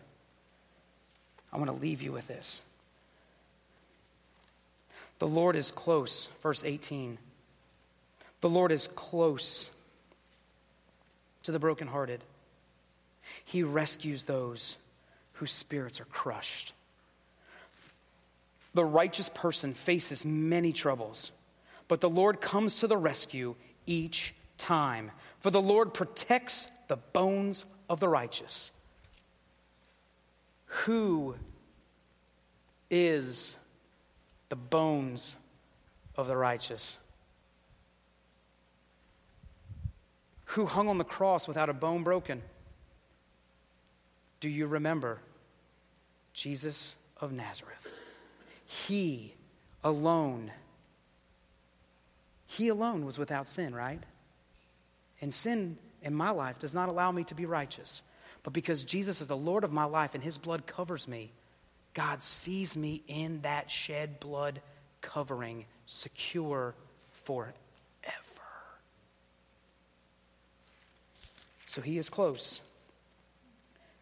I 1.53 1.57
want 1.57 1.73
to 1.73 1.81
leave 1.81 2.01
you 2.01 2.11
with 2.11 2.27
this. 2.27 2.63
The 5.21 5.27
Lord 5.27 5.55
is 5.55 5.69
close, 5.69 6.29
verse 6.41 6.63
18. 6.63 7.19
The 8.39 8.49
Lord 8.49 8.71
is 8.71 8.87
close 8.87 9.69
to 11.43 11.51
the 11.51 11.59
brokenhearted. 11.59 12.23
He 13.45 13.61
rescues 13.61 14.23
those 14.23 14.77
whose 15.33 15.51
spirits 15.51 16.01
are 16.01 16.05
crushed. 16.05 16.73
The 18.73 18.83
righteous 18.83 19.29
person 19.29 19.75
faces 19.75 20.25
many 20.25 20.73
troubles, 20.73 21.31
but 21.87 22.01
the 22.01 22.09
Lord 22.09 22.41
comes 22.41 22.79
to 22.79 22.87
the 22.87 22.97
rescue 22.97 23.53
each 23.85 24.33
time. 24.57 25.11
For 25.41 25.51
the 25.51 25.61
Lord 25.61 25.93
protects 25.93 26.67
the 26.87 26.97
bones 26.97 27.65
of 27.87 27.99
the 27.99 28.09
righteous. 28.09 28.71
Who 30.65 31.35
is 32.89 33.55
the 34.51 34.55
bones 34.57 35.37
of 36.17 36.27
the 36.27 36.35
righteous? 36.35 36.99
Who 40.43 40.65
hung 40.65 40.89
on 40.89 40.97
the 40.97 41.05
cross 41.05 41.47
without 41.47 41.69
a 41.69 41.73
bone 41.73 42.03
broken? 42.03 42.41
Do 44.41 44.49
you 44.49 44.67
remember? 44.67 45.19
Jesus 46.33 46.97
of 47.21 47.31
Nazareth. 47.31 47.87
He 48.65 49.35
alone, 49.85 50.51
he 52.45 52.67
alone 52.67 53.05
was 53.05 53.17
without 53.17 53.47
sin, 53.47 53.73
right? 53.73 54.03
And 55.21 55.33
sin 55.33 55.77
in 56.01 56.13
my 56.13 56.31
life 56.31 56.59
does 56.59 56.75
not 56.75 56.89
allow 56.89 57.11
me 57.13 57.23
to 57.23 57.35
be 57.35 57.45
righteous. 57.45 58.03
But 58.43 58.51
because 58.51 58.83
Jesus 58.83 59.21
is 59.21 59.27
the 59.27 59.37
Lord 59.37 59.63
of 59.63 59.71
my 59.71 59.85
life 59.85 60.13
and 60.13 60.21
his 60.21 60.37
blood 60.37 60.65
covers 60.65 61.07
me, 61.07 61.31
God 61.93 62.23
sees 62.23 62.77
me 62.77 63.03
in 63.07 63.41
that 63.41 63.69
shed 63.69 64.19
blood 64.19 64.61
covering, 65.01 65.65
secure 65.85 66.75
forever. 67.11 67.53
So 71.65 71.81
he 71.81 71.97
is 71.97 72.09
close. 72.09 72.61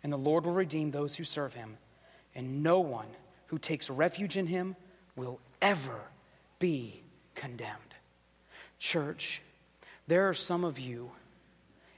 And 0.03 0.11
the 0.11 0.17
Lord 0.17 0.45
will 0.45 0.53
redeem 0.53 0.91
those 0.91 1.15
who 1.15 1.23
serve 1.23 1.53
him. 1.53 1.77
And 2.35 2.63
no 2.63 2.79
one 2.79 3.07
who 3.47 3.57
takes 3.57 3.89
refuge 3.89 4.37
in 4.37 4.47
him 4.47 4.75
will 5.15 5.39
ever 5.61 5.99
be 6.57 7.01
condemned. 7.35 7.75
Church, 8.79 9.41
there 10.07 10.29
are 10.29 10.33
some 10.33 10.63
of 10.63 10.79
you 10.79 11.11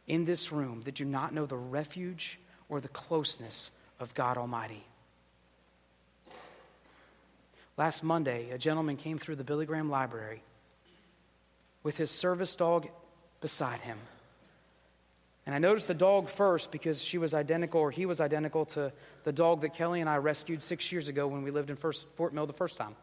in 0.07 0.25
this 0.25 0.51
room 0.51 0.81
that 0.83 0.95
do 0.95 1.05
not 1.05 1.33
know 1.33 1.45
the 1.45 1.57
refuge 1.57 2.39
or 2.67 2.81
the 2.81 2.87
closeness 2.89 3.71
of 3.99 4.13
God 4.13 4.37
Almighty. 4.37 4.83
Last 7.77 8.03
Monday, 8.03 8.49
a 8.51 8.57
gentleman 8.57 8.97
came 8.97 9.17
through 9.17 9.37
the 9.37 9.43
Billy 9.43 9.65
Graham 9.65 9.89
Library 9.89 10.43
with 11.83 11.97
his 11.97 12.11
service 12.11 12.55
dog 12.55 12.87
beside 13.39 13.81
him. 13.81 13.97
And 15.45 15.55
I 15.55 15.57
noticed 15.57 15.87
the 15.87 15.93
dog 15.93 16.29
first 16.29 16.71
because 16.71 17.03
she 17.03 17.17
was 17.17 17.33
identical, 17.33 17.81
or 17.81 17.89
he 17.89 18.05
was 18.05 18.21
identical 18.21 18.65
to 18.67 18.91
the 19.23 19.31
dog 19.31 19.61
that 19.61 19.73
Kelly 19.73 19.99
and 19.99 20.09
I 20.09 20.17
rescued 20.17 20.61
six 20.61 20.91
years 20.91 21.07
ago 21.07 21.27
when 21.27 21.41
we 21.41 21.49
lived 21.49 21.69
in 21.69 21.75
first, 21.75 22.07
Fort 22.15 22.33
Mill 22.33 22.45
the 22.45 22.53
first 22.53 22.77
time. 22.77 22.95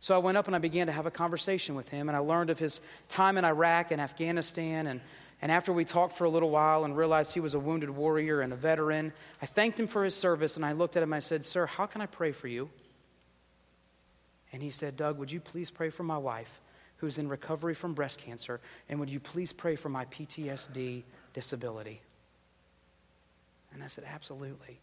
So 0.00 0.14
I 0.14 0.18
went 0.18 0.36
up 0.36 0.48
and 0.48 0.56
I 0.56 0.58
began 0.58 0.88
to 0.88 0.92
have 0.92 1.06
a 1.06 1.10
conversation 1.10 1.74
with 1.74 1.88
him, 1.88 2.08
and 2.08 2.16
I 2.16 2.18
learned 2.18 2.50
of 2.50 2.58
his 2.58 2.80
time 3.08 3.38
in 3.38 3.44
Iraq 3.44 3.92
and 3.92 4.00
Afghanistan. 4.00 4.86
And, 4.88 5.00
and 5.40 5.50
after 5.50 5.72
we 5.72 5.84
talked 5.84 6.12
for 6.14 6.24
a 6.24 6.28
little 6.28 6.50
while 6.50 6.84
and 6.84 6.96
realized 6.96 7.32
he 7.32 7.40
was 7.40 7.54
a 7.54 7.60
wounded 7.60 7.88
warrior 7.88 8.40
and 8.40 8.52
a 8.52 8.56
veteran, 8.56 9.12
I 9.40 9.46
thanked 9.46 9.80
him 9.80 9.86
for 9.86 10.04
his 10.04 10.14
service 10.14 10.56
and 10.56 10.66
I 10.66 10.72
looked 10.72 10.96
at 10.96 11.02
him 11.02 11.10
and 11.12 11.16
I 11.16 11.20
said, 11.20 11.46
Sir, 11.46 11.66
how 11.66 11.86
can 11.86 12.02
I 12.02 12.06
pray 12.06 12.32
for 12.32 12.48
you? 12.48 12.68
And 14.52 14.62
he 14.62 14.70
said, 14.70 14.96
Doug, 14.96 15.18
would 15.18 15.32
you 15.32 15.40
please 15.40 15.70
pray 15.70 15.90
for 15.90 16.02
my 16.02 16.18
wife 16.18 16.60
who's 16.98 17.18
in 17.18 17.28
recovery 17.28 17.74
from 17.74 17.94
breast 17.94 18.20
cancer? 18.20 18.60
And 18.88 19.00
would 19.00 19.10
you 19.10 19.20
please 19.20 19.52
pray 19.52 19.76
for 19.76 19.88
my 19.88 20.04
PTSD 20.06 21.02
disability? 21.32 22.00
And 23.72 23.82
I 23.82 23.86
said, 23.86 24.04
Absolutely. 24.06 24.78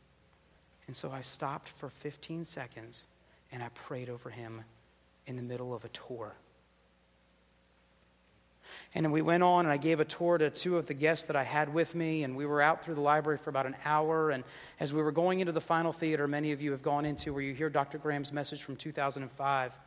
And 0.87 0.95
so 0.95 1.11
I 1.11 1.21
stopped 1.21 1.69
for 1.69 1.89
15 1.89 2.43
seconds 2.43 3.05
and 3.51 3.61
I 3.61 3.69
prayed 3.69 4.09
over 4.09 4.31
him 4.31 4.63
in 5.27 5.35
the 5.35 5.43
middle 5.43 5.73
of 5.73 5.85
a 5.85 5.89
tour. 5.89 6.33
And 8.95 9.11
we 9.11 9.21
went 9.21 9.43
on, 9.43 9.65
and 9.65 9.71
I 9.71 9.77
gave 9.77 9.99
a 9.99 10.05
tour 10.05 10.37
to 10.37 10.49
two 10.49 10.77
of 10.77 10.87
the 10.87 10.93
guests 10.93 11.25
that 11.25 11.35
I 11.35 11.43
had 11.43 11.73
with 11.73 11.93
me, 11.93 12.23
and 12.23 12.35
we 12.35 12.45
were 12.45 12.61
out 12.61 12.83
through 12.83 12.95
the 12.95 13.01
library 13.01 13.37
for 13.37 13.49
about 13.49 13.65
an 13.65 13.75
hour. 13.85 14.31
And 14.31 14.43
as 14.79 14.93
we 14.93 15.01
were 15.01 15.11
going 15.11 15.39
into 15.39 15.51
the 15.51 15.61
final 15.61 15.93
theater, 15.93 16.27
many 16.27 16.51
of 16.51 16.61
you 16.61 16.71
have 16.71 16.81
gone 16.81 17.05
into 17.05 17.33
where 17.33 17.43
you 17.43 17.53
hear 17.53 17.69
Dr. 17.69 17.97
Graham's 17.97 18.33
message 18.33 18.63
from 18.63 18.75
2005 18.75 19.77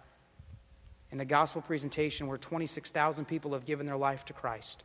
in 1.11 1.19
the 1.19 1.25
gospel 1.25 1.61
presentation 1.63 2.27
where 2.27 2.39
26,000 2.39 3.27
people 3.27 3.53
have 3.53 3.67
given 3.67 3.87
their 3.87 3.97
life 3.97 4.25
to 4.27 4.33
Christ. 4.33 4.83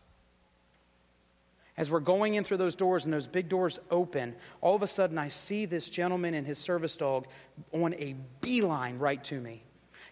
As 1.78 1.92
we're 1.92 2.00
going 2.00 2.34
in 2.34 2.44
through 2.44 2.58
those 2.58 2.76
doors 2.76 3.06
and 3.06 3.14
those 3.14 3.28
big 3.28 3.50
doors 3.50 3.80
open, 3.92 4.36
all 4.62 4.76
of 4.76 4.82
a 4.82 4.88
sudden 4.88 5.18
I 5.20 5.30
see 5.30 5.66
this 5.66 5.90
gentleman 5.90 6.34
and 6.34 6.46
his 6.46 6.58
service 6.58 6.96
dog 6.96 7.28
on 7.72 7.94
a 7.94 8.16
beeline 8.42 8.98
right 8.98 9.24
to 9.26 9.40
me 9.40 9.64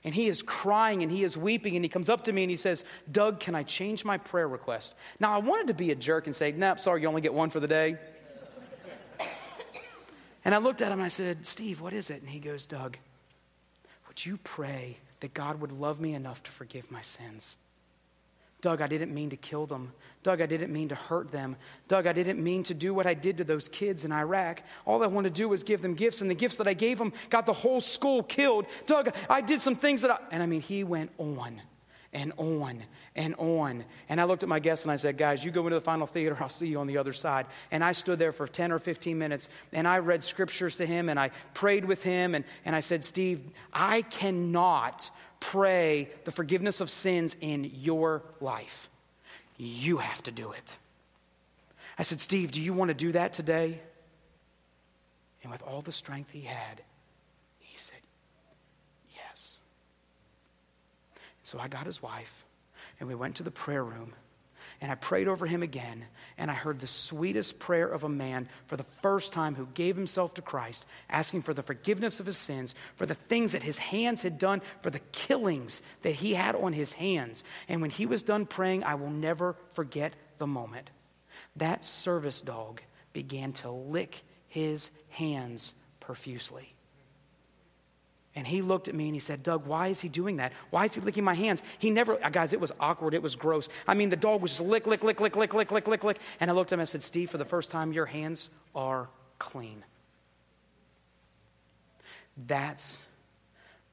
and 0.06 0.14
he 0.14 0.28
is 0.28 0.44
crying 0.44 1.02
and 1.02 1.12
he 1.12 1.24
is 1.24 1.36
weeping 1.36 1.76
and 1.76 1.84
he 1.84 1.90
comes 1.90 2.10
up 2.10 2.26
to 2.26 2.32
me 2.32 2.44
and 2.44 2.50
he 2.50 2.56
says, 2.56 2.86
Doug, 3.12 3.40
can 3.40 3.56
I 3.56 3.64
change 3.64 4.06
my 4.06 4.20
prayer 4.20 4.48
request? 4.48 4.94
Now, 5.20 5.34
I 5.34 5.40
wanted 5.40 5.68
to 5.68 5.74
be 5.74 5.90
a 5.90 5.96
jerk 5.96 6.28
and 6.28 6.36
say, 6.36 6.52
Nope, 6.52 6.80
sorry, 6.80 7.02
you 7.02 7.08
only 7.08 7.22
get 7.22 7.34
one 7.34 7.50
for 7.50 7.60
the 7.60 7.68
day. 7.68 7.98
and 10.46 10.54
I 10.54 10.60
looked 10.60 10.82
at 10.82 10.92
him 10.92 11.00
and 11.00 11.06
I 11.06 11.10
said, 11.10 11.48
Steve, 11.48 11.82
what 11.82 11.92
is 11.92 12.12
it? 12.12 12.22
And 12.22 12.30
he 12.30 12.40
goes, 12.40 12.68
Doug, 12.68 12.98
Would 14.08 14.24
you 14.24 14.38
pray 14.44 14.98
that 15.22 15.34
God 15.34 15.60
would 15.60 15.72
love 15.72 16.00
me 16.00 16.14
enough 16.14 16.44
to 16.44 16.52
forgive 16.52 16.92
my 16.92 17.02
sins? 17.02 17.58
Doug, 18.66 18.82
I 18.82 18.88
didn't 18.88 19.14
mean 19.14 19.30
to 19.30 19.38
kill 19.38 19.68
them. 19.68 19.94
Doug, 20.24 20.42
I 20.42 20.48
didn't 20.48 20.74
mean 20.74 20.90
to 20.90 20.96
hurt 20.96 21.32
them. 21.32 21.56
Doug, 21.88 22.08
I 22.08 22.14
didn't 22.14 22.44
mean 22.44 22.64
to 22.64 22.74
do 22.74 22.96
what 22.96 23.06
I 23.06 23.14
did 23.14 23.38
to 23.38 23.44
those 23.44 23.70
kids 23.70 24.06
in 24.06 24.12
Iraq. 24.12 24.64
All 24.86 25.04
I 25.04 25.06
wanted 25.06 25.36
to 25.36 25.40
do 25.40 25.48
was 25.48 25.64
give 25.64 25.84
them 25.84 25.94
gifts, 25.94 26.22
and 26.22 26.32
the 26.32 26.34
gifts 26.34 26.56
that 26.56 26.68
I 26.68 26.74
gave 26.74 26.98
them 26.98 27.14
got 27.30 27.46
the 27.46 27.54
whole 27.54 27.80
school 27.80 28.24
killed. 28.24 28.66
Doug, 28.88 29.14
I 29.30 29.42
did 29.42 29.62
some 29.62 29.76
things 29.76 30.02
that 30.02 30.10
I. 30.10 30.18
And 30.32 30.42
I 30.42 30.48
mean, 30.48 30.62
he 30.62 30.84
went 30.84 31.12
on 31.20 31.62
and 32.12 32.34
on 32.38 32.84
and 33.16 33.36
on. 33.36 33.86
And 34.10 34.20
I 34.20 34.24
looked 34.24 34.42
at 34.42 34.50
my 34.50 34.60
guests 34.60 34.84
and 34.84 34.92
I 34.92 34.96
said, 34.96 35.16
Guys, 35.16 35.46
you 35.46 35.52
go 35.52 35.62
into 35.62 35.76
the 35.76 35.82
final 35.82 36.08
theater, 36.08 36.36
I'll 36.40 36.50
see 36.50 36.68
you 36.68 36.80
on 36.80 36.88
the 36.88 36.98
other 36.98 37.14
side. 37.14 37.46
And 37.70 37.84
I 37.84 37.92
stood 37.92 38.18
there 38.18 38.32
for 38.32 38.48
10 38.48 38.72
or 38.72 38.80
15 38.80 39.16
minutes 39.16 39.50
and 39.74 39.88
I 39.88 40.00
read 40.00 40.24
scriptures 40.24 40.78
to 40.78 40.88
him 40.88 41.10
and 41.10 41.20
I 41.20 41.30
prayed 41.54 41.86
with 41.86 42.02
him. 42.02 42.34
And, 42.34 42.46
and 42.64 42.76
I 42.76 42.80
said, 42.80 43.06
Steve, 43.06 43.42
I 43.72 44.02
cannot 44.02 45.12
pray 45.40 46.10
the 46.24 46.32
forgiveness 46.32 46.82
of 46.82 46.90
sins 46.90 47.36
in 47.40 47.64
your 47.64 48.24
life. 48.42 48.90
You 49.58 49.98
have 49.98 50.22
to 50.24 50.32
do 50.32 50.52
it. 50.52 50.78
I 51.98 52.04
said, 52.04 52.20
Steve, 52.20 52.52
do 52.52 52.62
you 52.62 52.74
want 52.74 52.90
to 52.90 52.94
do 52.96 53.12
that 53.14 53.34
today? 53.34 53.80
And 55.44 55.52
with 55.52 55.62
all 55.62 55.82
the 55.82 55.92
strength 55.92 56.32
he 56.32 56.42
had, 56.42 56.82
he 57.60 57.78
said, 57.78 58.00
Yes. 59.16 59.60
So 61.44 61.60
I 61.60 61.68
got 61.68 61.86
his 61.86 62.02
wife, 62.02 62.44
and 63.00 63.08
we 63.08 63.16
went 63.16 63.36
to 63.36 63.44
the 63.44 63.52
prayer 63.52 63.84
room, 63.84 64.14
and 64.82 64.92
I 64.92 64.96
prayed 64.96 65.28
over 65.28 65.46
him 65.46 65.64
again, 65.64 66.06
and 66.38 66.52
I 66.52 66.54
heard 66.54 66.80
the 66.80 66.88
sweetest 66.88 67.60
prayer 67.60 67.88
of 67.88 68.04
a 68.04 68.10
man 68.10 68.50
for 68.68 68.78
the 68.78 68.84
first 68.84 69.34
time 69.34 69.56
who 69.56 69.68
gave 69.74 69.96
himself 69.96 70.34
to 70.36 70.42
Christ, 70.42 70.86
asking 71.10 71.42
for 71.42 71.54
the 71.54 71.64
forgiveness 71.64 72.20
of 72.20 72.26
his 72.26 72.38
sins, 72.38 72.76
for 72.96 73.06
the 73.06 73.16
things 73.16 73.54
that 73.54 73.64
his 73.64 73.78
hands 73.78 74.22
had 74.22 74.38
done, 74.38 74.62
for 74.82 74.90
the 74.90 75.00
killings 75.12 75.82
that 76.02 76.14
he 76.14 76.34
had 76.34 76.56
on 76.56 76.74
his 76.74 76.94
hands. 76.94 77.44
And 77.68 77.82
when 77.82 77.90
he 77.90 78.06
was 78.06 78.24
done 78.24 78.46
praying, 78.46 78.84
I 78.84 78.96
will 78.96 79.10
never 79.10 79.56
forget 79.72 80.14
the 80.38 80.48
moment. 80.48 80.90
That 81.56 81.84
service 81.84 82.42
dog 82.42 82.82
began 83.14 83.54
to 83.54 83.72
lick 83.72 84.24
his 84.48 84.92
hands 85.10 85.74
profusely. 86.00 86.75
And 88.36 88.46
he 88.46 88.62
looked 88.62 88.90
at 88.90 88.96
me 88.96 89.06
and 89.06 89.14
he 89.14 89.20
said, 89.20 89.44
Doug, 89.44 89.66
why 89.66 89.88
is 89.88 90.02
he 90.02 90.10
doing 90.10 90.38
that? 90.38 90.52
Why 90.70 90.86
is 90.86 90.96
he 90.96 91.02
licking 91.02 91.24
my 91.24 91.34
hands? 91.34 91.64
He 91.80 91.90
never, 91.90 92.22
uh, 92.24 92.30
guys, 92.30 92.52
it 92.52 92.60
was 92.60 92.74
awkward. 92.82 93.14
It 93.14 93.22
was 93.22 93.36
gross. 93.36 93.70
I 93.88 93.94
mean, 93.94 94.10
the 94.10 94.18
dog 94.18 94.42
was 94.42 94.52
just 94.52 94.62
lick, 94.62 94.86
lick, 94.86 95.04
lick, 95.04 95.22
lick, 95.22 95.36
lick, 95.38 95.54
lick, 95.54 95.72
lick, 95.72 95.88
lick, 95.88 96.04
lick. 96.04 96.20
And 96.42 96.52
I 96.52 96.54
looked 96.54 96.72
at 96.72 96.74
him 96.74 96.82
and 96.82 96.88
I 96.88 96.90
said, 96.90 97.02
Steve, 97.02 97.30
for 97.30 97.38
the 97.38 97.46
first 97.46 97.72
time, 97.72 97.94
your 97.94 98.06
hands 98.06 98.50
are 98.76 99.08
clean. 99.40 99.84
That's 102.46 103.02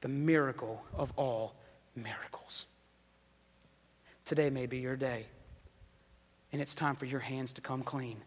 the 0.01 0.09
miracle 0.09 0.83
of 0.93 1.13
all 1.15 1.55
miracles. 1.95 2.65
Today 4.25 4.49
may 4.49 4.65
be 4.65 4.79
your 4.79 4.97
day, 4.97 5.25
and 6.51 6.61
it's 6.61 6.75
time 6.75 6.95
for 6.95 7.05
your 7.05 7.19
hands 7.21 7.53
to 7.53 7.61
come 7.61 7.83
clean 7.83 8.21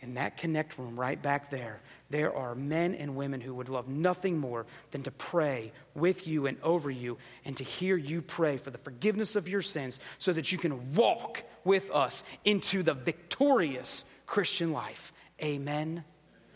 in 0.00 0.14
that 0.14 0.36
connect 0.36 0.78
room 0.78 0.98
right 0.98 1.20
back 1.20 1.50
there, 1.50 1.80
there 2.10 2.34
are 2.34 2.54
men 2.54 2.94
and 2.94 3.16
women 3.16 3.40
who 3.40 3.54
would 3.54 3.68
love 3.68 3.88
nothing 3.88 4.38
more 4.38 4.66
than 4.92 5.02
to 5.02 5.10
pray 5.10 5.72
with 5.94 6.26
you 6.26 6.46
and 6.46 6.56
over 6.62 6.90
you 6.90 7.18
and 7.44 7.56
to 7.56 7.64
hear 7.64 7.96
you 7.96 8.22
pray 8.22 8.56
for 8.56 8.70
the 8.70 8.78
forgiveness 8.78 9.36
of 9.36 9.48
your 9.48 9.62
sins 9.62 10.00
so 10.18 10.32
that 10.32 10.52
you 10.52 10.58
can 10.58 10.94
walk 10.94 11.42
with 11.64 11.90
us 11.90 12.24
into 12.44 12.82
the 12.82 12.94
victorious 12.94 14.04
Christian 14.26 14.72
life. 14.72 15.12
Amen. 15.42 16.04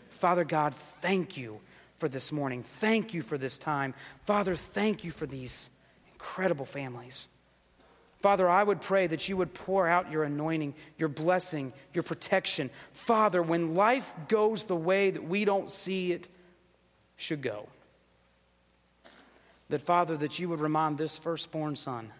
Father 0.09 0.45
God, 0.45 0.73
thank 1.01 1.37
you 1.37 1.59
for 1.97 2.07
this 2.07 2.31
morning. 2.31 2.63
Thank 2.63 3.13
you 3.13 3.21
for 3.21 3.37
this 3.37 3.57
time. 3.57 3.93
Father, 4.25 4.55
thank 4.55 5.03
you 5.03 5.11
for 5.11 5.25
these 5.25 5.69
incredible 6.13 6.65
families. 6.65 7.27
Father, 8.23 8.49
I 8.49 8.63
would 8.63 8.79
pray 8.79 9.05
that 9.05 9.27
you 9.27 9.35
would 9.35 9.53
pour 9.53 9.85
out 9.85 10.09
your 10.09 10.23
anointing, 10.23 10.75
your 10.97 11.09
blessing, 11.09 11.73
your 11.93 12.03
protection. 12.03 12.69
Father, 12.93 13.43
when 13.43 13.75
life 13.75 14.09
goes 14.29 14.63
the 14.63 14.77
way 14.77 15.11
that 15.11 15.25
we 15.25 15.43
don't 15.43 15.69
see 15.69 16.13
it 16.13 16.29
should 17.17 17.41
go, 17.41 17.67
that, 19.67 19.81
Father, 19.81 20.15
that 20.15 20.39
you 20.39 20.47
would 20.47 20.61
remind 20.61 20.97
this 20.97 21.17
firstborn 21.17 21.75
son 21.75 22.13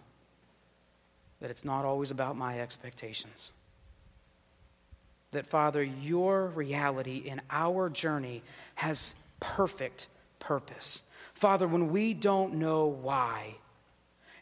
that 1.40 1.50
it's 1.50 1.64
not 1.64 1.86
always 1.86 2.10
about 2.10 2.36
my 2.36 2.60
expectations. 2.60 3.50
That, 5.30 5.46
Father, 5.46 5.82
your 5.82 6.48
reality 6.48 7.16
in 7.16 7.40
our 7.48 7.88
journey 7.88 8.42
has 8.74 9.14
perfect 9.40 10.08
purpose. 10.38 11.02
Father, 11.32 11.66
when 11.66 11.90
we 11.90 12.12
don't 12.12 12.56
know 12.56 12.88
why, 12.88 13.54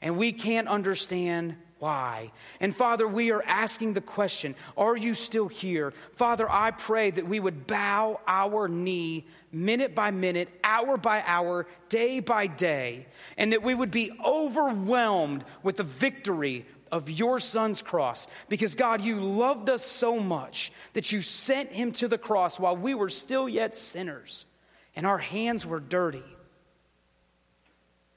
and 0.02 0.18
we 0.18 0.32
can't 0.32 0.68
understand 0.68 1.56
why. 1.78 2.30
And 2.60 2.74
Father, 2.76 3.08
we 3.08 3.30
are 3.30 3.42
asking 3.42 3.94
the 3.94 4.00
question 4.00 4.54
Are 4.76 4.96
you 4.96 5.14
still 5.14 5.48
here? 5.48 5.92
Father, 6.14 6.48
I 6.50 6.72
pray 6.72 7.10
that 7.10 7.26
we 7.26 7.40
would 7.40 7.66
bow 7.66 8.20
our 8.26 8.68
knee 8.68 9.24
minute 9.50 9.94
by 9.94 10.10
minute, 10.10 10.48
hour 10.62 10.96
by 10.96 11.22
hour, 11.26 11.66
day 11.88 12.20
by 12.20 12.46
day, 12.46 13.06
and 13.36 13.52
that 13.52 13.62
we 13.62 13.74
would 13.74 13.90
be 13.90 14.10
overwhelmed 14.24 15.44
with 15.62 15.76
the 15.76 15.82
victory 15.82 16.66
of 16.90 17.08
your 17.08 17.40
son's 17.40 17.80
cross. 17.80 18.28
Because 18.48 18.74
God, 18.74 19.00
you 19.00 19.20
loved 19.20 19.70
us 19.70 19.84
so 19.84 20.20
much 20.20 20.72
that 20.92 21.10
you 21.10 21.22
sent 21.22 21.72
him 21.72 21.92
to 21.92 22.06
the 22.06 22.18
cross 22.18 22.60
while 22.60 22.76
we 22.76 22.94
were 22.94 23.08
still 23.08 23.48
yet 23.48 23.74
sinners 23.74 24.46
and 24.94 25.06
our 25.06 25.18
hands 25.18 25.66
were 25.66 25.80
dirty 25.80 26.22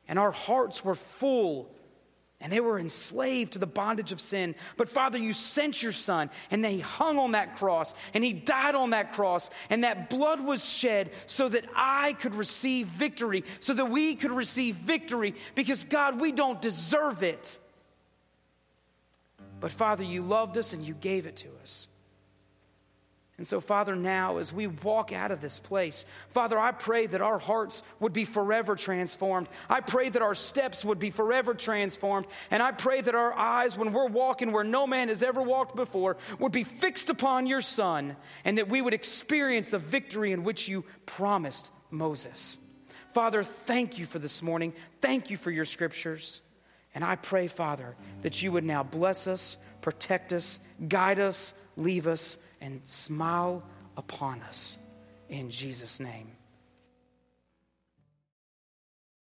and 0.08 0.20
our 0.20 0.32
hearts 0.32 0.84
were 0.84 0.96
full 0.96 1.72
and 2.46 2.54
they 2.54 2.60
were 2.60 2.78
enslaved 2.78 3.54
to 3.54 3.60
the 3.60 3.66
bondage 3.66 4.12
of 4.12 4.22
sin. 4.22 4.54
But 4.78 4.88
Father, 4.88 5.18
you 5.18 5.34
sent 5.34 5.82
your 5.82 5.92
son, 5.92 6.30
and 6.52 6.64
he 6.64 6.80
hung 6.80 7.18
on 7.18 7.32
that 7.32 7.58
cross, 7.58 7.96
and 8.14 8.24
he 8.24 8.34
died 8.34 8.76
on 8.76 8.92
that 8.92 9.14
cross, 9.14 9.50
and 9.72 9.84
that 9.84 10.12
blood 10.12 10.40
was 10.42 10.64
shed 10.64 11.10
so 11.26 11.50
that 11.50 11.66
I 11.76 12.14
could 12.14 12.36
receive 12.36 12.86
victory, 12.86 13.46
so 13.60 13.74
that 13.74 13.90
we 13.90 14.14
could 14.14 14.30
receive 14.30 14.76
victory, 14.76 15.34
because 15.56 15.86
God, 15.86 16.22
we 16.22 16.32
don't 16.32 16.62
deserve 16.62 17.24
it. 17.24 17.58
But 19.60 19.72
Father, 19.72 20.04
you 20.04 20.22
loved 20.22 20.56
us 20.60 20.72
and 20.72 20.86
you 20.86 20.94
gave 20.94 21.26
it 21.26 21.38
to 21.38 21.48
us. 21.64 21.88
And 23.38 23.46
so, 23.46 23.60
Father, 23.60 23.98
now 23.98 24.38
as 24.38 24.54
we 24.54 24.68
walk 24.68 25.12
out 25.12 25.32
of 25.32 25.42
this 25.42 25.60
place, 25.60 26.06
Father, 26.30 26.58
I 26.58 26.72
pray 26.72 27.06
that 27.06 27.20
our 27.20 27.38
hearts 27.38 27.84
would 28.00 28.14
be 28.14 28.24
forever 28.24 28.78
transformed. 28.78 29.50
I 29.70 29.82
pray 29.82 30.08
that 30.08 30.22
our 30.22 30.36
steps 30.36 30.86
would 30.86 31.00
be 31.00 31.10
forever 31.10 31.54
transformed. 31.54 32.28
And 32.50 32.64
I 32.64 32.72
pray 32.72 33.02
that 33.02 33.14
our 33.14 33.34
eyes, 33.34 33.78
when 33.78 33.92
we're 33.92 34.08
walking 34.08 34.54
where 34.54 34.64
no 34.64 34.88
man 34.88 35.10
has 35.10 35.22
ever 35.22 35.42
walked 35.42 35.76
before, 35.76 36.16
would 36.40 36.54
be 36.54 36.64
fixed 36.64 37.10
upon 37.10 37.46
your 37.46 37.60
Son, 37.60 38.16
and 38.46 38.58
that 38.58 38.70
we 38.70 38.82
would 38.82 38.94
experience 38.94 39.70
the 39.70 39.80
victory 39.80 40.32
in 40.32 40.46
which 40.46 40.70
you 40.70 40.86
promised 41.06 41.72
Moses. 41.92 42.58
Father, 43.14 43.44
thank 43.44 43.98
you 43.98 44.06
for 44.06 44.20
this 44.20 44.42
morning. 44.42 44.74
Thank 45.02 45.30
you 45.30 45.36
for 45.36 45.52
your 45.52 45.66
scriptures. 45.66 46.40
And 46.94 47.04
I 47.04 47.18
pray, 47.18 47.48
Father, 47.48 47.98
that 48.22 48.42
you 48.42 48.54
would 48.54 48.64
now 48.64 48.84
bless 48.84 49.28
us, 49.28 49.58
protect 49.82 50.32
us, 50.32 50.62
guide 50.88 51.20
us, 51.20 51.54
leave 51.76 52.08
us 52.08 52.38
and 52.66 52.82
smile 52.86 53.64
upon 53.96 54.42
us. 54.42 54.80
In 55.30 55.52
Jesus' 55.52 56.00
name. 56.00 56.32